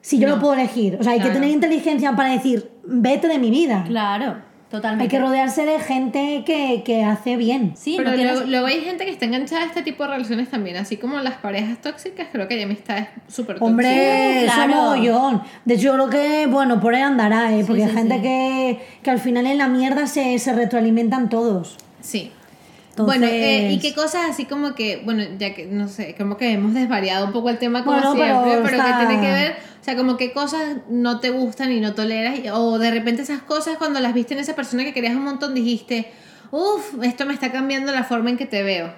si 0.02 0.18
yo 0.20 0.28
No. 0.28 0.36
lo 0.36 0.42
puedo 0.42 0.54
elegir. 0.54 0.98
O 1.00 1.04
sea, 1.04 1.14
hay 1.14 1.20
Claro. 1.20 1.34
que 1.34 1.40
tener 1.40 1.54
inteligencia 1.54 2.16
para 2.16 2.30
decir, 2.32 2.72
vete 2.86 3.28
de 3.28 3.38
mi 3.40 3.52
vida. 3.52 3.84
Claro, 3.88 4.36
totalmente. 4.72 5.04
Hay 5.04 5.10
que 5.10 5.20
rodearse 5.20 5.66
de 5.66 5.80
gente 5.80 6.44
que, 6.46 6.82
que 6.84 7.04
hace 7.04 7.36
bien. 7.38 7.74
Sí, 7.76 7.96
Pero 7.98 8.10
no 8.12 8.16
tienes- 8.16 8.34
luego, 8.34 8.50
luego 8.50 8.66
hay 8.68 8.82
gente 8.82 9.06
que 9.06 9.12
está 9.12 9.26
enganchada 9.26 9.64
a 9.64 9.66
este 9.66 9.84
tipo 9.84 10.04
de 10.04 10.10
relaciones 10.12 10.50
también, 10.50 10.78
así 10.78 10.98
como 10.98 11.20
las 11.20 11.36
parejas 11.36 11.80
tóxicas, 11.82 12.28
creo 12.32 12.48
que 12.48 12.56
hay 12.56 12.64
amistades 12.64 13.08
súper 13.28 13.60
tóxicas. 13.60 13.70
Hombre, 13.70 14.42
claro. 14.46 14.72
eso 14.74 14.82
mogollón. 14.82 15.42
De 15.66 15.74
hecho, 15.76 15.84
yo 15.84 15.94
creo 15.94 16.10
que, 16.10 16.48
bueno, 16.48 16.80
por 16.80 16.96
ahí 16.96 17.02
andará, 17.02 17.54
¿eh? 17.56 17.64
Porque 17.68 17.84
sí, 17.84 17.90
hay 17.90 17.96
gente 17.96 18.16
sí. 18.16 18.22
Que, 18.22 18.80
que 19.04 19.12
al 19.12 19.20
final 19.20 19.46
en 19.46 19.58
la 19.60 19.68
mierda 19.68 20.08
se, 20.08 20.40
se 20.40 20.54
retroalimentan 20.54 21.30
todos. 21.30 21.78
Sí. 22.02 22.32
Entonces- 22.92 23.20
Bueno, 23.20 23.28
eh, 23.34 23.72
y 23.74 23.80
qué 23.80 23.94
cosas 23.94 24.30
así 24.30 24.46
como 24.46 24.76
que, 24.76 25.02
bueno, 25.06 25.24
ya 25.40 25.54
que, 25.54 25.66
no 25.66 25.88
sé, 25.88 26.14
como 26.18 26.38
que 26.38 26.52
hemos 26.52 26.74
desvariado 26.74 27.26
un 27.26 27.32
poco 27.32 27.50
el 27.50 27.58
tema 27.58 27.84
como 27.84 27.98
Bueno, 27.98 28.14
pero 28.16 28.44
siempre, 28.44 28.72
pero, 28.78 28.84
que 28.84 29.06
tiene 29.06 29.22
que 29.22 29.32
ver, 29.32 29.52
o 29.80 29.84
sea, 29.84 29.96
como 29.96 30.18
qué 30.18 30.32
cosas 30.34 30.78
no 30.90 31.20
te 31.20 31.30
gustan 31.30 31.72
y 31.72 31.80
no 31.80 31.94
toleras, 31.94 32.38
y- 32.40 32.50
o 32.50 32.78
de 32.80 32.92
repente 32.92 33.22
esas 33.22 33.42
cosas 33.42 33.78
cuando 33.78 34.00
las 34.02 34.14
viste 34.14 34.34
en 34.34 34.40
esa 34.42 34.56
persona 34.56 34.84
que 34.84 34.94
querías 34.94 35.16
un 35.16 35.24
montón 35.24 35.54
dijiste, 35.54 36.12
uff, 36.52 37.02
esto 37.02 37.26
me 37.26 37.34
está 37.34 37.52
cambiando 37.52 37.92
la 37.94 38.04
forma 38.04 38.30
en 38.30 38.38
que 38.38 38.46
te 38.46 38.62
veo. 38.62 38.94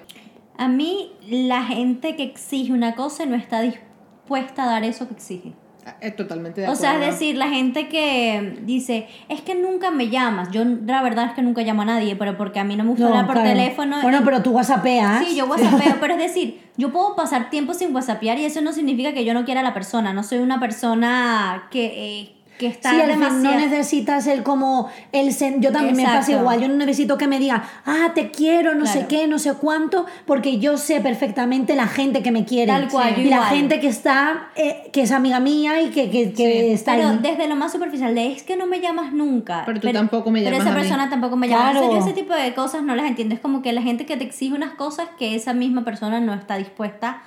A 0.58 0.68
mí, 0.68 1.12
la 1.28 1.62
gente 1.64 2.16
que 2.16 2.24
exige 2.24 2.72
una 2.72 2.94
cosa 2.96 3.26
no 3.26 3.36
está 3.36 3.60
dispuesta 3.60 4.64
a 4.64 4.66
dar 4.66 4.84
eso 4.84 5.06
que 5.08 5.14
exige. 5.14 5.52
Eh, 6.00 6.10
Totalmente 6.12 6.60
de 6.62 6.66
O 6.68 6.72
acuerdo. 6.72 6.80
sea, 6.98 7.00
es 7.08 7.12
decir, 7.12 7.36
la 7.36 7.48
gente 7.48 7.88
que 7.88 8.58
dice, 8.62 9.06
es 9.28 9.42
que 9.42 9.54
nunca 9.54 9.90
me 9.90 10.08
llamas. 10.08 10.50
Yo 10.50 10.64
la 10.64 11.02
verdad 11.02 11.26
es 11.26 11.32
que 11.32 11.42
nunca 11.42 11.62
llamo 11.62 11.82
a 11.82 11.84
nadie, 11.84 12.16
pero 12.16 12.36
porque 12.36 12.58
a 12.60 12.64
mí 12.64 12.74
no 12.76 12.84
me 12.84 12.90
gusta 12.90 13.04
No, 13.04 13.10
hablar 13.10 13.26
por 13.26 13.34
claro. 13.36 13.50
teléfono. 13.50 14.00
Bueno, 14.02 14.18
y- 14.20 14.24
pero 14.24 14.42
tú 14.42 14.52
whatsappeas. 14.52 15.24
Sí, 15.26 15.36
yo 15.36 15.46
whatsappeo, 15.46 15.96
pero 16.00 16.14
es 16.14 16.20
decir, 16.20 16.60
yo 16.76 16.90
puedo 16.90 17.14
pasar 17.16 17.50
tiempo 17.50 17.74
sin 17.74 17.94
whatsappear 17.94 18.38
y 18.38 18.44
eso 18.46 18.60
no 18.62 18.72
significa 18.72 19.12
que 19.12 19.24
yo 19.24 19.34
no 19.34 19.44
quiera 19.44 19.60
a 19.60 19.64
la 19.64 19.74
persona. 19.74 20.12
No 20.14 20.22
soy 20.22 20.38
una 20.38 20.58
persona 20.60 21.68
que, 21.70 21.84
eh, 22.20 22.34
que 22.58 22.66
está 22.68 22.90
Sí, 22.90 22.96
fin, 22.96 23.06
demasiado... 23.08 23.42
no 23.42 23.54
necesitas 23.58 24.26
el 24.26 24.42
como 24.42 24.88
el 25.12 25.28
sen- 25.28 25.60
yo 25.60 25.72
también 25.72 25.96
me 25.96 26.04
pasa 26.04 26.18
Exacto. 26.18 26.40
igual, 26.40 26.60
yo 26.60 26.68
no 26.68 26.76
necesito 26.76 27.18
que 27.18 27.26
me 27.26 27.38
digan, 27.40 27.62
"Ah, 27.84 28.12
te 28.14 28.30
quiero, 28.30 28.74
no 28.74 28.86
sé 28.86 29.06
qué, 29.08 29.26
no 29.26 29.38
sé 29.38 29.54
cuánto", 29.54 30.06
porque 30.26 30.58
yo 30.58 30.76
sé 30.78 31.00
perfectamente 31.00 31.74
la 31.74 31.86
gente 31.88 32.22
que 32.22 32.30
me 32.30 32.44
quiere. 32.44 32.72
Tal 32.72 32.88
cual, 32.88 33.16
yo 33.16 33.22
y 33.22 33.24
la 33.26 33.44
gente 33.46 33.80
que 33.80 33.88
está 33.88 34.48
eh, 34.56 34.90
que 34.92 35.02
es 35.02 35.12
amiga 35.12 35.40
mía 35.40 35.80
y 35.82 35.90
que, 35.90 36.10
que, 36.10 36.32
que 36.32 36.60
Sí. 36.60 36.72
está 36.72 36.94
Pero 36.94 37.08
ahí. 37.08 37.18
desde 37.22 37.48
lo 37.48 37.56
más 37.56 37.72
superficial, 37.72 38.14
de 38.14 38.32
es 38.32 38.42
que 38.42 38.56
no 38.56 38.66
me 38.66 38.80
llamas 38.80 39.12
nunca. 39.12 39.62
Pero 39.66 39.80
tú 39.80 39.90
tampoco 39.92 40.30
me 40.30 40.40
Pero 40.42 40.52
llamas 40.56 40.66
esa 40.66 40.70
a 40.72 40.74
mí. 40.76 40.80
persona 40.82 41.10
tampoco 41.10 41.36
me 41.36 41.48
llama. 41.48 41.70
Claro. 41.72 41.78
Entonces, 41.86 42.04
yo 42.04 42.10
ese 42.12 42.20
tipo 42.22 42.34
de 42.34 42.54
cosas 42.54 42.82
no 42.82 42.94
las 42.94 43.06
entiendo. 43.06 43.34
Es 43.34 43.40
como 43.40 43.62
que 43.62 43.72
la 43.72 43.82
gente 43.82 44.06
que 44.06 44.16
te 44.16 44.24
exige 44.24 44.54
unas 44.54 44.74
cosas 44.74 45.08
que 45.18 45.34
esa 45.34 45.54
misma 45.54 45.84
persona 45.84 46.20
no 46.20 46.32
está 46.34 46.56
dispuesta 46.56 47.08
a 47.08 47.22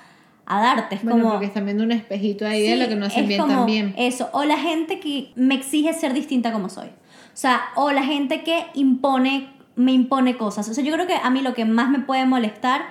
darte. 0.48 0.96
Es 0.96 1.04
Bueno, 1.04 1.18
como... 1.20 1.30
porque 1.32 1.46
están 1.46 1.64
viendo 1.64 1.84
un 1.84 1.92
espejito 1.92 2.46
ahí 2.46 2.62
de 2.68 2.76
lo 2.76 2.88
que 2.88 2.96
no 2.96 3.06
hacen 3.06 3.28
bien 3.28 3.46
también. 3.46 3.94
Eso, 3.96 4.28
o 4.32 4.44
la 4.44 4.58
gente 4.58 5.00
que 5.00 5.30
me 5.36 5.54
exige 5.54 5.92
ser 5.92 6.14
distinta 6.14 6.52
como 6.52 6.68
soy. 6.68 6.86
O 6.88 7.40
sea, 7.40 7.60
o 7.76 7.92
la 7.92 8.02
gente 8.02 8.42
que 8.42 8.66
impone, 8.74 9.48
me 9.76 9.92
impone 9.92 10.36
cosas. 10.36 10.68
O 10.68 10.74
sea, 10.74 10.82
yo 10.82 10.92
creo 10.92 11.06
que 11.06 11.14
a 11.14 11.30
mí 11.30 11.40
lo 11.42 11.54
que 11.54 11.64
más 11.64 11.90
me 11.90 12.00
puede 12.00 12.24
molestar 12.26 12.82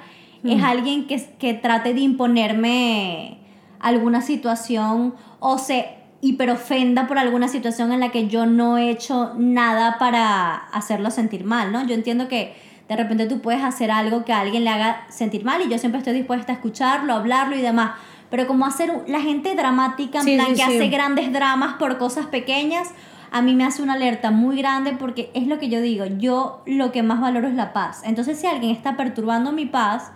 Mm. 0.43 0.51
es 0.51 0.63
alguien 0.63 1.07
que, 1.07 1.23
que 1.39 1.53
trate 1.53 1.93
de 1.93 2.01
imponerme 2.01 3.37
alguna 3.79 4.21
situación 4.21 5.15
o 5.39 5.57
se 5.57 5.89
hiperofenda 6.21 7.07
por 7.07 7.19
alguna 7.19 7.47
situación 7.47 7.91
en 7.91 7.99
la 7.99 8.09
que 8.09 8.27
yo 8.27 8.45
no 8.45 8.77
he 8.77 8.89
hecho 8.89 9.33
nada 9.37 9.97
para 9.99 10.55
hacerlo 10.55 11.11
sentir 11.11 11.43
mal, 11.43 11.71
¿no? 11.71 11.85
Yo 11.85 11.93
entiendo 11.93 12.27
que 12.27 12.55
de 12.87 12.95
repente 12.95 13.25
tú 13.27 13.41
puedes 13.41 13.63
hacer 13.63 13.91
algo 13.91 14.23
que 14.23 14.33
a 14.33 14.39
alguien 14.39 14.63
le 14.63 14.69
haga 14.69 15.05
sentir 15.09 15.43
mal 15.43 15.61
y 15.61 15.69
yo 15.69 15.77
siempre 15.77 15.99
estoy 15.99 16.13
dispuesta 16.13 16.53
a 16.53 16.55
escucharlo, 16.55 17.13
hablarlo 17.13 17.55
y 17.57 17.61
demás. 17.61 17.91
Pero 18.29 18.47
como 18.47 18.65
hacer 18.65 18.91
la 19.07 19.21
gente 19.21 19.55
dramática, 19.55 20.19
en 20.19 20.23
Sí, 20.25 20.35
plan 20.35 20.47
sí, 20.47 20.53
que 20.55 20.57
sí. 20.69 20.77
hace 20.77 20.87
grandes 20.89 21.31
dramas 21.33 21.73
por 21.75 21.97
cosas 21.97 22.25
pequeñas, 22.27 22.89
a 23.31 23.41
mí 23.41 23.55
me 23.55 23.65
hace 23.65 23.81
una 23.81 23.93
alerta 23.93 24.31
muy 24.31 24.57
grande 24.57 24.93
porque 24.97 25.31
es 25.33 25.47
lo 25.47 25.59
que 25.59 25.67
yo 25.69 25.81
digo, 25.81 26.05
yo 26.05 26.61
lo 26.65 26.91
que 26.93 27.03
más 27.03 27.19
valoro 27.19 27.47
es 27.47 27.55
la 27.55 27.73
paz. 27.73 28.01
Entonces 28.05 28.39
si 28.39 28.47
alguien 28.47 28.73
está 28.73 28.95
perturbando 28.95 29.51
mi 29.51 29.65
paz, 29.65 30.11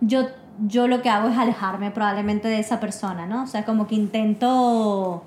yo, 0.00 0.26
yo 0.66 0.88
lo 0.88 1.02
que 1.02 1.10
hago 1.10 1.28
es 1.28 1.36
alejarme 1.36 1.90
probablemente 1.90 2.48
de 2.48 2.58
esa 2.58 2.80
persona, 2.80 3.26
¿no? 3.26 3.42
O 3.42 3.46
sea, 3.46 3.64
como 3.66 3.86
que 3.86 3.94
intento 3.96 5.24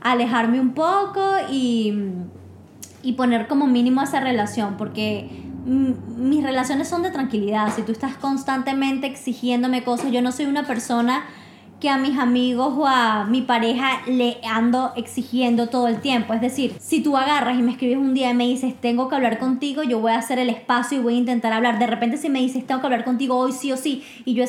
alejarme 0.00 0.60
un 0.60 0.72
poco 0.72 1.22
y, 1.50 1.94
y 3.02 3.12
poner 3.12 3.48
como 3.48 3.66
mínimo 3.66 4.02
esa 4.02 4.20
relación, 4.20 4.76
porque 4.78 5.30
mis 5.64 6.42
relaciones 6.42 6.88
son 6.88 7.02
de 7.02 7.10
tranquilidad. 7.10 7.72
Si 7.74 7.82
tú 7.82 7.92
estás 7.92 8.14
constantemente 8.16 9.06
exigiéndome 9.06 9.84
cosas, 9.84 10.10
yo 10.12 10.22
no 10.22 10.32
soy 10.32 10.46
una 10.46 10.64
persona 10.66 11.24
que 11.80 11.88
a 11.88 11.98
mis 11.98 12.16
amigos 12.16 12.74
o 12.78 12.86
a 12.86 13.24
mi 13.24 13.42
pareja 13.42 14.02
le 14.06 14.36
ando 14.48 14.92
exigiendo 14.94 15.68
todo 15.68 15.88
el 15.88 16.00
tiempo. 16.00 16.32
Es 16.32 16.40
decir, 16.40 16.76
si 16.78 17.02
tú 17.02 17.16
agarras 17.16 17.58
y 17.58 17.62
me 17.62 17.72
escribes 17.72 17.96
un 17.96 18.14
día 18.14 18.30
y 18.30 18.34
me 18.34 18.46
dices, 18.46 18.80
tengo 18.80 19.08
que 19.08 19.16
hablar 19.16 19.40
contigo, 19.40 19.82
yo 19.82 19.98
voy 19.98 20.12
a 20.12 20.18
hacer 20.18 20.38
el 20.38 20.48
espacio 20.48 20.98
y 20.98 21.02
voy 21.02 21.14
a 21.14 21.18
intentar 21.18 21.52
hablar. 21.52 21.80
De 21.80 21.88
repente 21.88 22.18
si 22.18 22.28
me 22.28 22.38
dices, 22.38 22.64
tengo 22.68 22.80
que 22.80 22.86
hablar 22.86 23.02
contigo 23.02 23.36
hoy 23.36 23.50
sí 23.50 23.72
o 23.72 23.76
sí, 23.76 24.04
y 24.24 24.34
yo 24.34 24.44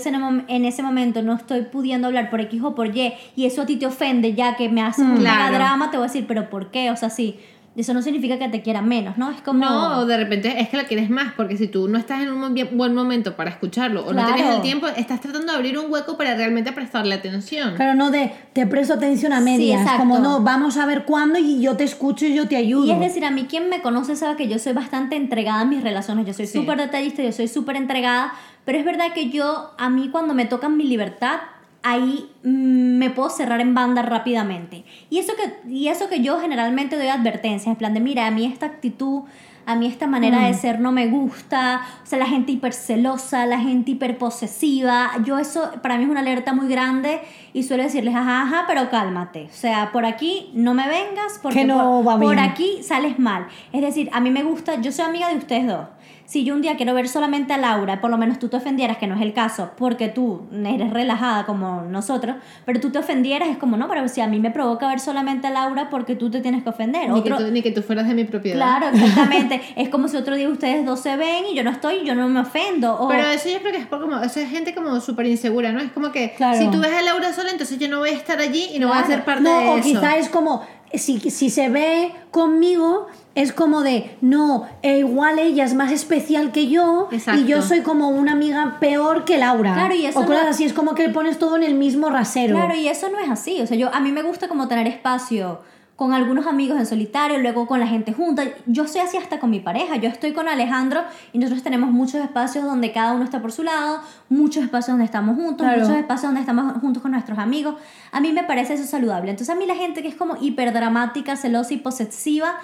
en 0.48 0.66
ese 0.66 0.84
momento 0.84 1.24
no 1.24 1.34
estoy 1.34 1.64
pudiendo 1.64 2.06
hablar 2.06 2.30
por 2.30 2.40
X 2.42 2.62
o 2.64 2.76
por 2.76 2.96
Y, 2.96 3.14
y 3.36 3.46
eso 3.48 3.64
a 3.64 3.66
ti 3.66 3.78
te 3.78 3.88
ofende 3.88 4.36
ya 4.36 4.56
que 4.56 4.70
me 4.70 4.84
hace 4.84 5.02
un 5.02 5.16
mega 5.16 5.34
Claro. 5.50 5.56
drama, 5.56 5.90
te 5.90 5.98
voy 5.98 6.06
a 6.06 6.10
decir, 6.10 6.26
pero 6.28 6.52
¿por 6.52 6.70
qué? 6.70 6.92
O 6.92 6.96
sea, 6.96 7.10
sí, 7.10 7.40
eso 7.82 7.94
no 7.94 8.02
significa 8.04 8.38
que 8.38 8.50
te 8.50 8.62
quiera 8.62 8.82
menos, 8.84 9.18
¿no? 9.18 9.32
Es 9.32 9.42
como... 9.42 9.60
No, 9.66 10.06
de 10.06 10.16
repente 10.18 10.62
es 10.62 10.70
que 10.70 10.78
la 10.78 10.84
quieres 10.86 11.10
más, 11.10 11.34
porque 11.34 11.58
si 11.58 11.68
tú 11.68 11.88
no 11.88 11.98
estás 11.98 12.22
en 12.22 12.32
un 12.32 12.56
buen 12.74 12.94
momento 12.94 13.36
para 13.36 13.50
escucharlo 13.50 14.02
o 14.02 14.14
no 14.14 14.22
Claro. 14.22 14.36
tienes 14.36 14.56
el 14.56 14.62
tiempo, 14.62 14.88
estás 14.88 15.22
tratando 15.22 15.52
de 15.52 15.58
abrir 15.58 15.78
un 15.80 15.92
hueco 15.92 16.16
para 16.16 16.36
realmente 16.36 16.72
prestarle 16.72 17.16
atención. 17.16 17.74
Claro, 17.76 17.96
no 17.96 18.12
de 18.12 18.32
te 18.54 18.68
presto 18.68 18.94
atención 18.94 19.34
a 19.34 19.40
Sí, 19.40 19.44
medias, 19.46 19.82
exacto. 19.82 20.00
como 20.02 20.20
no, 20.20 20.42
vamos 20.42 20.78
a 20.78 20.86
ver 20.86 21.04
cuándo 21.06 21.40
y 21.40 21.62
yo 21.62 21.76
te 21.76 21.84
escucho 21.84 22.26
y 22.28 22.36
yo 22.36 22.48
te 22.48 22.58
ayudo. 22.58 22.86
Y 22.86 22.92
es 22.92 23.00
decir, 23.00 23.26
a 23.26 23.32
mí 23.32 23.46
quien 23.50 23.70
me 23.70 23.82
conoce 23.82 24.16
sabe 24.16 24.36
que 24.36 24.48
yo 24.48 24.60
soy 24.60 24.74
bastante 24.74 25.16
entregada 25.16 25.62
a 25.62 25.66
mis 25.66 25.82
relaciones, 25.82 26.28
yo 26.28 26.34
soy 26.34 26.46
Sí. 26.46 26.60
súper 26.60 26.78
detallista, 26.78 27.24
yo 27.24 27.32
soy 27.32 27.48
súper 27.48 27.76
entregada, 27.76 28.34
pero 28.66 28.78
es 28.78 28.86
verdad 28.86 29.14
que 29.16 29.30
yo, 29.32 29.72
a 29.80 29.90
mí 29.90 30.10
cuando 30.12 30.36
me 30.36 30.46
tocan 30.46 30.78
mi 30.78 30.84
libertad, 30.84 31.38
ahí 31.84 32.30
mm, 32.44 32.98
me 32.98 33.10
puedo 33.10 33.30
cerrar 33.30 33.62
en 33.62 33.74
banda 33.76 34.02
rápidamente. 34.02 34.84
Y 35.10 35.20
eso, 35.20 35.34
que, 35.36 35.70
y 35.70 35.90
eso 35.90 36.10
que 36.10 36.22
yo 36.22 36.40
generalmente 36.40 36.96
doy 36.98 37.08
advertencias, 37.10 37.68
en 37.68 37.76
plan 37.76 37.94
de, 37.94 38.00
mira, 38.00 38.26
a 38.28 38.32
mí 38.32 38.46
esta 38.46 38.66
actitud... 38.66 39.24
A 39.66 39.76
mí 39.76 39.88
esta 39.88 40.08
manera 40.08 40.40
Mm. 40.40 40.44
de 40.48 40.54
ser 40.56 40.80
no 40.82 40.92
me 40.92 41.08
gusta, 41.08 41.84
o 42.04 42.06
sea, 42.06 42.20
la 42.20 42.26
gente 42.26 42.52
hipercelosa, 42.52 43.46
la 43.46 43.60
gente 43.62 43.92
hiperposesiva, 43.92 45.12
yo 45.24 45.40
eso 45.40 45.72
para 45.82 45.98
mí 45.98 46.04
es 46.04 46.10
una 46.10 46.20
alerta 46.20 46.52
muy 46.52 46.68
grande 46.68 47.22
y 47.54 47.64
suelo 47.64 47.84
decirles, 47.84 48.14
ajá, 48.14 48.42
ajá, 48.42 48.66
pero 48.68 48.90
cálmate, 48.90 49.46
o 49.50 49.54
sea, 49.56 49.92
por 49.94 50.06
aquí 50.06 50.52
no 50.54 50.74
me 50.74 50.86
vengas 50.90 51.40
porque 51.42 51.60
Que 51.60 51.66
no 51.66 52.02
por, 52.04 52.20
por 52.20 52.40
aquí 52.40 52.84
sales 52.84 53.20
mal. 53.20 53.48
Es 53.72 53.82
decir, 53.82 54.10
a 54.12 54.20
mí 54.20 54.32
me 54.32 54.44
gusta, 54.44 54.82
yo 54.82 54.92
soy 54.92 55.06
amiga 55.06 55.30
de 55.30 55.38
ustedes 55.38 55.66
dos. 55.66 55.88
Si 56.26 56.44
yo 56.46 56.54
un 56.56 56.62
día 56.62 56.78
quiero 56.78 56.94
ver 56.94 57.08
solamente 57.10 57.54
a 57.54 57.58
Laura, 57.58 58.00
por 58.02 58.10
lo 58.10 58.18
menos 58.18 58.40
tú 58.40 58.48
te 58.50 58.58
ofendieras, 58.58 58.98
que 58.98 59.08
no 59.08 59.16
es 59.16 59.22
el 59.22 59.34
caso, 59.34 59.72
porque 59.78 60.08
tú 60.08 60.44
eres 60.66 60.90
relajada 60.92 61.46
como 61.46 61.82
nosotros, 61.82 62.38
pero 62.66 62.80
tú 62.80 62.92
te 62.92 63.00
ofendieras, 63.00 63.50
es 63.50 63.58
como, 63.58 63.78
no, 63.78 63.88
pero 63.90 64.08
si 64.08 64.22
a 64.22 64.28
mí 64.28 64.40
me 64.40 64.50
provoca 64.50 64.88
ver 64.88 65.00
solamente 65.00 65.48
a 65.48 65.52
Laura, 65.52 65.90
porque 65.90 66.16
tú 66.16 66.32
te 66.32 66.40
tienes 66.42 66.64
que 66.64 66.70
ofender. 66.70 67.10
Ni, 67.10 67.20
Otro, 67.20 67.38
que 67.38 67.44
tú, 67.44 67.52
ni 67.52 67.62
que 67.62 67.72
tú 67.72 67.82
fueras 67.82 68.08
de 68.08 68.14
mi 68.14 68.24
propiedad. 68.24 68.58
Claro, 68.58 68.88
exactamente. 68.96 69.62
es 69.76 69.90
como 69.90 70.08
si 70.08 70.18
otro 70.18 70.36
día 70.36 70.48
ustedes 70.50 70.86
dos 70.86 71.02
se 71.02 71.16
ven 71.18 71.46
y 71.52 71.56
yo 71.56 71.64
no 71.64 71.70
estoy, 71.72 72.04
yo 72.06 72.16
no 72.16 72.28
me 72.30 72.40
ofendo. 72.40 72.96
O, 73.00 73.08
Pero 73.10 73.24
eso 73.28 73.50
yo 73.50 73.60
creo 73.60 73.72
que 73.74 73.80
es 73.80 73.88
como, 73.88 74.18
eso 74.22 74.40
es 74.40 74.50
gente 74.50 74.74
como 74.74 75.00
súper 75.02 75.26
insegura, 75.28 75.72
¿no? 75.72 75.80
Es 75.82 75.92
como 75.92 76.12
que 76.12 76.34
Claro. 76.36 76.58
si 76.58 76.70
tú 76.72 76.80
ves 76.80 76.94
a 76.94 77.02
Laura 77.02 77.34
sola, 77.34 77.52
entonces 77.52 77.78
yo 77.80 77.90
no 77.90 78.00
voy 78.00 78.10
a 78.10 78.14
estar 78.14 78.40
allí 78.40 78.70
y 78.74 78.80
no 78.80 78.88
voy 78.88 78.98
a 78.98 79.02
Claro. 79.04 79.14
ser 79.16 79.26
parte 79.26 79.44
No, 79.44 79.60
de 79.60 79.68
o 79.70 79.78
eso. 79.78 79.84
quizá 79.90 80.18
es 80.18 80.30
como, 80.30 80.62
si, 80.94 81.20
si 81.20 81.50
se 81.50 81.70
ve 81.70 82.12
conmigo, 82.32 83.08
es 83.36 83.52
como 83.52 83.82
de, 83.82 84.16
no, 84.22 84.68
e 84.84 85.00
igual 85.00 85.40
ella 85.40 85.64
es 85.66 85.74
más 85.74 85.92
especial 85.92 86.52
que 86.52 86.68
yo 86.68 87.08
Exacto. 87.12 87.42
y 87.42 87.46
yo 87.46 87.62
soy 87.64 87.82
como 87.82 88.10
una 88.10 88.34
amiga 88.34 88.78
peor 88.80 89.26
que 89.26 89.38
Laura. 89.40 89.74
Claro, 89.74 89.96
y 89.96 90.06
eso 90.06 90.20
o 90.20 90.26
cosas 90.26 90.44
no- 90.44 90.50
así, 90.52 90.66
es 90.66 90.74
como 90.74 90.94
que 90.94 91.10
pones 91.10 91.40
todo 91.40 91.56
en 91.56 91.64
el 91.64 91.74
mismo 91.74 92.10
rasero. 92.10 92.56
Claro, 92.56 92.76
y 92.76 92.88
eso 92.88 93.10
no 93.10 93.18
es 93.20 93.30
así. 93.30 93.60
O 93.62 93.66
sea, 93.68 93.76
yo 93.76 93.94
a 93.94 94.00
mí 94.00 94.12
me 94.12 94.22
gusta 94.22 94.48
como 94.48 94.68
tener 94.68 94.86
espacio 94.88 95.62
con 95.96 96.12
algunos 96.14 96.48
amigos 96.48 96.78
en 96.80 96.86
solitario, 96.88 97.38
luego 97.40 97.66
con 97.68 97.80
la 97.80 97.88
gente 97.88 98.14
junta. 98.14 98.44
Yo 98.66 98.88
soy 98.88 99.02
así 99.02 99.16
hasta 99.18 99.40
con 99.40 99.50
mi 99.52 99.60
pareja. 99.60 99.96
Yo 99.96 100.10
estoy 100.10 100.34
con 100.34 100.48
Alejandro 100.48 101.02
y 101.34 101.38
nosotros 101.40 101.64
tenemos 101.64 101.92
muchos 101.92 102.16
espacios 102.22 102.66
donde 102.66 102.92
cada 102.92 103.14
uno 103.14 103.24
está 103.24 103.42
por 103.42 103.52
su 103.52 103.64
lado, 103.64 104.00
muchos 104.30 104.64
espacios 104.64 104.90
donde 104.90 105.06
estamos 105.06 105.36
juntos, 105.36 105.66
Claro. 105.66 105.82
muchos 105.82 105.96
espacios 105.98 106.24
donde 106.30 106.42
estamos 106.42 106.80
juntos 106.82 107.02
con 107.02 107.12
nuestros 107.12 107.38
amigos. 107.40 107.76
A 108.12 108.20
mí 108.22 108.32
me 108.32 108.44
parece 108.44 108.74
eso 108.74 108.86
saludable. 108.86 109.32
Entonces 109.32 109.56
a 109.56 109.58
mí 109.58 109.66
la 109.68 109.76
gente 109.76 110.02
que 110.02 110.08
es 110.08 110.16
como 110.16 110.36
hiperdramática, 110.42 111.36
celosa 111.36 111.74
y 111.74 111.78
posesiva, 111.78 112.56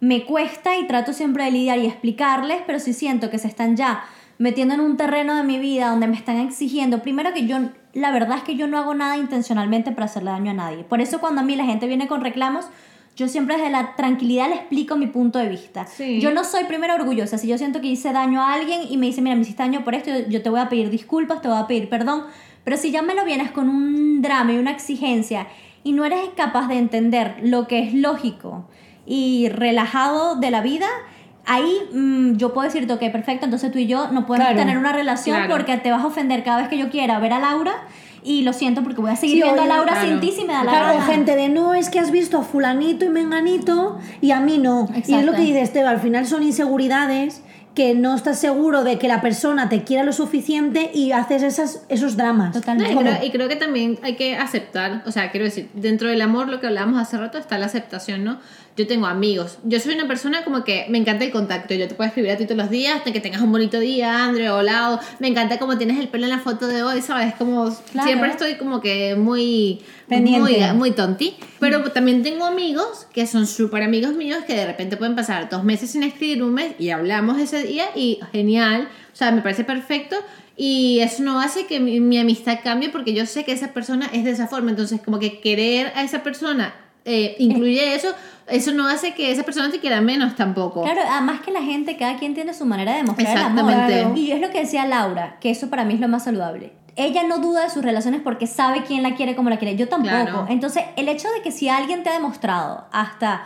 me 0.00 0.24
cuesta 0.24 0.76
y 0.76 0.86
trato 0.86 1.12
siempre 1.12 1.44
de 1.44 1.50
lidiar 1.50 1.78
y 1.78 1.86
explicarles, 1.86 2.58
pero 2.66 2.78
si 2.78 2.92
siento 2.92 3.30
que 3.30 3.38
se 3.38 3.48
están 3.48 3.76
ya 3.76 4.04
metiendo 4.38 4.74
en 4.74 4.80
un 4.80 4.96
terreno 4.96 5.34
de 5.34 5.42
mi 5.42 5.58
vida 5.58 5.90
donde 5.90 6.06
me 6.06 6.16
están 6.16 6.38
exigiendo, 6.38 7.02
primero 7.02 7.32
que 7.32 7.46
yo, 7.46 7.58
la 7.92 8.12
verdad 8.12 8.38
es 8.38 8.44
que 8.44 8.54
yo 8.54 8.68
no 8.68 8.78
hago 8.78 8.94
nada 8.94 9.16
intencionalmente 9.16 9.90
para 9.90 10.06
hacerle 10.06 10.30
daño 10.30 10.52
a 10.52 10.54
nadie. 10.54 10.84
Por 10.84 11.00
eso 11.00 11.18
cuando 11.18 11.40
a 11.40 11.44
mí 11.44 11.56
la 11.56 11.64
gente 11.64 11.86
viene 11.88 12.06
con 12.06 12.20
reclamos, 12.20 12.66
yo 13.16 13.26
siempre 13.26 13.56
desde 13.56 13.70
la 13.70 13.96
tranquilidad 13.96 14.48
le 14.48 14.54
explico 14.54 14.94
mi 14.94 15.08
punto 15.08 15.40
de 15.40 15.48
vista. 15.48 15.86
Sí. 15.86 16.20
Yo 16.20 16.30
no 16.30 16.44
soy 16.44 16.64
primero 16.64 16.94
orgullosa. 16.94 17.36
Si 17.36 17.48
yo 17.48 17.58
siento 17.58 17.80
que 17.80 17.88
hice 17.88 18.12
daño 18.12 18.40
a 18.40 18.54
alguien 18.54 18.82
y 18.88 18.96
me 18.96 19.06
dice, 19.06 19.20
mira, 19.20 19.34
me 19.34 19.42
hiciste 19.42 19.64
daño 19.64 19.82
por 19.82 19.96
esto, 19.96 20.12
yo 20.28 20.40
te 20.40 20.50
voy 20.50 20.60
a 20.60 20.68
pedir 20.68 20.88
disculpas, 20.88 21.42
te 21.42 21.48
voy 21.48 21.58
a 21.58 21.66
pedir 21.66 21.88
perdón. 21.88 22.26
Pero 22.62 22.76
si 22.76 22.92
ya 22.92 23.02
me 23.02 23.16
lo 23.16 23.24
vienes 23.24 23.50
con 23.50 23.68
un 23.68 24.22
drama 24.22 24.52
y 24.52 24.58
una 24.58 24.70
exigencia 24.70 25.48
y 25.82 25.90
no 25.90 26.04
eres 26.04 26.20
capaz 26.36 26.68
de 26.68 26.78
entender 26.78 27.38
lo 27.42 27.66
que 27.66 27.80
es 27.80 27.92
lógico 27.92 28.68
y 29.08 29.48
relajado 29.48 30.36
de 30.36 30.50
la 30.50 30.60
vida, 30.60 30.86
ahí 31.46 31.72
mm, 31.92 32.36
yo 32.36 32.52
puedo 32.52 32.66
decirte, 32.66 32.92
ok, 32.92 33.00
perfecto, 33.10 33.46
entonces 33.46 33.72
tú 33.72 33.78
y 33.78 33.86
yo 33.86 34.08
no 34.12 34.26
podemos 34.26 34.48
Claro, 34.48 34.58
tener 34.60 34.76
una 34.78 34.92
relación 34.92 35.36
claro. 35.38 35.54
porque 35.54 35.76
te 35.78 35.90
vas 35.90 36.02
a 36.02 36.06
ofender 36.06 36.44
cada 36.44 36.58
vez 36.58 36.68
que 36.68 36.76
yo 36.76 36.90
quiera 36.90 37.18
ver 37.18 37.32
a 37.32 37.38
Laura 37.38 37.72
y 38.22 38.42
lo 38.42 38.52
siento 38.52 38.82
porque 38.82 39.00
voy 39.00 39.10
a 39.12 39.16
seguir 39.16 39.36
Sí, 39.36 39.42
viendo 39.42 39.62
a 39.62 39.64
oye, 39.64 39.74
Laura 39.74 39.92
claro. 39.94 40.08
sin 40.08 40.20
ti 40.20 40.32
si 40.32 40.44
me 40.44 40.52
da 40.52 40.64
la 40.64 40.70
Claro, 40.72 40.98
gana. 40.98 41.04
gente 41.06 41.36
de 41.36 41.48
no, 41.48 41.72
es 41.74 41.88
que 41.88 42.00
has 42.00 42.10
visto 42.10 42.36
a 42.38 42.42
fulanito 42.42 43.04
y 43.06 43.08
menganito 43.08 43.98
y 44.20 44.32
a 44.32 44.40
mí 44.40 44.58
no. 44.58 44.88
Y 44.94 44.98
es 44.98 45.06
lo 45.08 45.14
Exacto. 45.16 45.32
que 45.36 45.42
dice 45.42 45.62
Esteban, 45.62 45.94
al 45.94 46.00
final 46.00 46.26
son 46.26 46.42
inseguridades 46.42 47.42
que 47.74 47.94
no 47.94 48.16
estás 48.16 48.40
seguro 48.40 48.82
de 48.82 48.98
que 48.98 49.06
la 49.06 49.20
persona 49.20 49.68
te 49.68 49.84
quiera 49.84 50.02
lo 50.02 50.12
suficiente 50.12 50.90
y 50.92 51.12
haces 51.12 51.44
esas, 51.44 51.84
esos 51.88 52.16
dramas. 52.16 52.48
No, 52.52 52.60
Totalmente. 52.60 52.92
y, 52.92 52.96
Como- 52.96 53.08
creo, 53.08 53.24
y 53.24 53.30
creo 53.30 53.48
que 53.48 53.54
también 53.54 53.98
hay 54.02 54.16
que 54.16 54.36
aceptar, 54.36 55.04
o 55.06 55.12
sea, 55.12 55.30
quiero 55.30 55.44
decir, 55.44 55.70
dentro 55.74 56.08
del 56.08 56.20
amor, 56.20 56.48
lo 56.48 56.58
que 56.60 56.66
hablábamos 56.66 57.00
hace 57.00 57.16
rato, 57.16 57.38
está 57.38 57.56
la 57.56 57.66
aceptación, 57.66 58.24
¿no? 58.24 58.40
Yo 58.76 58.86
tengo 58.86 59.06
amigos, 59.06 59.58
yo 59.64 59.80
soy 59.80 59.94
una 59.96 60.06
persona 60.06 60.44
como 60.44 60.62
que 60.62 60.86
me 60.88 60.98
encanta 60.98 61.24
el 61.24 61.32
contacto, 61.32 61.74
yo 61.74 61.88
te 61.88 61.96
puedo 61.96 62.06
escribir 62.06 62.30
a 62.30 62.36
ti 62.36 62.44
todos 62.44 62.58
los 62.58 62.70
días, 62.70 63.02
que 63.02 63.18
tengas 63.20 63.42
un 63.42 63.50
bonito 63.50 63.80
día, 63.80 64.24
André, 64.24 64.50
hola, 64.50 64.92
o 64.92 65.00
me 65.18 65.26
encanta 65.26 65.58
como 65.58 65.76
tienes 65.78 65.98
el 65.98 66.06
pelo 66.06 66.24
en 66.26 66.30
la 66.30 66.38
foto 66.38 66.68
de 66.68 66.84
hoy, 66.84 67.02
¿sabes? 67.02 67.34
Como 67.34 67.74
Claro. 67.90 68.06
siempre 68.06 68.30
estoy 68.30 68.54
como 68.54 68.80
que 68.80 69.16
muy 69.16 69.80
Pendiente. 70.08 70.40
muy, 70.68 70.72
muy 70.78 70.90
tonti, 70.92 71.34
pero 71.58 71.82
también 71.90 72.22
tengo 72.22 72.44
amigos 72.44 73.08
que 73.12 73.26
son 73.26 73.48
súper 73.48 73.82
amigos 73.82 74.12
míos 74.12 74.44
que 74.46 74.54
de 74.54 74.66
repente 74.66 74.96
pueden 74.96 75.16
pasar 75.16 75.48
dos 75.50 75.64
meses 75.64 75.90
sin 75.90 76.04
escribir 76.04 76.44
un 76.44 76.54
mes 76.54 76.74
y 76.78 76.90
hablamos 76.90 77.40
ese 77.40 77.64
día 77.64 77.86
y 77.96 78.20
genial, 78.30 78.88
o 79.12 79.16
sea, 79.16 79.32
me 79.32 79.42
parece 79.42 79.64
perfecto 79.64 80.14
y 80.56 81.00
eso 81.00 81.24
no 81.24 81.40
hace 81.40 81.66
que 81.66 81.80
mi, 81.80 81.98
mi 81.98 82.18
amistad 82.18 82.60
cambie 82.62 82.90
porque 82.90 83.12
yo 83.12 83.26
sé 83.26 83.44
que 83.44 83.50
esa 83.50 83.72
persona 83.72 84.08
es 84.12 84.22
de 84.24 84.30
esa 84.30 84.46
forma, 84.46 84.70
entonces 84.70 85.00
como 85.04 85.18
que 85.18 85.40
querer 85.40 85.90
a 85.96 86.04
esa 86.04 86.22
persona 86.22 86.74
eh, 87.08 87.36
incluye 87.38 87.94
eso, 87.94 88.08
eso 88.46 88.72
no 88.72 88.86
hace 88.86 89.14
que 89.14 89.32
esa 89.32 89.42
persona 89.42 89.70
te 89.70 89.80
quiera 89.80 90.00
menos 90.00 90.36
tampoco. 90.36 90.82
Claro, 90.82 91.00
además 91.10 91.40
que 91.40 91.50
la 91.50 91.62
gente, 91.62 91.96
cada 91.96 92.16
quien 92.18 92.34
tiene 92.34 92.54
su 92.54 92.66
manera 92.66 92.92
de 92.92 92.98
demostrar 92.98 93.36
el 93.36 93.42
amor. 93.42 93.70
Exactamente. 93.70 94.20
Y 94.20 94.32
es 94.32 94.40
lo 94.40 94.50
que 94.50 94.60
decía 94.60 94.86
Laura, 94.86 95.38
que 95.40 95.50
eso 95.50 95.70
para 95.70 95.84
mí 95.84 95.94
es 95.94 96.00
lo 96.00 96.08
más 96.08 96.24
saludable. 96.24 96.72
Ella 96.96 97.22
no 97.22 97.38
duda 97.38 97.62
de 97.62 97.70
sus 97.70 97.82
relaciones 97.82 98.20
porque 98.22 98.46
sabe 98.46 98.82
quién 98.82 99.02
la 99.02 99.14
quiere 99.14 99.36
como 99.36 99.50
la 99.50 99.58
quiere. 99.58 99.76
Yo 99.76 99.88
tampoco. 99.88 100.10
Claro. 100.10 100.46
Entonces, 100.48 100.82
el 100.96 101.08
hecho 101.08 101.28
de 101.30 101.42
que 101.42 101.52
si 101.52 101.68
alguien 101.68 102.02
te 102.02 102.10
ha 102.10 102.12
demostrado 102.12 102.86
hasta 102.90 103.42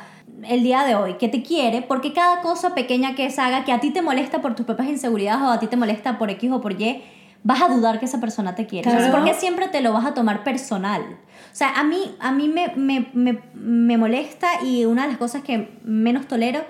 el 0.49 0.63
día 0.63 0.85
de 0.85 0.95
hoy 0.95 1.15
que 1.15 1.29
te 1.29 1.43
quiere, 1.43 1.83
porque 1.83 2.13
cada 2.13 2.41
cosa 2.41 2.75
pequeña 2.75 3.15
que 3.15 3.27
esa 3.27 3.47
haga 3.47 3.65
que 3.65 3.73
a 3.73 3.81
ti 3.81 3.91
te 3.91 4.03
molesta 4.03 4.41
por 4.41 4.55
tus 4.55 4.65
propias 4.65 4.89
inseguridades 4.89 5.43
o 5.43 5.51
a 5.51 5.61
ti 5.61 5.67
te 5.67 5.77
molesta 5.77 6.19
por 6.19 6.31
X 6.31 6.51
o 6.51 6.61
por 6.61 6.81
Y, 6.81 7.03
vas 7.45 7.61
a 7.63 7.69
dudar 7.69 7.99
que 7.99 8.07
esa 8.07 8.21
persona 8.21 8.55
te 8.55 8.67
quiere. 8.67 8.91
Claro. 8.91 9.13
Porque 9.13 9.35
siempre 9.35 9.69
te 9.69 9.81
lo 9.81 9.93
vas 9.93 10.07
a 10.07 10.15
tomar 10.15 10.45
personal. 10.45 11.03
O 11.53 11.55
sea, 11.55 11.79
a 11.79 11.85
mí, 11.85 12.15
a 12.19 12.33
mí 12.33 12.49
me, 12.49 12.73
me, 12.77 13.11
me, 13.13 13.39
me 13.55 13.99
molesta 13.99 14.65
y 14.65 14.87
una 14.87 15.03
de 15.03 15.09
las 15.09 15.19
cosas 15.19 15.43
que 15.43 15.69
menos 15.85 16.27
tolero 16.27 16.65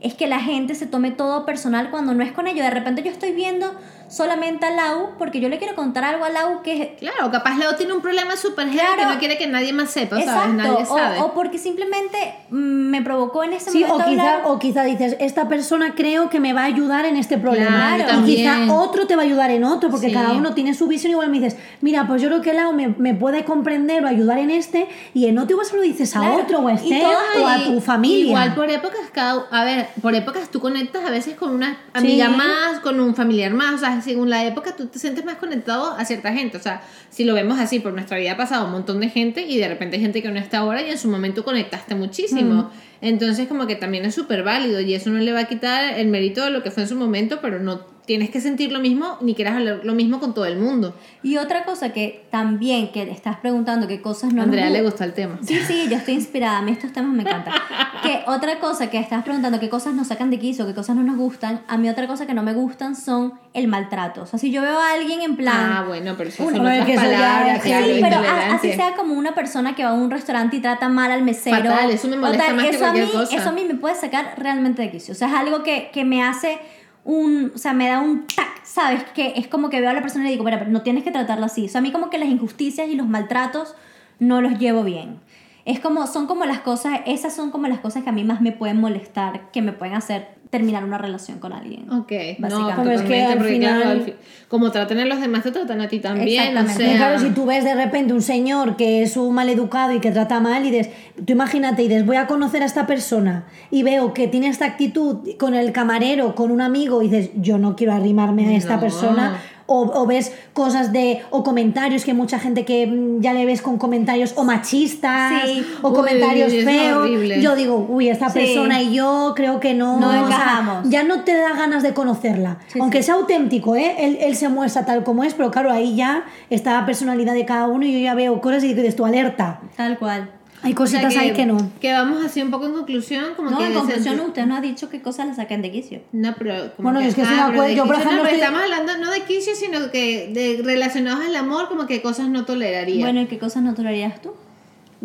es 0.00 0.14
que 0.14 0.26
la 0.26 0.40
gente 0.40 0.74
se 0.74 0.86
tome 0.86 1.12
todo 1.12 1.46
personal 1.46 1.90
cuando 1.90 2.12
no 2.14 2.24
es 2.24 2.32
con 2.32 2.46
ello. 2.46 2.62
De 2.62 2.70
repente 2.70 3.02
yo 3.02 3.10
estoy 3.10 3.32
viendo 3.32 3.74
solamente 4.08 4.66
a 4.66 4.70
Lau 4.70 5.10
porque 5.18 5.40
yo 5.40 5.48
le 5.48 5.58
quiero 5.58 5.74
contar 5.74 6.04
algo 6.04 6.24
a 6.24 6.28
Lau 6.30 6.62
que 6.62 6.82
es... 6.82 6.88
Claro, 6.98 7.30
capaz 7.30 7.56
Leo 7.58 7.74
tiene 7.76 7.92
un 7.92 8.00
problema 8.00 8.36
súper 8.36 8.68
Claro. 8.68 8.96
que 8.98 9.06
no 9.06 9.18
quiere 9.18 9.38
que 9.38 9.46
nadie 9.46 9.72
más 9.72 9.90
sepa, 9.90 10.20
¿sabes? 10.22 10.54
Nadie 10.54 10.86
sabe. 10.86 11.18
O, 11.20 11.26
o 11.26 11.34
porque 11.34 11.58
simplemente 11.58 12.34
mm, 12.50 12.56
me 12.56 13.02
provocó 13.02 13.44
en 13.44 13.52
ese 13.54 13.70
Sí, 13.70 13.82
o 13.84 13.88
momento 13.88 14.10
quizá, 14.10 14.34
hablar. 14.34 14.42
o 14.50 14.58
quizá 14.58 14.84
dices, 14.84 15.16
esta 15.20 15.48
persona 15.48 15.94
creo 15.94 16.30
que 16.30 16.40
me 16.40 16.52
va 16.52 16.62
a 16.62 16.64
ayudar 16.66 17.04
en 17.06 17.16
este 17.16 17.38
problema. 17.38 17.94
Claro, 17.96 18.20
y 18.26 18.36
quizá 18.36 18.72
otro 18.72 19.06
te 19.06 19.16
va 19.16 19.22
a 19.22 19.24
ayudar 19.24 19.50
en 19.50 19.64
otro, 19.64 19.90
porque 19.90 20.08
Sí. 20.08 20.12
cada 20.14 20.32
uno 20.32 20.54
tiene 20.54 20.74
su 20.74 20.86
visión. 20.86 21.10
Igual 21.12 21.30
me 21.30 21.40
dices, 21.40 21.58
mira, 21.80 22.06
pues 22.06 22.22
yo 22.22 22.28
creo 22.28 22.40
que 22.40 22.52
Lau 22.52 22.72
me, 22.72 22.88
me 22.98 23.14
puede 23.14 23.44
comprender 23.44 24.04
o 24.04 24.08
ayudar 24.08 24.38
en 24.38 24.50
este, 24.50 24.86
y 25.14 25.26
en 25.26 25.38
otro 25.38 25.52
igual 25.54 25.66
se 25.66 25.76
lo 25.76 25.82
dices 25.82 26.14
a 26.16 26.20
Claro. 26.20 26.36
otro, 26.42 26.58
o 26.60 26.68
a 26.68 26.76
todas- 26.76 27.36
o 27.40 27.46
a 27.48 27.64
tu 27.64 27.80
familia. 27.80 28.26
Igual 28.26 28.54
por 28.54 28.70
épocas, 28.70 29.00
cada, 29.12 29.44
a 29.50 29.64
ver, 29.64 29.88
por 30.00 30.14
épocas 30.14 30.48
tú 30.50 30.60
conectas 30.60 31.04
a 31.04 31.10
veces 31.10 31.34
con 31.36 31.50
una 31.54 31.76
amiga 31.92 32.26
Sí. 32.28 32.34
más, 32.36 32.80
con 32.80 33.00
un 33.00 33.14
familiar 33.14 33.52
más, 33.52 33.74
o 33.74 33.78
sea, 33.78 33.93
según 34.02 34.30
la 34.30 34.44
época 34.44 34.76
tú 34.76 34.86
te 34.86 34.98
sientes 34.98 35.24
más 35.24 35.36
conectado 35.36 35.92
a 35.92 36.04
cierta 36.04 36.32
gente, 36.32 36.56
o 36.56 36.60
sea, 36.60 36.82
si 37.10 37.24
lo 37.24 37.34
vemos 37.34 37.58
así, 37.58 37.80
por 37.80 37.92
nuestra 37.92 38.18
vida 38.18 38.32
ha 38.32 38.36
pasado 38.36 38.66
un 38.66 38.72
montón 38.72 39.00
de 39.00 39.08
gente 39.08 39.42
y 39.42 39.58
de 39.58 39.68
repente 39.68 39.96
hay 39.96 40.02
gente 40.02 40.22
que 40.22 40.30
no 40.30 40.38
está 40.38 40.58
ahora 40.58 40.82
y 40.82 40.90
en 40.90 40.98
su 40.98 41.08
momento 41.08 41.44
conectaste 41.44 41.94
muchísimo. 41.94 42.70
Entonces 43.00 43.48
como 43.48 43.66
que 43.66 43.76
también 43.76 44.04
es 44.04 44.14
súper 44.14 44.42
válido 44.42 44.80
y 44.80 44.94
eso 44.94 45.10
no 45.10 45.18
le 45.18 45.32
va 45.32 45.40
a 45.40 45.44
quitar 45.44 45.98
el 45.98 46.08
mérito 46.08 46.44
de 46.44 46.50
lo 46.50 46.62
que 46.62 46.70
fue 46.70 46.84
en 46.84 46.88
su 46.88 46.96
momento, 46.96 47.40
pero 47.40 47.60
no 47.60 47.93
tienes 48.06 48.28
que 48.30 48.40
sentir 48.40 48.70
lo 48.70 48.80
mismo 48.80 49.16
ni 49.22 49.34
quieras 49.34 49.54
hablar 49.56 49.80
lo 49.82 49.94
mismo 49.94 50.20
con 50.20 50.34
todo 50.34 50.44
el 50.44 50.58
mundo. 50.58 50.94
Y 51.22 51.38
otra 51.38 51.64
cosa 51.64 51.92
que 51.92 52.24
también 52.30 52.92
que 52.92 53.02
estás 53.10 53.36
preguntando 53.36 53.86
qué 53.88 54.02
cosas 54.02 54.32
no 54.34 54.42
Andrea 54.42 54.68
le 54.70 54.80
gu- 54.80 54.84
gusta 54.84 55.04
el 55.04 55.14
tema. 55.14 55.38
Sí, 55.42 55.58
sí, 55.66 55.86
yo 55.88 55.96
estoy 55.96 56.14
inspirada, 56.14 56.58
a 56.58 56.62
mí 56.62 56.72
estos 56.72 56.92
temas 56.92 57.12
me 57.12 57.22
encantan. 57.22 57.54
que 58.02 58.20
otra 58.26 58.58
cosa 58.58 58.90
que 58.90 58.98
estás 58.98 59.22
preguntando, 59.24 59.58
qué 59.58 59.68
cosas 59.70 59.94
nos 59.94 60.08
sacan 60.08 60.28
de 60.30 60.38
quicio, 60.38 60.66
qué 60.66 60.74
cosas 60.74 60.96
no 60.96 61.02
nos 61.02 61.16
gustan, 61.16 61.62
a 61.66 61.78
mí 61.78 61.88
otra 61.88 62.06
cosa 62.06 62.26
que 62.26 62.34
no 62.34 62.42
me 62.42 62.52
gustan 62.52 62.94
son 62.94 63.34
el 63.54 63.68
maltrato. 63.68 64.22
O 64.22 64.26
sea, 64.26 64.38
si 64.38 64.50
yo 64.50 64.60
veo 64.60 64.78
a 64.78 64.92
alguien 64.92 65.22
en 65.22 65.36
plan... 65.36 65.56
Ah, 65.72 65.84
bueno, 65.86 66.14
pero 66.18 66.28
eso 66.28 66.44
son 66.44 66.60
otras 66.60 66.84
que 66.84 66.92
eso 66.94 67.02
ya 67.04 67.10
palabras, 67.10 67.62
claro, 67.62 67.86
sí, 67.86 67.98
pero 68.02 68.16
a- 68.16 68.54
así 68.54 68.72
sea 68.74 68.94
como 68.96 69.14
una 69.14 69.34
persona 69.34 69.74
que 69.74 69.82
va 69.84 69.90
a 69.90 69.94
un 69.94 70.10
restaurante 70.10 70.56
y 70.56 70.60
trata 70.60 70.88
mal 70.90 71.10
al 71.10 71.22
mesero. 71.22 71.56
Fatal, 71.70 71.90
eso 71.90 72.08
me 72.08 72.16
o 72.16 72.20
molesta 72.20 72.52
más 72.52 72.64
que 72.64 72.70
eso 72.76 72.84
a 72.86 72.92
mí, 72.92 72.98
cualquier 72.98 73.22
cosa. 73.24 73.36
Eso 73.36 73.48
a 73.48 73.52
mí 73.52 73.64
me 73.64 73.74
puede 73.76 73.94
sacar 73.94 74.34
realmente 74.36 74.82
de 74.82 74.90
quicio. 74.90 75.12
O 75.12 75.16
sea, 75.16 75.28
es 75.28 75.34
algo 75.34 75.62
que, 75.62 75.90
que 75.92 76.04
me 76.04 76.22
hace 76.22 76.58
un... 77.04 77.52
O 77.54 77.58
sea, 77.58 77.72
me 77.72 77.88
da 77.88 78.00
un 78.00 78.26
tac, 78.26 78.64
¿sabes? 78.64 79.04
Que 79.14 79.34
es 79.36 79.46
como 79.46 79.70
que 79.70 79.80
veo 79.80 79.90
a 79.90 79.92
la 79.92 80.02
persona 80.02 80.24
y 80.24 80.26
le 80.26 80.32
digo, 80.32 80.44
pero 80.44 80.66
no 80.66 80.82
tienes 80.82 81.04
que 81.04 81.10
tratarla 81.10 81.46
así. 81.46 81.66
O 81.66 81.68
sea, 81.68 81.78
a 81.78 81.82
mí 81.82 81.92
como 81.92 82.10
que 82.10 82.18
las 82.18 82.28
injusticias 82.28 82.88
y 82.88 82.94
los 82.96 83.06
maltratos 83.06 83.74
no 84.18 84.40
los 84.40 84.58
llevo 84.58 84.84
bien. 84.84 85.20
Es 85.64 85.80
como, 85.80 86.06
son 86.06 86.26
como 86.26 86.44
las 86.44 86.60
cosas, 86.60 87.00
esas 87.06 87.34
son 87.34 87.50
como 87.50 87.68
las 87.68 87.78
cosas 87.78 88.02
que 88.02 88.10
a 88.10 88.12
mí 88.12 88.24
más 88.24 88.40
me 88.40 88.52
pueden 88.52 88.80
molestar, 88.80 89.50
que 89.50 89.62
me 89.62 89.72
pueden 89.72 89.94
hacer 89.94 90.33
terminar 90.58 90.84
una 90.84 90.98
relación 90.98 91.38
con 91.40 91.52
alguien. 91.52 91.90
Ok, 91.90 92.12
no, 92.38 92.48
Básicamente. 92.48 92.82
Pero 92.82 92.90
es 92.92 93.02
que 93.02 93.08
totalmente, 93.20 93.32
al 93.32 93.44
final- 93.44 93.76
claro, 93.82 93.90
al 93.90 94.02
fi- 94.02 94.14
como 94.48 94.70
tratan 94.70 94.98
a 95.00 95.04
los 95.04 95.20
demás, 95.20 95.42
te 95.42 95.50
tratan 95.50 95.80
a 95.80 95.88
ti 95.88 95.98
también, 95.98 96.28
o 96.28 96.42
Exactamente. 96.42 96.82
Y 96.84 96.86
sea... 96.86 96.96
claro, 96.96 97.18
si 97.18 97.30
tú 97.30 97.44
ves 97.46 97.64
de 97.64 97.74
repente 97.74 98.12
un 98.14 98.22
señor 98.22 98.76
que 98.76 99.02
es 99.02 99.16
un 99.16 99.34
maleducado 99.34 99.92
y 99.92 99.98
que 100.00 100.12
trata 100.12 100.38
mal 100.38 100.64
y 100.64 100.70
dices, 100.70 100.90
tú 101.24 101.32
imagínate 101.32 101.82
y 101.82 101.88
dices, 101.88 102.06
voy 102.06 102.16
a 102.16 102.26
conocer 102.26 102.62
a 102.62 102.66
esta 102.66 102.86
persona 102.86 103.44
y 103.70 103.82
veo 103.82 104.14
que 104.14 104.28
tiene 104.28 104.46
esta 104.48 104.64
actitud 104.66 105.28
con 105.38 105.54
el 105.54 105.72
camarero, 105.72 106.34
con 106.36 106.50
un 106.52 106.60
amigo 106.60 107.02
y 107.02 107.08
dices, 107.08 107.30
yo 107.36 107.58
no 107.58 107.74
quiero 107.74 107.92
arrimarme 107.94 108.46
a 108.48 108.56
esta 108.56 108.74
No. 108.76 108.80
persona. 108.80 109.40
O, 109.66 109.90
o 110.02 110.06
ves 110.06 110.30
cosas 110.52 110.92
de, 110.92 111.22
o 111.30 111.42
comentarios 111.42 112.04
que 112.04 112.12
mucha 112.12 112.38
gente 112.38 112.66
que 112.66 112.86
mm, 112.86 113.20
ya 113.22 113.32
le 113.32 113.46
ves 113.46 113.62
con 113.62 113.78
comentarios 113.78 114.34
o 114.36 114.44
machistas 114.44 115.42
Sí. 115.44 115.64
o 115.82 115.88
Uy, 115.88 115.94
comentarios 115.94 116.52
es 116.52 116.64
feos. 116.64 117.08
Yo 117.40 117.56
digo, 117.56 117.86
uy, 117.88 118.08
esta 118.10 118.28
Sí. 118.28 118.40
persona 118.40 118.82
y 118.82 118.94
yo 118.94 119.32
creo 119.34 119.60
que 119.60 119.72
no, 119.72 119.98
No 120.00 120.08
o 120.08 120.12
sea, 120.12 120.20
encajamos. 120.22 120.90
ya 120.90 121.02
no 121.02 121.22
te 121.24 121.34
da 121.34 121.54
ganas 121.54 121.82
de 121.82 121.94
conocerla. 121.94 122.58
Sí, 122.66 122.78
Aunque 122.78 123.02
sea 123.02 123.14
auténtico, 123.14 123.74
¿eh? 123.74 123.94
Él, 123.98 124.18
él 124.20 124.36
se 124.36 124.48
muestra 124.50 124.84
tal 124.84 125.02
como 125.02 125.24
es, 125.24 125.32
pero 125.34 125.50
claro, 125.50 125.70
ahí 125.72 125.96
ya 125.96 126.24
está 126.50 126.74
la 126.74 126.84
personalidad 126.86 127.32
de 127.34 127.46
cada 127.46 127.66
uno 127.66 127.86
y 127.86 127.92
yo 127.92 127.98
ya 128.00 128.14
veo 128.14 128.40
cosas 128.42 128.64
y 128.64 128.74
dices, 128.74 128.96
tu 128.96 129.06
alerta. 129.06 129.60
Tal 129.76 129.98
cual. 129.98 130.30
Hay 130.64 130.72
O 130.72 130.86
sea, 130.86 131.00
cositas 131.02 131.16
ahí 131.16 131.32
que 131.34 131.46
no. 131.46 131.58
Que 131.80 131.92
vamos 131.92 132.24
así 132.24 132.40
un 132.42 132.50
poco 132.50 132.66
en 132.66 132.72
conclusión, 132.72 133.34
como 133.36 133.50
No, 133.50 133.58
que... 133.58 133.66
en 133.66 133.74
conclusión, 133.74 134.18
usted 134.20 134.46
no 134.46 134.56
ha 134.56 134.60
dicho 134.60 134.88
qué 134.88 135.02
cosas 135.02 135.26
le 135.28 135.34
sacan 135.34 135.60
de 135.62 135.70
quicio. 135.70 136.00
No, 136.12 136.34
pero 136.38 136.74
como 136.74 136.88
Bueno, 136.90 137.00
que, 137.00 137.08
es 137.08 137.14
que 137.14 137.22
ah, 137.22 137.26
pero 137.28 137.42
acuerdo. 137.52 137.74
Yo, 137.76 137.84
por 137.84 137.94
no, 137.96 138.00
ejemplo, 138.00 138.22
pero 138.22 138.34
estoy- 138.34 138.40
estamos 138.40 138.62
hablando 138.62 138.96
no 139.04 139.10
de 139.12 139.20
quicio, 139.24 139.54
sino 139.54 139.90
que 139.90 140.30
de 140.32 140.62
relacionados 140.64 141.24
al 141.26 141.36
amor, 141.36 141.68
como 141.68 141.86
que 141.86 142.00
cosas 142.02 142.28
no 142.28 142.44
toleraría. 142.46 143.04
Bueno, 143.04 143.20
¿y 143.20 143.26
qué 143.26 143.38
cosas 143.38 143.62
no 143.62 143.74
tolerarías 143.74 144.20
tú? 144.22 144.30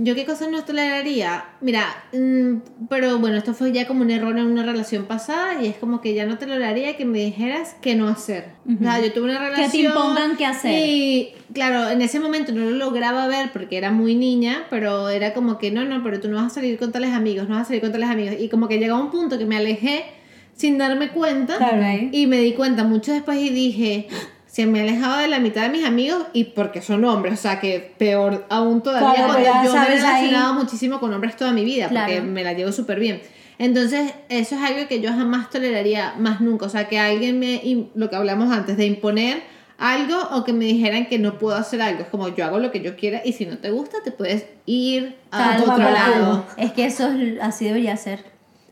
¿Yo 0.02 0.16
qué 0.16 0.26
cosas 0.26 0.50
no 0.50 0.64
toleraría? 0.64 1.44
Mira, 1.60 1.84
mm, 2.14 2.88
pero 2.88 3.20
bueno, 3.20 3.36
esto 3.36 3.54
fue 3.54 3.74
ya 3.74 3.86
como 3.86 4.02
un 4.04 4.12
error 4.12 4.38
en 4.38 4.46
una 4.46 4.64
relación 4.64 5.04
pasada 5.06 5.62
y 5.62 5.68
es 5.68 5.76
como 5.76 6.00
que 6.00 6.14
ya 6.14 6.26
no 6.26 6.38
toleraría 6.38 6.96
que 6.96 7.04
me 7.04 7.20
dijeras 7.20 7.76
qué 7.82 7.96
no 7.96 8.08
hacer. 8.08 8.46
O 8.66 8.82
sea, 8.82 9.02
yo 9.02 9.12
tuve 9.12 9.26
una 9.26 9.40
te 9.40 9.46
relación... 9.50 9.86
impongan 9.88 10.38
qué 10.38 10.46
hacer. 10.46 10.88
Y 10.88 11.34
claro, 11.54 11.90
en 11.90 12.02
ese 12.02 12.22
momento 12.22 12.54
no 12.54 12.62
lo 12.62 12.72
lograba 12.72 13.28
ver 13.28 13.52
porque 13.52 13.78
era 13.78 13.92
muy 13.92 14.16
niña, 14.16 14.68
pero 14.70 15.10
era 15.10 15.34
como 15.34 15.58
que 15.58 15.70
no, 15.70 15.84
no, 15.84 16.02
pero 16.02 16.22
tú 16.22 16.30
no 16.30 16.38
vas 16.38 16.46
a 16.46 16.56
salir 16.56 16.80
con 16.80 16.94
tales 16.94 17.12
amigos, 17.12 17.50
no 17.50 17.56
vas 17.56 17.64
a 17.64 17.66
salir 17.66 17.82
con 17.82 17.92
tales 17.92 18.10
amigos. 18.10 18.36
Y 18.40 18.48
como 18.48 18.70
que 18.70 18.80
llegó 18.80 18.96
a 18.96 19.02
un 19.02 19.12
punto 19.12 19.38
que 19.38 19.46
me 19.46 19.58
alejé 19.58 20.06
sin 20.54 20.78
darme 20.78 21.10
cuenta. 21.10 21.58
Claro. 21.58 22.10
Y 22.14 22.26
me 22.26 22.38
di 22.38 22.54
cuenta 22.54 22.86
mucho 22.86 23.12
después 23.12 23.38
y 23.38 23.50
dije, 23.50 24.08
se 24.60 24.66
me 24.66 24.80
ha 24.80 24.84
alejado 24.84 25.20
de 25.20 25.28
la 25.30 25.40
mitad 25.40 25.62
de 25.64 25.70
mis 25.70 25.86
amigos 25.86 26.24
y 26.34 26.44
porque 26.46 26.82
son 26.82 27.06
hombres, 27.06 27.34
o 27.40 27.42
sea 27.42 27.60
que 27.62 27.94
peor 27.98 28.46
aún 28.50 28.82
todavía 28.84 29.14
Claro, 29.26 29.34
cuando 29.34 29.64
yo 29.66 29.74
me 29.74 29.78
he 29.80 29.82
ahí- 29.92 29.96
relacionado 30.00 30.54
muchísimo 30.56 31.00
con 31.00 31.14
hombres 31.14 31.38
toda 31.38 31.52
mi 31.54 31.64
vida, 31.64 31.88
porque 31.88 32.20
me 32.22 32.44
la 32.44 32.52
llevo 32.54 32.72
súper 32.74 33.00
bien. 33.00 33.22
Entonces, 33.58 34.14
eso 34.30 34.56
es 34.56 34.62
algo 34.62 34.88
que 34.88 35.00
yo 35.02 35.12
jamás 35.12 35.50
toleraría 35.50 36.14
más 36.18 36.42
nunca, 36.42 36.66
o 36.66 36.70
sea 36.70 36.88
que 36.90 37.00
alguien 37.00 37.40
me, 37.40 37.62
lo 37.96 38.10
que 38.10 38.16
hablamos 38.18 38.52
antes, 38.54 38.76
de 38.78 38.86
imponer 38.86 39.44
algo 39.78 40.18
o 40.32 40.44
que 40.44 40.52
me 40.52 40.66
dijeran 40.66 41.06
que 41.08 41.20
no 41.20 41.38
puedo 41.38 41.56
hacer 41.58 41.82
algo, 41.82 42.02
es 42.02 42.08
como 42.10 42.28
yo 42.28 42.44
hago 42.46 42.60
lo 42.60 42.70
que 42.72 42.82
yo 42.82 42.98
quiera 42.98 43.22
y 43.24 43.32
si 43.34 43.46
no 43.46 43.58
te 43.60 43.72
gusta 43.72 44.00
te 44.04 44.12
puedes 44.12 44.46
ir 44.66 45.16
a 45.32 45.38
Tal 45.58 45.62
otro 45.70 45.78
lado. 45.90 46.46
Es 46.58 46.74
que 46.74 46.84
eso 46.86 47.08
es- 47.08 47.40
así 47.42 47.64
debería 47.64 47.96
ser. 47.96 48.26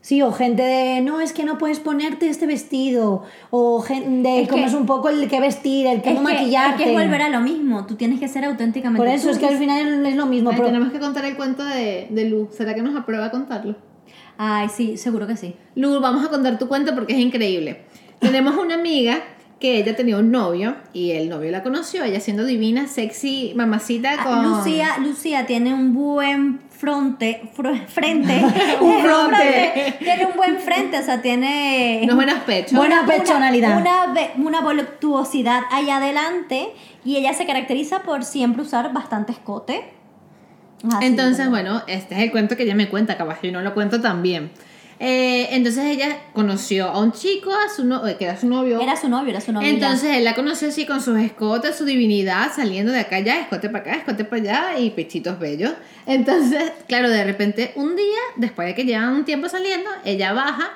Sí, 0.08 0.22
o 0.22 0.32
gente 0.32 0.62
de, 0.62 1.02
no, 1.02 1.20
es 1.20 1.34
que 1.34 1.44
no 1.44 1.58
puedes 1.58 1.80
ponerte 1.80 2.30
este 2.30 2.46
vestido. 2.46 3.24
O 3.50 3.82
gente 3.82 4.26
de, 4.26 4.40
Es 4.40 4.48
como 4.48 4.62
que- 4.62 4.68
es 4.70 4.74
un 4.74 4.86
poco 4.86 5.10
el 5.10 5.28
que 5.28 5.38
vestir, 5.38 5.86
el 5.86 6.00
cómo 6.00 6.24
que, 6.24 6.32
es 6.32 6.38
maquillarte. 6.40 6.82
que 6.82 6.88
es 6.94 6.98
volver 6.98 7.20
a 7.20 7.28
lo 7.28 7.40
mismo. 7.42 7.84
Tú 7.84 7.94
tienes 7.96 8.18
que 8.18 8.26
ser 8.26 8.46
auténticamente 8.46 8.96
Por 9.04 9.06
eso 9.14 9.26
tú. 9.26 9.32
es 9.32 9.38
que 9.38 9.46
al 9.48 9.58
final 9.58 10.06
es 10.06 10.16
lo 10.16 10.24
mismo. 10.24 10.48
Ay, 10.48 10.56
pero- 10.56 10.68
tenemos 10.68 10.92
que 10.92 10.98
contar 10.98 11.26
el 11.26 11.36
cuento 11.36 11.62
de, 11.62 12.06
de 12.08 12.24
Lu, 12.24 12.48
¿será 12.50 12.74
que 12.74 12.80
nos 12.80 12.96
aprueba 12.96 13.30
contarlo? 13.30 13.76
Ay, 14.38 14.70
sí, 14.70 14.96
seguro 14.96 15.26
que 15.26 15.36
sí. 15.36 15.54
Lu, 15.74 16.00
vamos 16.00 16.24
a 16.24 16.30
contar 16.30 16.58
tu 16.58 16.68
cuento 16.68 16.94
porque 16.94 17.12
es 17.12 17.18
increíble. 17.18 17.82
Tenemos 18.18 18.56
una 18.56 18.76
amiga 18.76 19.18
que 19.60 19.76
ella 19.76 19.94
tenía 19.94 20.16
un 20.16 20.30
novio 20.30 20.76
y 20.94 21.10
el 21.10 21.28
novio 21.28 21.50
la 21.50 21.62
conoció, 21.64 22.04
ella 22.04 22.20
siendo 22.20 22.44
divina, 22.46 22.86
sexy, 22.86 23.52
mamacita 23.56 24.14
Ah, 24.20 24.24
con... 24.24 24.44
Lucía, 24.48 24.96
Lucía 25.04 25.44
tiene 25.46 25.74
un 25.74 25.92
buen 25.92 26.60
fronte, 26.78 27.42
fro- 27.56 27.86
frente, 27.88 28.40
Un 28.80 29.02
fronte. 29.02 29.96
tiene 29.98 30.26
un 30.26 30.36
buen 30.36 30.58
frente, 30.58 30.98
o 30.98 31.02
sea, 31.02 31.20
tiene 31.20 32.00
Unos 32.04 32.16
buenos 32.16 32.38
pechos. 32.44 32.72
Buena 32.78 33.00
una- 33.02 33.06
personalidad. 33.12 33.76
Una, 34.36 34.60
voluptuosidad 34.60 35.62
allá 35.72 35.96
adelante 35.96 36.68
y 37.04 37.16
ella 37.16 37.32
se 37.34 37.46
caracteriza 37.46 38.02
por 38.02 38.24
siempre 38.24 38.62
usar 38.62 38.92
bastante 38.92 39.32
escote. 39.32 39.90
Así, 40.94 41.06
Entonces, 41.06 41.50
bueno, 41.50 41.82
este 41.88 42.14
es 42.14 42.20
el 42.22 42.30
cuento 42.30 42.56
que 42.56 42.62
ella 42.62 42.76
me 42.76 42.88
cuenta, 42.88 43.16
capaz 43.16 43.40
yo 43.42 43.50
no 43.50 43.60
lo 43.60 43.74
cuento 43.74 44.00
tan 44.00 44.22
bien. 44.22 44.52
Eh, 45.00 45.48
entonces 45.52 45.84
ella 45.86 46.18
conoció 46.32 46.88
a 46.88 46.98
un 47.00 47.12
chico, 47.12 47.52
a 47.52 47.68
su 47.74 47.84
no- 47.84 48.06
eh, 48.06 48.16
que 48.18 48.24
era 48.24 48.36
su 48.38 48.48
novio. 48.48 48.80
Era 48.80 48.96
su 48.96 49.08
novio, 49.08 49.30
era 49.30 49.40
su 49.40 49.52
novio. 49.52 49.68
ya. 49.68 49.74
Entonces 49.74 50.16
él 50.16 50.24
la 50.24 50.34
conoció 50.34 50.68
así 50.68 50.86
con 50.86 51.00
sus 51.00 51.18
escotes, 51.18 51.76
su 51.76 51.84
divinidad, 51.84 52.52
saliendo 52.54 52.90
de 52.90 53.00
acá 53.00 53.16
allá, 53.16 53.38
escote 53.40 53.68
para 53.68 53.84
acá, 53.84 53.94
escote 53.96 54.24
para 54.24 54.42
allá 54.42 54.78
y 54.80 54.90
pechitos 54.90 55.38
bellos. 55.38 55.72
Entonces, 56.06 56.72
claro, 56.88 57.10
de 57.10 57.22
repente 57.24 57.72
un 57.76 57.94
día, 57.94 58.18
después 58.36 58.66
de 58.68 58.74
que 58.74 58.84
llevan 58.84 59.10
un 59.14 59.24
tiempo 59.24 59.48
saliendo, 59.48 59.88
ella 60.04 60.32
baja 60.32 60.70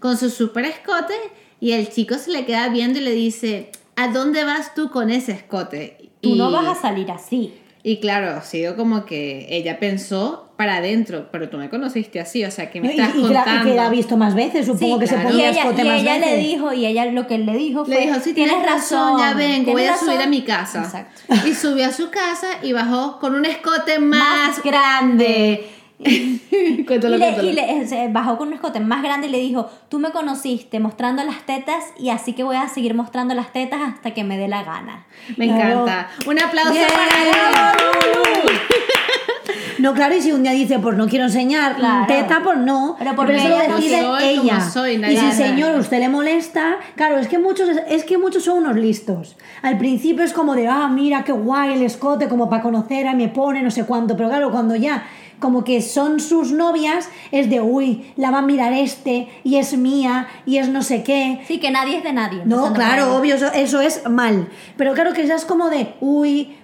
con 0.00 0.16
su 0.16 0.30
super 0.30 0.64
escote 0.64 1.14
y 1.60 1.72
el 1.72 1.88
chico 1.88 2.16
se 2.16 2.32
le 2.32 2.44
queda 2.44 2.68
viendo 2.70 2.98
y 2.98 3.02
le 3.02 3.12
dice, 3.12 3.70
¿a 3.94 4.08
dónde 4.08 4.42
vas 4.42 4.74
tú 4.74 4.90
con 4.90 5.10
ese 5.10 5.30
escote? 5.32 6.10
Tú 6.20 6.30
y, 6.30 6.38
no 6.38 6.50
vas 6.50 6.66
a 6.66 6.80
salir 6.80 7.10
así. 7.12 7.54
Y 7.84 7.98
claro, 8.00 8.30
ha 8.30 8.42
sido 8.42 8.76
como 8.76 9.04
que 9.06 9.46
ella 9.50 9.78
pensó 9.78 10.51
para 10.62 10.76
adentro, 10.76 11.26
pero 11.32 11.48
tú 11.48 11.56
me 11.58 11.68
conociste 11.68 12.20
así, 12.20 12.44
o 12.44 12.50
sea, 12.52 12.70
que 12.70 12.80
me 12.80 12.86
Y, 12.86 12.90
estás 13.00 13.16
y 13.16 13.18
y 13.18 13.22
contando? 13.22 13.64
que 13.70 13.74
la 13.74 13.86
ha 13.86 13.90
visto 13.90 14.16
más 14.16 14.34
veces, 14.36 14.64
supongo 14.66 14.94
Sí, 14.94 15.00
que 15.00 15.06
claro. 15.08 15.22
se 15.22 15.28
Y 15.28 15.30
ponía 15.32 15.50
escote 15.50 15.82
y 15.82 15.84
más 15.88 16.00
ella 16.00 16.14
le 16.18 16.20
veces. 16.26 16.38
dijo, 16.46 16.72
y 16.72 16.86
ella 16.86 17.04
lo 17.06 17.26
que 17.26 17.38
le 17.38 17.54
dijo 17.56 17.84
fue, 17.84 17.94
Le 17.96 18.00
dijo, 18.06 18.20
sí, 18.22 18.32
tienes 18.32 18.64
razón, 18.64 19.18
ya 19.18 19.34
vengo, 19.34 19.72
voy 19.72 19.82
tienes 19.82 19.96
a 19.96 19.98
subir 19.98 20.12
a 20.12 20.16
razón". 20.18 20.30
mi 20.30 20.42
casa. 20.42 20.82
Exacto. 20.84 21.20
Y 21.48 21.54
subió 21.54 21.86
a 21.88 21.90
su 21.90 22.10
casa 22.10 22.46
y 22.62 22.72
bajó 22.72 23.18
con 23.18 23.34
un 23.34 23.44
escote 23.44 23.98
más, 23.98 24.48
Más 24.58 24.62
grande. 24.62 25.68
cuéntalo, 26.86 27.16
Y, 27.16 27.18
le, 27.18 27.42
y 27.44 27.52
le- 27.52 27.86
se 27.86 28.08
bajó 28.08 28.36
con 28.38 28.48
un 28.48 28.54
escote 28.54 28.80
más 28.80 29.02
grande 29.02 29.28
y 29.28 29.30
le 29.30 29.38
dijo, 29.38 29.70
tú 29.88 29.98
me 29.98 30.10
conociste 30.10 30.80
mostrando 30.80 31.22
las 31.24 31.44
tetas 31.46 31.84
y 31.98 32.10
así 32.10 32.32
que 32.34 32.42
voy 32.44 32.56
a 32.56 32.68
seguir 32.68 32.94
mostrando 32.94 33.34
las 33.34 33.52
tetas 33.52 33.80
hasta 33.82 34.12
que 34.12 34.24
me 34.24 34.36
dé 34.38 34.48
la 34.48 34.62
gana. 34.64 35.06
Me 35.36 35.46
Claro. 35.46 35.82
encanta. 35.82 36.08
Un 36.26 36.40
aplauso 36.40 36.72
Bien. 36.72 36.86
para 36.92 37.72
Lulu. 37.74 38.58
No, 39.82 39.94
claro, 39.94 40.14
y 40.16 40.22
si 40.22 40.30
un 40.30 40.44
día 40.44 40.52
dice, 40.52 40.78
pues 40.78 40.96
no 40.96 41.08
quiero 41.08 41.24
enseñar 41.24 41.74
Claro. 41.74 42.06
teta, 42.06 42.40
pues 42.44 42.56
no. 42.58 42.94
Pero 43.00 43.16
porque 43.16 43.34
eso 43.34 43.48
lo 43.48 43.56
no 43.68 43.76
decide 43.76 44.06
ella. 44.22 44.60
soy, 44.60 44.94
y 44.94 45.16
si 45.16 45.32
señor 45.32 45.76
usted 45.76 45.98
le 45.98 46.08
molesta, 46.08 46.76
claro, 46.94 47.18
es 47.18 47.26
que 47.26 47.38
muchos 47.38 47.68
es 47.88 48.04
que 48.04 48.16
muchos 48.16 48.44
son 48.44 48.58
unos 48.58 48.76
listos. 48.76 49.36
Al 49.60 49.78
principio 49.78 50.24
es 50.24 50.32
como 50.32 50.54
de, 50.54 50.68
ah, 50.68 50.86
mira 50.86 51.24
qué 51.24 51.32
guay 51.32 51.72
el 51.72 51.82
escote, 51.82 52.28
como 52.28 52.48
para 52.48 52.62
conocer, 52.62 53.08
a 53.08 53.14
me 53.14 53.26
pone, 53.26 53.60
no 53.60 53.72
sé 53.72 53.84
cuánto. 53.84 54.16
Pero 54.16 54.28
claro, 54.28 54.52
cuando 54.52 54.76
ya 54.76 55.02
como 55.40 55.64
que 55.64 55.82
son 55.82 56.20
sus 56.20 56.52
novias, 56.52 57.08
es 57.32 57.50
de, 57.50 57.60
uy, 57.60 58.12
la 58.14 58.30
va 58.30 58.38
a 58.38 58.42
mirar 58.42 58.72
este, 58.72 59.28
y 59.42 59.56
es 59.56 59.76
mía, 59.76 60.28
y 60.46 60.58
es 60.58 60.68
no 60.68 60.82
sé 60.82 61.02
qué. 61.02 61.42
Sí, 61.48 61.58
que 61.58 61.72
nadie 61.72 61.96
es 61.96 62.04
de 62.04 62.12
nadie. 62.12 62.42
No, 62.44 62.72
claro, 62.72 63.16
obvio, 63.16 63.34
eso, 63.34 63.50
eso 63.52 63.80
es 63.80 64.08
mal. 64.08 64.48
Pero 64.76 64.94
claro 64.94 65.12
que 65.12 65.26
ya 65.26 65.34
es 65.34 65.44
como 65.44 65.68
de, 65.68 65.94
uy, 66.00 66.56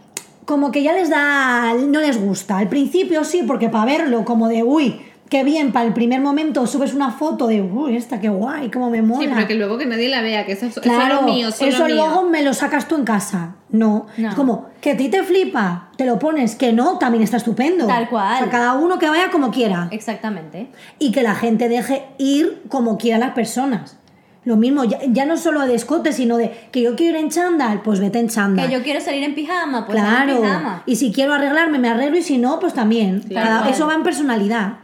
como 0.48 0.72
que 0.72 0.82
ya 0.82 0.94
les 0.94 1.10
da, 1.10 1.74
no 1.74 2.00
les 2.00 2.18
gusta. 2.18 2.56
Al 2.56 2.70
principio 2.70 3.22
sí, 3.22 3.42
porque 3.46 3.68
para 3.68 3.84
verlo, 3.84 4.24
como 4.24 4.48
de, 4.48 4.62
uy, 4.62 4.98
qué 5.28 5.44
bien, 5.44 5.72
para 5.72 5.86
el 5.86 5.92
primer 5.92 6.22
momento 6.22 6.66
subes 6.66 6.94
una 6.94 7.10
foto 7.10 7.48
de, 7.48 7.60
uy, 7.60 7.96
esta 7.96 8.18
qué 8.18 8.30
guay, 8.30 8.70
cómo 8.70 8.88
me 8.88 9.02
mola. 9.02 9.20
Sí, 9.20 9.30
pero 9.34 9.46
que 9.46 9.54
luego 9.56 9.76
que 9.76 9.84
nadie 9.84 10.08
la 10.08 10.22
vea, 10.22 10.46
que 10.46 10.52
eso, 10.52 10.64
eso 10.64 10.80
Claro, 10.80 11.16
es 11.16 11.20
lo 11.20 11.26
mío, 11.26 11.48
eso 11.48 11.66
es 11.66 11.74
eso 11.74 11.84
mío. 11.84 11.96
luego 11.96 12.30
me 12.30 12.42
lo 12.42 12.54
sacas 12.54 12.88
tú 12.88 12.94
en 12.94 13.04
casa. 13.04 13.56
No. 13.68 14.06
No. 14.16 14.30
Es 14.30 14.34
como, 14.34 14.70
que 14.80 14.92
a 14.92 14.96
ti 14.96 15.10
te 15.10 15.22
flipa, 15.22 15.90
te 15.98 16.06
lo 16.06 16.18
pones, 16.18 16.56
que 16.56 16.72
no, 16.72 16.96
también 16.96 17.22
está 17.22 17.36
estupendo. 17.36 17.86
Tal 17.86 18.08
cual. 18.08 18.36
O 18.36 18.38
sea, 18.38 18.50
cada 18.50 18.72
uno 18.72 18.98
que 18.98 19.10
vaya 19.10 19.30
como 19.30 19.50
quiera. 19.50 19.88
Exactamente. 19.90 20.70
Y 20.98 21.12
que 21.12 21.22
la 21.22 21.34
gente 21.34 21.68
deje 21.68 22.06
ir 22.16 22.62
como 22.70 22.96
quiera 22.96 23.18
las 23.18 23.32
personas. 23.32 23.98
Lo 24.44 24.56
mismo, 24.56 24.84
ya, 24.84 24.98
ya 25.08 25.26
no 25.26 25.36
solo 25.36 25.60
de 25.66 25.74
escote, 25.74 26.12
sino 26.12 26.36
de 26.36 26.68
que 26.70 26.80
yo 26.82 26.96
quiero 26.96 27.18
ir 27.18 27.24
en 27.24 27.30
chándal, 27.30 27.82
pues 27.82 28.00
vete 28.00 28.18
en 28.18 28.28
chándal. 28.28 28.66
Que 28.66 28.72
yo 28.72 28.82
quiero 28.82 29.00
salir 29.00 29.22
en 29.24 29.34
pijama, 29.34 29.84
pues 29.84 29.98
claro. 29.98 30.32
en 30.36 30.40
pijama. 30.42 30.82
Y 30.86 30.96
si 30.96 31.12
quiero 31.12 31.34
arreglarme, 31.34 31.78
me 31.78 31.88
arreglo 31.88 32.16
y 32.16 32.22
si 32.22 32.38
no, 32.38 32.58
pues 32.60 32.72
también. 32.72 33.20
Claro. 33.20 33.46
Cada- 33.64 33.68
eso 33.70 33.86
va 33.86 33.94
en 33.94 34.02
personalidad. 34.02 34.74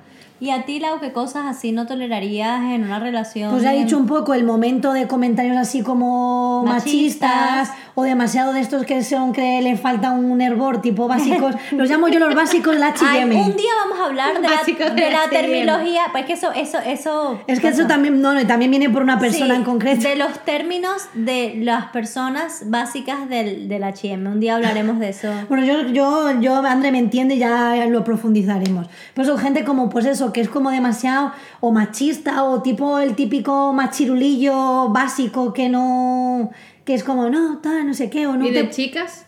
Y 0.45 0.51
a 0.51 0.67
ti, 0.67 0.79
Lau, 0.79 1.01
¿qué 1.01 1.11
cosas 1.11 1.47
así 1.47 1.73
no 1.73 1.87
tolerarías 1.87 2.65
en 2.65 2.85
una 2.85 2.99
relación? 2.99 3.51
Pues 3.51 3.65
ha 3.65 3.71
dicho 3.71 3.97
un 3.97 4.05
poco 4.07 4.35
el 4.35 4.45
momento 4.45 4.93
de 4.93 5.07
comentarios 5.09 5.57
así 5.57 5.81
como 5.81 6.63
machistas, 6.67 7.31
Machistas. 7.31 7.79
o 7.95 8.03
demasiado 8.03 8.53
de 8.53 8.61
estos 8.61 8.85
que 8.85 9.03
son 9.03 9.33
que 9.33 9.63
le 9.63 9.79
falta 9.79 10.11
un 10.11 10.43
hervor 10.43 10.83
tipo 10.83 11.09
básicos. 11.09 11.55
Los 11.73 11.89
llamo 11.89 12.09
yo 12.09 12.19
los 12.19 12.35
básicos 12.35 12.77
la 12.77 12.89
H&M. 12.89 13.35
un 13.35 13.57
día 13.57 13.71
vamos 13.85 13.99
a 14.01 14.05
hablar 14.05 14.35
de 14.35 14.43
la, 14.43 14.95
de 14.95 15.03
de 15.03 15.11
la 15.11 15.31
terminología, 15.31 16.03
pues 16.13 16.25
es 16.25 16.27
que 16.27 16.33
eso, 16.35 16.53
eso, 16.53 16.79
eso. 16.85 17.41
Es 17.47 17.61
que 17.61 17.69
eso 17.69 17.79
pasa. 17.79 17.89
también, 17.89 18.21
no, 18.21 18.35
no, 18.35 18.41
y 18.43 18.45
también 18.45 18.71
viene 18.71 18.91
por 18.91 19.03
una 19.03 19.19
persona 19.19 19.55
Sí, 19.55 19.61
en 19.61 19.65
concreto. 19.65 20.07
De 20.07 20.17
los 20.17 20.45
términos 20.45 21.09
de 21.15 21.55
las 21.63 21.87
personas 21.87 22.65
básicas 22.67 23.31
del, 23.31 23.67
del 23.67 23.83
HM. 23.83 24.27
Un 24.27 24.41
día 24.41 24.57
hablaremos 24.57 24.99
de 24.99 25.09
eso. 25.09 25.33
Bueno, 25.49 25.65
yo, 25.65 25.89
yo, 25.89 26.39
yo, 26.41 26.57
André 26.57 26.93
me 26.93 26.99
entiende, 26.99 27.39
ya 27.39 27.87
lo 27.87 28.05
profundizaremos. 28.05 28.89
Pero 29.15 29.27
son 29.27 29.39
gente 29.39 29.65
como, 29.65 29.89
pues 29.89 30.05
eso, 30.05 30.34
que 30.35 30.43
es 30.43 30.51
como 30.51 30.71
demasiado 30.71 31.33
o 31.61 31.73
machista 31.73 32.45
o 32.45 32.61
tipo 32.61 32.99
el 32.99 33.15
típico 33.15 33.73
machirulillo 33.73 34.91
básico 34.91 35.55
que 35.55 35.71
no, 35.71 36.51
que 36.85 36.93
es 36.93 37.03
como, 37.03 37.31
no, 37.31 37.59
tal, 37.63 37.87
no 37.87 37.95
sé 37.95 38.11
qué, 38.11 38.27
o 38.27 38.37
no 38.37 38.47
¿Y 38.47 38.51
de 38.51 38.65
te... 38.65 38.71
chicas? 38.71 39.25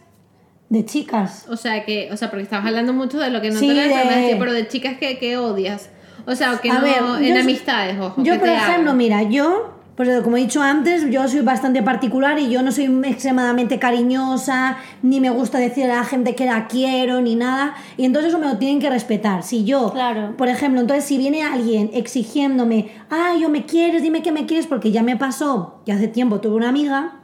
De 0.68 0.84
chicas. 0.84 1.46
O 1.48 1.56
sea, 1.56 1.84
que, 1.84 2.10
o 2.12 2.16
sea, 2.18 2.28
porque 2.28 2.42
estabas 2.42 2.66
hablando 2.66 2.92
mucho 2.92 3.18
de 3.18 3.30
lo 3.30 3.40
que 3.40 3.50
no 3.50 3.58
Sí, 3.58 3.68
te 3.68 3.74
de- 3.74 3.88
pero 3.88 4.10
de- 4.26 4.36
pero 4.38 4.52
de 4.52 4.68
chicas 4.68 4.98
que, 4.98 5.18
que 5.18 5.36
odias. 5.38 5.88
O 6.26 6.34
sea, 6.34 6.58
que 6.60 6.68
A 6.70 6.74
no, 6.74 6.80
ver, 6.82 7.22
en 7.24 7.34
yo- 7.36 7.40
amistades, 7.40 7.96
ojo. 8.00 8.20
Yo, 8.22 8.38
por 8.40 8.48
ejemplo, 8.48 8.90
hagan. 8.90 8.96
mira, 8.96 9.22
yo, 9.22 9.75
pues 9.96 10.08
como 10.22 10.36
he 10.36 10.40
dicho 10.40 10.60
antes, 10.60 11.08
yo 11.10 11.26
soy 11.26 11.40
bastante 11.40 11.82
particular 11.82 12.38
y 12.38 12.50
yo 12.50 12.62
no 12.62 12.70
soy 12.70 12.84
extremadamente 13.04 13.78
cariñosa, 13.78 14.76
ni 15.02 15.20
me 15.20 15.30
gusta 15.30 15.58
decirle 15.58 15.92
a 15.92 15.96
la 15.96 16.04
gente 16.04 16.34
que 16.34 16.44
la 16.44 16.66
quiero, 16.66 17.22
ni 17.22 17.34
nada. 17.34 17.74
Y 17.96 18.04
entonces 18.04 18.28
eso 18.28 18.38
me 18.38 18.46
lo 18.46 18.58
tienen 18.58 18.78
que 18.78 18.90
respetar. 18.90 19.42
Si 19.42 19.64
yo, 19.64 19.92
Claro. 19.92 20.36
por 20.36 20.48
ejemplo, 20.48 20.80
entonces 20.82 21.04
si 21.06 21.16
viene 21.16 21.42
alguien 21.42 21.90
exigiéndome, 21.94 22.88
ay, 23.08 23.40
yo 23.40 23.48
me 23.48 23.64
quieres, 23.64 24.02
dime 24.02 24.22
que 24.22 24.32
me 24.32 24.44
quieres, 24.44 24.66
porque 24.66 24.92
ya 24.92 25.02
me 25.02 25.16
pasó, 25.16 25.80
que 25.86 25.92
hace 25.92 26.08
tiempo 26.08 26.40
tuve 26.40 26.56
una 26.56 26.68
amiga 26.68 27.20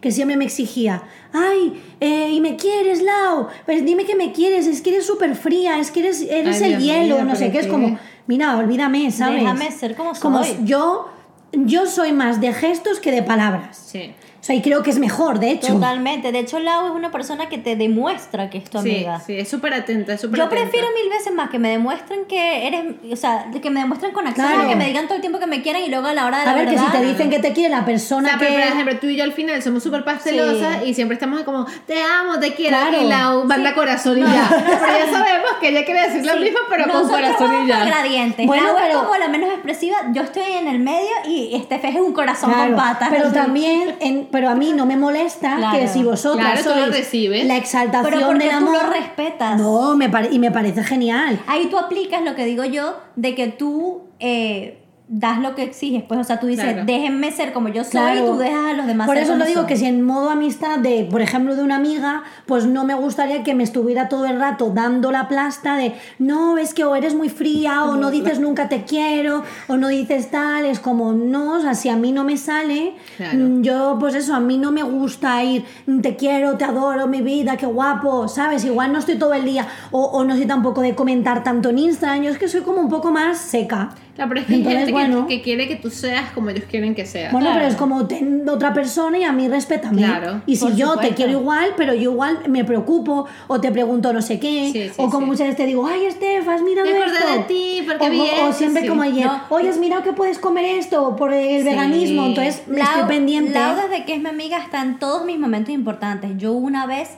que 0.00 0.10
siempre 0.10 0.38
me 0.38 0.46
exigía, 0.46 1.02
ay, 1.34 1.78
eh, 2.00 2.30
y 2.32 2.40
me 2.40 2.56
quieres, 2.56 3.02
Lau, 3.02 3.48
pues 3.66 3.84
dime 3.84 4.06
que 4.06 4.14
me 4.16 4.32
quieres, 4.32 4.66
es 4.66 4.80
que 4.80 4.88
eres 4.88 5.04
súper 5.06 5.34
fría, 5.36 5.78
es 5.78 5.90
que 5.90 6.00
eres, 6.00 6.22
eres 6.22 6.62
Ay, 6.62 6.72
el 6.72 6.80
hielo, 6.80 7.22
no 7.24 7.34
sé 7.36 7.48
pero 7.48 7.52
qué, 7.52 7.58
es 7.58 7.66
como, 7.66 7.98
mira, 8.26 8.56
olvídame, 8.56 9.10
¿sabes? 9.10 9.40
Déjame 9.42 9.70
ser 9.70 9.94
como 9.96 10.12
Como 10.18 10.42
soy. 10.42 10.56
yo, 10.64 11.10
yo 11.52 11.86
soy 11.86 12.12
más 12.12 12.40
de 12.40 12.52
gestos 12.52 13.00
que 13.00 13.10
de 13.10 13.22
palabras. 13.22 13.76
Sí. 13.76 14.14
O 14.40 14.42
sea, 14.42 14.56
y 14.56 14.62
creo 14.62 14.82
que 14.82 14.88
es 14.90 14.98
mejor, 14.98 15.38
de 15.38 15.50
hecho. 15.50 15.74
Totalmente. 15.74 16.32
De 16.32 16.38
hecho, 16.38 16.58
Lau 16.60 16.86
es 16.86 16.92
una 16.92 17.10
persona 17.10 17.50
que 17.50 17.58
te 17.58 17.76
demuestra 17.76 18.48
que 18.48 18.56
es 18.56 18.64
tu 18.70 18.80
Sí, 18.80 18.90
amiga. 18.90 19.20
sí, 19.20 19.38
es 19.38 19.50
súper 19.50 19.74
atenta, 19.74 20.14
es 20.14 20.20
súper 20.22 20.38
Yo 20.38 20.44
atenta. 20.46 20.62
prefiero 20.62 20.86
mil 20.94 21.10
veces 21.10 21.34
más 21.34 21.50
que 21.50 21.58
me 21.58 21.68
demuestren 21.68 22.24
que 22.24 22.66
eres, 22.66 22.84
o 23.12 23.16
sea, 23.16 23.50
que 23.60 23.68
me 23.68 23.80
demuestren 23.80 24.12
con 24.12 24.26
acciones, 24.26 24.54
Claro. 24.54 24.68
que 24.70 24.76
me 24.76 24.86
digan 24.86 25.04
todo 25.06 25.16
el 25.16 25.20
tiempo 25.20 25.38
que 25.38 25.46
me 25.46 25.60
quieren 25.60 25.82
y 25.84 25.88
luego 25.90 26.06
a 26.06 26.14
la 26.14 26.24
hora 26.24 26.38
de 26.38 26.44
la 26.46 26.50
A 26.52 26.54
ver, 26.54 26.68
que 26.70 26.78
si 26.78 26.86
te 26.86 27.02
dicen 27.02 27.28
que 27.28 27.38
te 27.38 27.52
quiere 27.52 27.68
la 27.74 27.82
O 27.82 27.84
persona 27.84 28.30
sea, 28.30 28.38
que... 28.38 28.46
pero 28.46 28.60
por 28.60 28.72
ejemplo, 28.72 28.98
tú 28.98 29.06
y 29.08 29.16
yo 29.16 29.24
al 29.24 29.32
final 29.34 29.62
somos 29.62 29.82
súper 29.82 30.04
pastelosas 30.04 30.78
Sí. 30.82 30.88
y 30.88 30.94
siempre 30.94 31.14
estamos 31.16 31.42
como, 31.42 31.66
te 31.86 32.02
amo, 32.02 32.38
te 32.38 32.54
quiero, 32.54 32.78
Claro. 32.78 33.02
y 33.02 33.06
la 33.08 33.36
U 33.36 33.44
manda 33.44 33.74
corazón 33.74 34.18
y 34.18 34.22
ya. 34.22 34.48
Pero 34.48 34.98
ya 35.04 35.10
sabemos 35.12 35.50
que 35.60 35.68
ella 35.68 35.84
quiere 35.84 36.00
decir 36.08 36.24
lo 36.24 36.32
Sí. 36.32 36.38
mismo, 36.40 36.60
pero 36.70 36.84
con 36.84 36.92
Nosotros 36.94 37.18
corazón 37.20 37.46
vamos 37.50 37.64
y 37.66 37.68
ya. 37.68 37.84
gradientes. 37.84 38.46
Bueno, 38.46 38.64
Lau 38.68 38.76
es 38.78 38.82
pero- 38.86 39.00
como 39.04 39.16
la 39.18 39.28
menos 39.28 39.50
expresiva. 39.50 39.96
Yo 40.14 40.22
estoy 40.22 40.44
en 40.44 40.66
el 40.66 40.78
medio 40.78 41.10
y 41.28 41.54
este 41.54 41.78
fe 41.78 41.88
es 41.90 41.96
un 41.96 42.14
corazón 42.14 42.50
Claro, 42.52 42.74
con 42.74 42.82
patas. 42.82 43.08
pero 43.10 43.26
así. 43.26 43.34
también, 43.34 43.96
en- 44.00 44.29
pero 44.30 44.48
a 44.48 44.54
mí 44.54 44.72
no 44.74 44.86
me 44.86 44.96
molesta 44.96 45.56
Claro. 45.56 45.78
que 45.78 45.88
si 45.88 46.02
vosotras 46.02 46.62
Claro, 46.62 46.62
tú 46.62 46.68
lo 46.78 46.84
sois 46.86 46.96
recibes. 46.96 47.46
la 47.46 47.56
exaltación 47.56 48.12
Pero 48.12 48.26
porque 48.28 48.46
del 48.48 48.58
tú 48.58 48.72
lo 48.72 48.82
respetas. 48.90 49.58
no, 49.58 49.96
me 49.96 50.10
y 50.30 50.38
me 50.38 50.50
parece 50.50 50.82
genial. 50.84 51.40
Ahí 51.46 51.66
tú 51.66 51.78
aplicas 51.78 52.22
lo 52.22 52.34
que 52.34 52.44
digo 52.44 52.64
yo 52.64 52.96
de 53.16 53.34
que 53.34 53.48
tú 53.48 54.08
eh, 54.20 54.82
das 55.12 55.40
lo 55.40 55.56
que 55.56 55.64
exiges. 55.64 56.04
Pues, 56.06 56.20
o 56.20 56.24
sea, 56.24 56.38
tú 56.38 56.46
dices, 56.46 56.64
Claro. 56.64 56.82
déjenme 56.86 57.32
ser 57.32 57.52
como 57.52 57.68
yo 57.68 57.82
soy 57.82 57.90
Claro. 57.90 58.20
y 58.20 58.26
tú 58.30 58.36
dejas 58.38 58.64
a 58.70 58.72
los 58.74 58.86
demás 58.86 59.08
Por 59.08 59.16
ser 59.16 59.24
eso 59.24 59.32
como 59.32 59.40
lo 59.42 59.48
digo 59.48 59.60
son. 59.62 59.66
que 59.66 59.76
si 59.76 59.86
en 59.86 60.02
modo 60.02 60.30
amistad 60.30 60.78
de, 60.78 61.04
por 61.10 61.20
ejemplo, 61.20 61.56
de 61.56 61.64
una 61.64 61.76
amiga, 61.76 62.22
pues 62.46 62.66
no 62.66 62.84
me 62.84 62.94
gustaría 62.94 63.42
que 63.42 63.52
me 63.54 63.64
estuviera 63.64 64.08
todo 64.08 64.24
el 64.26 64.38
rato 64.38 64.70
dando 64.72 65.10
la 65.10 65.26
plasta 65.26 65.74
de 65.76 65.94
no, 66.20 66.58
es 66.58 66.74
que 66.74 66.84
o 66.84 66.94
eres 66.94 67.16
muy 67.16 67.28
fría, 67.28 67.84
o 67.86 67.96
no 67.96 68.12
dices 68.12 68.38
nunca 68.38 68.68
te 68.68 68.84
quiero, 68.84 69.42
o 69.66 69.76
no 69.76 69.88
dices 69.88 70.30
tal, 70.30 70.64
es 70.64 70.78
como 70.78 71.12
no, 71.12 71.54
o 71.56 71.60
sea, 71.60 71.74
si 71.74 71.88
a 71.88 71.96
mí 71.96 72.12
no 72.12 72.22
me 72.22 72.36
sale, 72.36 72.94
Claro. 73.16 73.36
mm, 73.36 73.62
yo 73.62 73.96
pues 73.98 74.14
eso, 74.14 74.32
a 74.36 74.40
mí 74.40 74.58
no 74.58 74.70
me 74.70 74.84
gusta 74.84 75.42
ir, 75.42 75.64
mm, 75.86 76.00
te 76.02 76.14
quiero, 76.14 76.56
te 76.56 76.64
adoro, 76.64 77.08
mi 77.08 77.20
vida, 77.20 77.56
qué 77.56 77.66
guapo, 77.66 78.28
¿sabes? 78.28 78.64
Igual 78.64 78.92
no 78.92 79.00
estoy 79.00 79.16
todo 79.18 79.34
el 79.34 79.44
día, 79.44 79.66
o, 79.90 80.04
o 80.04 80.22
no 80.24 80.36
soy 80.36 80.46
tampoco 80.46 80.82
de 80.82 80.94
comentar 80.94 81.42
tanto 81.42 81.70
en 81.70 81.78
Instagram, 81.80 82.22
yo 82.22 82.30
es 82.30 82.38
que 82.38 82.46
soy 82.46 82.60
como 82.60 82.80
un 82.80 82.88
poco 82.88 83.10
más 83.10 83.38
seca. 83.38 83.88
Claro, 84.14 84.28
pero 84.28 84.40
es 84.40 84.46
que 84.46 84.52
hay 84.54 84.58
Entonces, 84.58 84.78
gente 84.86 84.92
Bueno. 84.92 85.26
que, 85.26 85.36
que 85.36 85.42
quiere 85.42 85.68
que 85.68 85.76
tú 85.76 85.88
seas 85.90 86.30
como 86.32 86.50
ellos 86.50 86.64
quieren 86.70 86.94
que 86.94 87.06
seas. 87.06 87.32
Bueno, 87.32 87.46
Claro. 87.46 87.60
pero 87.60 87.70
es 87.72 87.76
como 87.76 88.06
ten 88.06 88.46
otra 88.48 88.74
persona 88.74 89.16
y 89.18 89.24
a 89.24 89.32
mí 89.32 89.48
respétame. 89.48 89.98
Claro, 90.02 90.42
y 90.46 90.56
si 90.56 90.66
yo 90.74 90.88
te 90.88 90.92
supuesto. 90.94 91.14
quiero 91.16 91.32
igual, 91.32 91.70
pero 91.76 91.94
yo 91.94 92.10
igual 92.12 92.40
me 92.48 92.64
preocupo 92.64 93.26
o 93.46 93.60
te 93.60 93.70
pregunto 93.70 94.12
no 94.12 94.20
sé 94.20 94.38
qué, 94.40 94.70
Sí, 94.72 94.82
sí, 94.88 94.92
o 94.96 95.08
como 95.08 95.20
sí. 95.20 95.24
muchas 95.26 95.40
veces 95.46 95.56
te 95.56 95.66
digo, 95.66 95.86
ay, 95.86 96.04
Estefas, 96.06 96.60
mira 96.62 96.82
Me 96.84 96.90
esto. 96.98 97.32
de 97.32 97.38
ti, 97.44 97.82
porque 97.86 98.06
o, 98.06 98.10
vi 98.10 98.20
o 98.20 98.24
esto, 98.24 98.52
siempre 98.52 98.82
sí. 98.82 98.88
como 98.88 99.02
ayer, 99.02 99.26
No. 99.26 99.40
oye, 99.50 99.68
has 99.68 99.78
mirado 99.78 100.02
que 100.02 100.12
puedes 100.12 100.38
comer 100.38 100.64
esto 100.64 101.16
por 101.16 101.32
el 101.32 101.58
Sí. 101.62 101.64
veganismo, 101.68 102.26
entonces 102.26 102.62
me 102.66 102.80
estoy 102.80 103.04
pendiente. 103.04 103.52
Lau, 103.52 103.76
desde 103.76 104.04
que 104.04 104.14
es 104.14 104.20
mi 104.20 104.28
amiga, 104.28 104.58
está 104.58 104.82
en 104.82 104.98
todos 104.98 105.24
mis 105.24 105.38
momentos 105.38 105.72
importantes. 105.72 106.32
Yo 106.36 106.52
una 106.52 106.86
vez, 106.86 107.10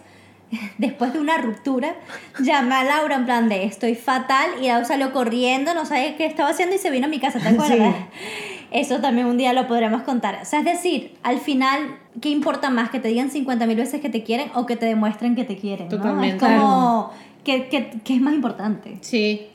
después 0.78 1.12
de 1.12 1.20
una 1.20 1.38
ruptura, 1.38 1.94
llamé 2.40 2.74
a 2.74 2.84
Laura 2.84 3.16
en 3.16 3.24
plan 3.24 3.48
de 3.48 3.64
estoy 3.64 3.94
fatal 3.94 4.50
y 4.60 4.66
Lau 4.66 4.84
salió 4.84 5.12
corriendo, 5.12 5.74
no 5.74 5.86
sabía 5.86 6.16
qué 6.16 6.26
estaba 6.26 6.50
haciendo 6.50 6.74
y 6.74 6.78
se 6.78 6.90
vino 6.90 7.06
a 7.06 7.08
mi 7.08 7.18
casa, 7.18 7.38
¿te 7.38 7.48
acuerdas? 7.50 7.94
Eso 8.70 9.00
también 9.00 9.26
un 9.26 9.36
día 9.36 9.52
lo 9.52 9.66
podremos 9.68 10.02
contar. 10.02 10.38
O 10.40 10.44
sea, 10.44 10.60
es 10.60 10.64
decir, 10.64 11.14
al 11.22 11.38
final, 11.38 11.98
¿qué 12.20 12.30
importa 12.30 12.70
más? 12.70 12.90
¿Que 12.90 13.00
te 13.00 13.08
digan 13.08 13.30
50 13.30 13.66
mil 13.66 13.76
veces 13.76 14.00
que 14.00 14.08
te 14.08 14.22
quieren 14.22 14.50
o 14.54 14.64
que 14.64 14.76
te 14.76 14.86
demuestren 14.86 15.34
que 15.34 15.44
te 15.44 15.56
quieren? 15.56 15.88
¿no? 15.88 15.96
Totalmente. 15.98 16.36
Es 16.36 16.52
como, 16.52 17.10
¿qué, 17.44 17.68
qué, 17.68 17.90
qué 18.02 18.14
es 18.14 18.20
más 18.20 18.32
importante? 18.32 18.96
Sí. 19.02 19.48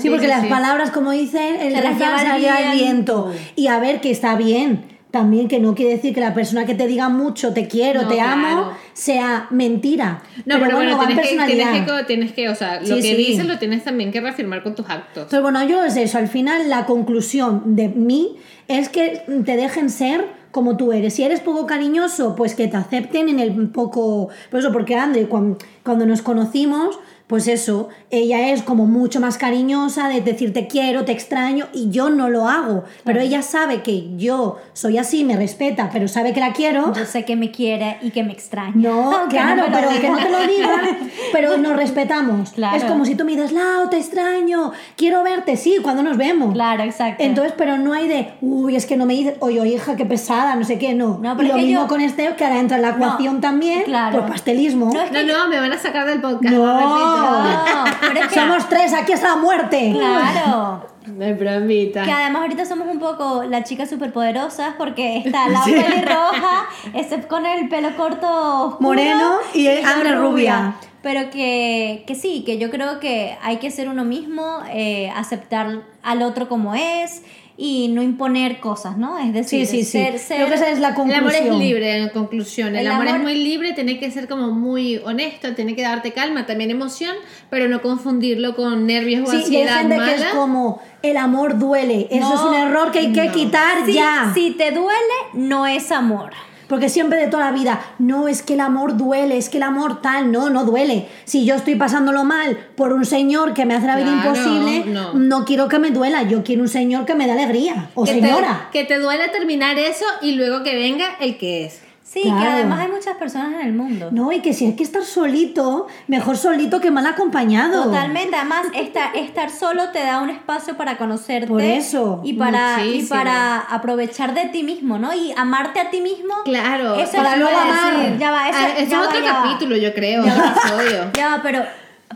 Sí, 0.00 0.10
porque 0.10 0.26
las 0.26 0.46
palabras, 0.46 0.90
como 0.90 1.12
dicen, 1.12 1.60
el 1.60 1.72
Se 1.74 1.80
las 1.80 1.96
refrán 1.96 2.40
lleva 2.40 2.72
el 2.72 2.78
viento. 2.78 3.32
Y 3.54 3.68
a 3.68 3.78
ver, 3.78 4.00
que 4.00 4.10
está 4.10 4.34
bien. 4.34 4.95
También 5.16 5.48
que 5.48 5.58
no 5.60 5.74
quiere 5.74 5.92
decir 5.96 6.14
que 6.14 6.20
la 6.20 6.34
persona 6.34 6.66
que 6.66 6.74
te 6.74 6.86
diga 6.86 7.08
mucho, 7.08 7.52
te 7.54 7.68
quiero, 7.68 8.02
No, 8.02 8.08
te 8.08 8.20
amo, 8.20 8.46
claro. 8.48 8.72
sea 8.92 9.46
mentira. 9.50 10.22
No, 10.44 10.58
pero, 10.60 10.76
bueno, 10.76 10.96
va 10.98 11.04
en 11.04 11.08
tienes, 11.08 11.28
que, 11.30 11.54
tienes, 11.54 11.84
que, 11.86 12.04
tienes 12.06 12.32
que, 12.32 12.48
o 12.50 12.54
sea, 12.54 12.80
lo 12.80 12.86
Sí, 12.86 12.94
que 12.96 13.02
sí. 13.02 13.14
dices 13.16 13.46
lo 13.46 13.58
tienes 13.58 13.82
también 13.84 14.12
que 14.12 14.20
reafirmar 14.20 14.62
con 14.62 14.74
tus 14.74 14.88
actos. 14.90 15.24
Entonces, 15.24 15.40
bueno, 15.42 15.66
yo 15.66 15.82
es 15.84 15.96
eso. 15.96 16.18
Al 16.18 16.28
final, 16.28 16.68
la 16.68 16.84
conclusión 16.86 17.76
de 17.76 17.88
mí 17.88 18.36
es 18.68 18.88
que 18.88 19.22
te 19.44 19.56
dejen 19.56 19.90
ser 19.90 20.26
como 20.50 20.76
tú 20.76 20.92
eres. 20.92 21.14
Si 21.14 21.22
eres 21.22 21.40
poco 21.40 21.66
cariñoso, 21.66 22.34
pues 22.34 22.54
que 22.54 22.66
te 22.68 22.76
acepten 22.76 23.28
en 23.28 23.40
el 23.40 23.52
poco. 23.68 24.28
Por 24.50 24.60
eso, 24.60 24.72
porque 24.72 24.94
Andre, 24.94 25.26
cuando, 25.28 25.58
cuando 25.82 26.06
nos 26.06 26.22
conocimos, 26.22 26.98
pues 27.26 27.48
eso, 27.48 27.88
ella 28.10 28.50
es 28.50 28.62
como 28.62 28.86
mucho 28.86 29.18
más 29.20 29.36
cariñosa 29.36 30.08
de 30.08 30.20
decir 30.20 30.52
te 30.52 30.68
quiero, 30.68 31.04
te 31.04 31.10
extraño, 31.10 31.66
y 31.72 31.90
yo 31.90 32.08
no 32.08 32.28
lo 32.30 32.46
hago. 32.48 32.84
Pero 33.04 33.20
ella 33.20 33.42
sabe 33.42 33.82
que 33.82 34.16
yo 34.16 34.58
soy 34.74 34.96
así, 34.98 35.24
me 35.24 35.36
respeta, 35.36 35.90
pero 35.92 36.06
sabe 36.06 36.32
que 36.32 36.38
la 36.40 36.52
quiero. 36.52 36.92
Yo 36.92 37.04
sé 37.04 37.24
que 37.24 37.34
me 37.34 37.50
quiere 37.50 37.98
y 38.00 38.10
que 38.12 38.22
me 38.22 38.32
extraña. 38.32 38.72
No, 38.76 39.16
Aunque 39.16 39.36
claro, 39.36 39.64
pero 39.72 39.88
que 40.00 40.08
no 40.08 40.18
te 40.18 40.30
lo 40.30 40.46
diga, 40.46 40.82
pero 41.32 41.56
nos 41.56 41.74
respetamos. 41.74 42.50
Claro. 42.50 42.76
Es 42.76 42.84
como 42.84 43.04
si 43.04 43.16
tú 43.16 43.24
me 43.24 43.32
dices, 43.32 43.50
Lau, 43.50 43.90
te 43.90 43.96
extraño, 43.98 44.70
quiero 44.96 45.24
verte, 45.24 45.56
sí, 45.56 45.78
cuando 45.82 46.04
nos 46.04 46.16
vemos. 46.16 46.54
Claro, 46.54 46.84
exacto. 46.84 47.24
Entonces, 47.24 47.54
pero 47.58 47.76
no 47.76 47.92
hay 47.92 48.06
de, 48.06 48.34
uy, 48.40 48.76
es 48.76 48.86
que 48.86 48.96
no 48.96 49.04
me 49.04 49.14
dices, 49.14 49.34
oye, 49.40 49.60
oye, 49.60 49.74
hija, 49.74 49.96
qué 49.96 50.06
pesada, 50.06 50.54
no 50.54 50.64
sé 50.64 50.78
qué, 50.78 50.94
no. 50.94 51.18
No, 51.20 51.32
y 51.32 51.36
pero 51.36 51.48
lo 51.48 51.54
mismo 51.56 51.80
yo- 51.82 51.88
con 51.88 52.00
este, 52.00 52.32
que 52.36 52.44
ahora 52.44 52.60
entra 52.60 52.76
en 52.76 52.82
la 52.82 52.92
No, 52.92 52.96
ecuación 52.96 53.40
también, 53.40 53.82
claro. 53.82 54.18
pues 54.20 54.30
pastelismo. 54.30 54.92
No, 54.94 55.02
es 55.02 55.10
No, 55.10 55.22
no, 55.24 55.48
me 55.48 55.58
van 55.58 55.72
a 55.72 55.78
sacar 55.78 56.06
del 56.06 56.20
podcast. 56.20 56.54
No. 56.54 57.15
No, 57.16 57.84
pero 58.00 58.20
es 58.20 58.26
que- 58.28 58.34
Somos 58.34 58.68
tres, 58.68 58.92
aquí 58.94 59.12
hasta 59.12 59.28
la 59.28 59.36
muerte. 59.36 59.92
Claro. 59.94 60.86
De 61.06 61.34
bromita. 61.34 62.02
Que 62.02 62.10
además 62.10 62.42
ahorita 62.42 62.64
somos 62.64 62.88
un 62.88 62.98
poco 62.98 63.44
las 63.44 63.62
chicas 63.64 63.88
superpoderosas 63.88 64.74
porque 64.76 65.18
está 65.18 65.48
la 65.48 65.62
pelirroja, 65.62 66.66
ese 66.94 67.20
con 67.28 67.46
el 67.46 67.68
pelo 67.68 67.96
corto 67.96 68.26
oscuro, 68.66 68.80
Moreno 68.80 69.34
y 69.54 69.64
yo 69.64 69.70
Andre 69.86 70.16
rubia. 70.16 70.74
Pero 71.02 71.30
que, 71.30 72.02
que 72.08 72.16
sí, 72.16 72.42
que 72.44 72.58
yo 72.58 72.70
creo 72.70 72.98
que 72.98 73.38
hay 73.40 73.58
que 73.58 73.70
ser 73.70 73.88
uno 73.88 74.04
mismo, 74.04 74.58
eh, 74.72 75.08
aceptar 75.14 75.82
al 76.02 76.22
otro 76.22 76.48
como 76.48 76.74
es 76.74 77.22
y 77.58 77.88
no 77.88 78.02
imponer 78.02 78.60
cosas, 78.60 78.98
¿no? 78.98 79.18
Es 79.18 79.32
decir, 79.32 79.66
Sí, 79.66 79.78
sí, 79.78 79.84
sí. 79.84 79.90
ser, 79.92 80.18
ser- 80.18 80.36
Creo 80.36 80.48
que 80.48 80.54
esa 80.56 80.68
es 80.68 80.78
la 80.78 80.88
El 80.88 80.94
conclusión. 80.94 81.24
amor 81.24 81.34
es 81.34 81.54
libre, 81.58 81.96
en 82.02 82.08
conclusión. 82.10 82.68
El, 82.76 82.82
El 82.82 82.88
amor, 82.88 83.06
es 83.06 83.12
amor- 83.12 83.22
muy 83.22 83.34
libre, 83.36 83.72
tiene 83.72 83.98
que 83.98 84.10
ser 84.10 84.28
como 84.28 84.50
muy 84.50 84.98
honesto, 84.98 85.54
tiene 85.54 85.74
que 85.74 85.80
darte 85.82 86.12
calma, 86.12 86.44
también 86.44 86.70
emoción, 86.70 87.16
pero 87.48 87.66
no 87.68 87.80
confundirlo 87.80 88.54
con 88.54 88.86
nervios 88.86 89.26
o 89.26 89.30
Sí, 89.30 89.36
y 89.36 89.38
hay 89.38 89.44
ansiedad 89.62 89.78
gente 89.80 89.96
mala. 89.96 90.14
que 90.14 90.20
es 90.22 90.26
como, 90.34 90.82
el 91.02 91.16
amor 91.16 91.58
duele. 91.58 92.08
Eso 92.10 92.28
No, 92.28 92.34
es 92.34 92.40
un 92.42 92.54
error 92.54 92.92
que 92.92 92.98
hay 92.98 93.12
que 93.12 93.24
no. 93.24 93.32
quitar 93.32 93.86
ya. 93.86 94.32
si 94.34 94.50
te 94.50 94.70
duele, 94.72 95.14
no 95.32 95.66
es 95.66 95.90
amor. 95.92 96.32
Porque 96.68 96.88
siempre 96.88 97.18
de 97.18 97.28
toda 97.28 97.46
la 97.50 97.52
vida, 97.52 97.80
no 97.98 98.28
es 98.28 98.42
que 98.42 98.54
el 98.54 98.60
amor 98.60 98.96
duele, 98.96 99.36
es 99.36 99.48
que 99.48 99.58
el 99.58 99.62
amor 99.62 100.02
tal, 100.02 100.32
no, 100.32 100.50
no 100.50 100.64
duele. 100.64 101.06
Si 101.24 101.44
yo 101.44 101.54
estoy 101.54 101.76
pasándolo 101.76 102.24
mal 102.24 102.56
por 102.76 102.92
un 102.92 103.04
señor 103.04 103.54
que 103.54 103.64
me 103.64 103.74
hace 103.74 103.86
la 103.86 103.96
vida 103.96 104.20
Claro, 104.22 104.30
imposible, 104.30 104.84
no. 104.92 105.14
no. 105.14 105.44
quiero 105.44 105.68
que 105.68 105.78
me 105.78 105.90
duela, 105.90 106.22
yo 106.24 106.42
quiero 106.42 106.62
un 106.62 106.68
señor 106.68 107.04
que 107.04 107.14
me 107.14 107.26
dé 107.26 107.32
alegría. 107.32 107.90
O 107.94 108.04
que 108.04 108.12
señora. 108.14 108.68
Te, 108.72 108.80
que 108.80 108.84
te 108.84 108.98
duele 108.98 109.28
terminar 109.28 109.78
eso 109.78 110.04
y 110.22 110.32
luego 110.32 110.62
que 110.62 110.74
venga 110.74 111.16
el 111.20 111.38
que 111.38 111.66
es. 111.66 111.85
Sí, 112.08 112.22
que 112.22 112.30
además 112.30 112.78
hay 112.80 112.88
muchas 112.92 113.16
personas 113.16 113.54
en 113.54 113.60
el 113.66 113.72
mundo. 113.72 114.10
No, 114.12 114.30
y 114.30 114.40
que 114.40 114.52
si 114.54 114.64
hay 114.64 114.76
que 114.76 114.84
estar 114.84 115.02
solito, 115.02 115.88
mejor 116.06 116.36
solito 116.36 116.80
que 116.80 116.90
mal 116.92 117.04
acompañado. 117.06 117.82
Totalmente, 117.82 118.36
además 118.36 118.66
esta- 118.74 119.10
estar 119.12 119.50
solo 119.50 119.90
te 119.90 119.98
da 119.98 120.22
un 120.22 120.30
espacio 120.30 120.76
para 120.76 120.98
conocerte 120.98 121.48
Por 121.48 121.60
eso, 121.62 122.20
y 122.24 122.34
para, 122.34 122.84
y 122.84 123.02
para 123.02 123.58
aprovechar 123.58 124.34
de 124.34 124.46
ti 124.46 124.62
mismo, 124.62 124.98
¿no? 124.98 125.12
Y 125.12 125.32
amarte 125.36 125.80
a 125.80 125.90
ti 125.90 126.00
mismo. 126.00 126.32
Claro. 126.44 126.94
Eso 126.94 127.16
Para 127.16 127.32
es 127.34 127.38
luego 127.40 127.58
amar. 127.58 128.16
Ya 128.18 128.30
va, 128.30 128.48
eso, 128.48 128.58
Ah, 128.60 128.68
eso 128.78 128.90
ya 128.90 129.00
es 129.02 129.06
otro 129.08 129.20
va. 129.24 129.42
capítulo, 129.42 129.76
yo 129.76 129.92
creo, 129.92 130.24
Ya 130.24 130.34
va. 130.36 130.54
episodio. 130.56 131.10
Ya 131.12 131.28
va, 131.36 131.42
pero 131.42 131.64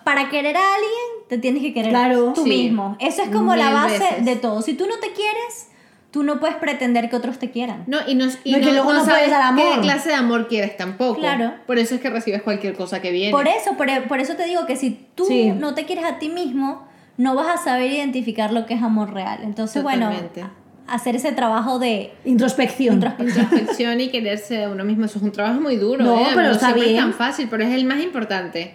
para 0.04 0.28
querer 0.30 0.56
a 0.56 0.60
alguien 0.74 1.26
te 1.28 1.36
tienes 1.38 1.62
que 1.62 1.74
querer 1.74 1.90
Claro. 1.90 2.32
tú 2.34 2.44
Sí. 2.44 2.48
mismo. 2.48 2.96
Eso 3.00 3.22
es 3.22 3.30
como 3.30 3.56
la 3.56 3.70
base 3.70 3.98
veces. 3.98 4.24
de 4.24 4.36
todo. 4.36 4.62
Si 4.62 4.74
tú 4.74 4.86
no 4.86 4.94
te 5.00 5.12
quieres, 5.12 5.66
tú 6.10 6.22
no 6.22 6.40
puedes 6.40 6.56
pretender 6.56 7.08
que 7.08 7.16
otros 7.16 7.38
te 7.38 7.50
quieran. 7.50 7.84
No, 7.86 7.98
y, 8.06 8.14
nos, 8.14 8.38
y 8.44 8.52
No, 8.52 8.58
y 8.58 8.60
que 8.62 8.72
luego 8.72 8.92
no 8.92 8.98
sabes 9.04 9.14
puedes 9.14 9.30
dar 9.30 9.42
amor. 9.42 9.64
qué 9.76 9.80
clase 9.82 10.08
de 10.08 10.14
amor 10.16 10.48
quieres 10.48 10.76
tampoco. 10.76 11.20
Claro. 11.20 11.52
Por 11.66 11.78
eso 11.78 11.94
es 11.94 12.00
que 12.00 12.10
recibes 12.10 12.42
cualquier 12.42 12.74
cosa 12.74 13.00
que 13.00 13.10
viene. 13.12 13.30
Por 13.30 13.46
eso, 13.48 13.76
por, 13.76 13.86
por 14.08 14.20
eso 14.20 14.34
te 14.34 14.44
digo 14.44 14.66
que 14.66 14.76
si 14.76 15.06
tú 15.14 15.24
Sí. 15.26 15.50
no 15.52 15.74
te 15.74 15.84
quieres 15.84 16.04
a 16.04 16.18
ti 16.18 16.28
mismo, 16.28 16.86
no 17.16 17.34
vas 17.34 17.48
a 17.60 17.62
saber 17.62 17.92
identificar 17.92 18.52
lo 18.52 18.66
que 18.66 18.74
es 18.74 18.82
amor 18.82 19.12
real. 19.12 19.40
Entonces, 19.44 19.82
Totalmente. 19.82 20.40
bueno, 20.40 20.50
hacer 20.88 21.14
ese 21.14 21.30
trabajo 21.32 21.78
de 21.78 22.12
Introspección. 22.24 22.94
introspección. 22.94 23.44
Introspección 23.44 24.00
y 24.00 24.08
quererse 24.08 24.64
a 24.64 24.68
uno 24.70 24.84
mismo. 24.84 25.04
Eso 25.04 25.18
es 25.18 25.24
un 25.24 25.30
trabajo 25.30 25.60
muy 25.60 25.76
duro. 25.76 26.04
No, 26.04 26.18
¿eh? 26.18 26.26
pero 26.34 26.48
no 26.48 26.52
está 26.52 26.66
siempre 26.66 26.84
bien. 26.88 26.96
es 26.96 27.02
tan 27.04 27.14
fácil, 27.14 27.46
pero 27.48 27.62
es 27.62 27.72
el 27.72 27.84
más 27.84 28.00
importante. 28.02 28.74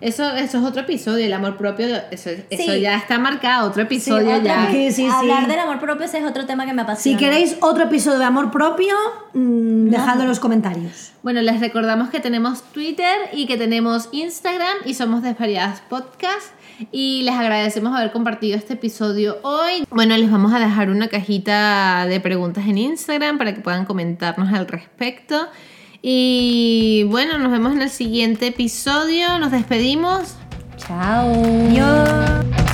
Eso, 0.00 0.30
eso 0.36 0.58
es 0.58 0.64
otro 0.64 0.82
episodio, 0.82 1.24
el 1.24 1.32
amor 1.32 1.56
propio, 1.56 1.86
eso, 2.10 2.30
eso 2.50 2.74
ya 2.76 2.96
está 2.96 3.18
marcado, 3.18 3.68
otro 3.68 3.82
Sí, 3.82 3.86
episodio 3.86 4.36
otra 4.36 4.66
ya. 4.66 4.72
vez, 4.72 4.94
Sí, 4.96 5.06
hablar 5.06 5.46
del 5.48 5.58
amor 5.58 5.80
propio 5.80 6.04
ese 6.06 6.18
es 6.18 6.24
otro 6.24 6.46
tema 6.46 6.66
que 6.66 6.72
me 6.72 6.82
apasiona. 6.82 7.18
Si 7.18 7.24
queréis 7.24 7.56
otro 7.60 7.84
episodio 7.84 8.18
de 8.18 8.24
amor 8.24 8.50
propio, 8.50 8.94
mm, 9.34 9.88
dejadlo 9.90 10.22
en 10.22 10.28
los 10.28 10.40
comentarios. 10.40 11.12
Bueno, 11.22 11.40
les 11.42 11.60
recordamos 11.60 12.10
que 12.10 12.20
tenemos 12.20 12.62
Twitter 12.72 13.16
y 13.32 13.46
que 13.46 13.56
tenemos 13.56 14.08
Instagram 14.12 14.76
y 14.84 14.94
somos 14.94 15.22
Desvariadas 15.22 15.80
Podcast. 15.88 16.52
Y 16.92 17.22
les 17.22 17.34
agradecemos 17.34 17.96
haber 17.96 18.12
compartido 18.12 18.54
este 18.58 18.74
episodio 18.74 19.38
hoy. 19.42 19.86
Bueno, 19.88 20.14
les 20.16 20.30
vamos 20.30 20.52
a 20.52 20.58
dejar 20.58 20.90
una 20.90 21.08
cajita 21.08 22.04
de 22.06 22.20
preguntas 22.20 22.66
en 22.68 22.76
Instagram 22.76 23.38
para 23.38 23.54
que 23.54 23.62
puedan 23.62 23.86
comentarnos 23.86 24.52
al 24.52 24.68
respecto. 24.68 25.48
Y 26.08 27.02
bueno, 27.08 27.36
nos 27.36 27.50
vemos 27.50 27.72
en 27.72 27.82
el 27.82 27.90
siguiente 27.90 28.46
episodio. 28.46 29.40
Nos 29.40 29.50
despedimos. 29.50 30.36
Chao. 30.76 31.32
Adiós. 31.32 32.65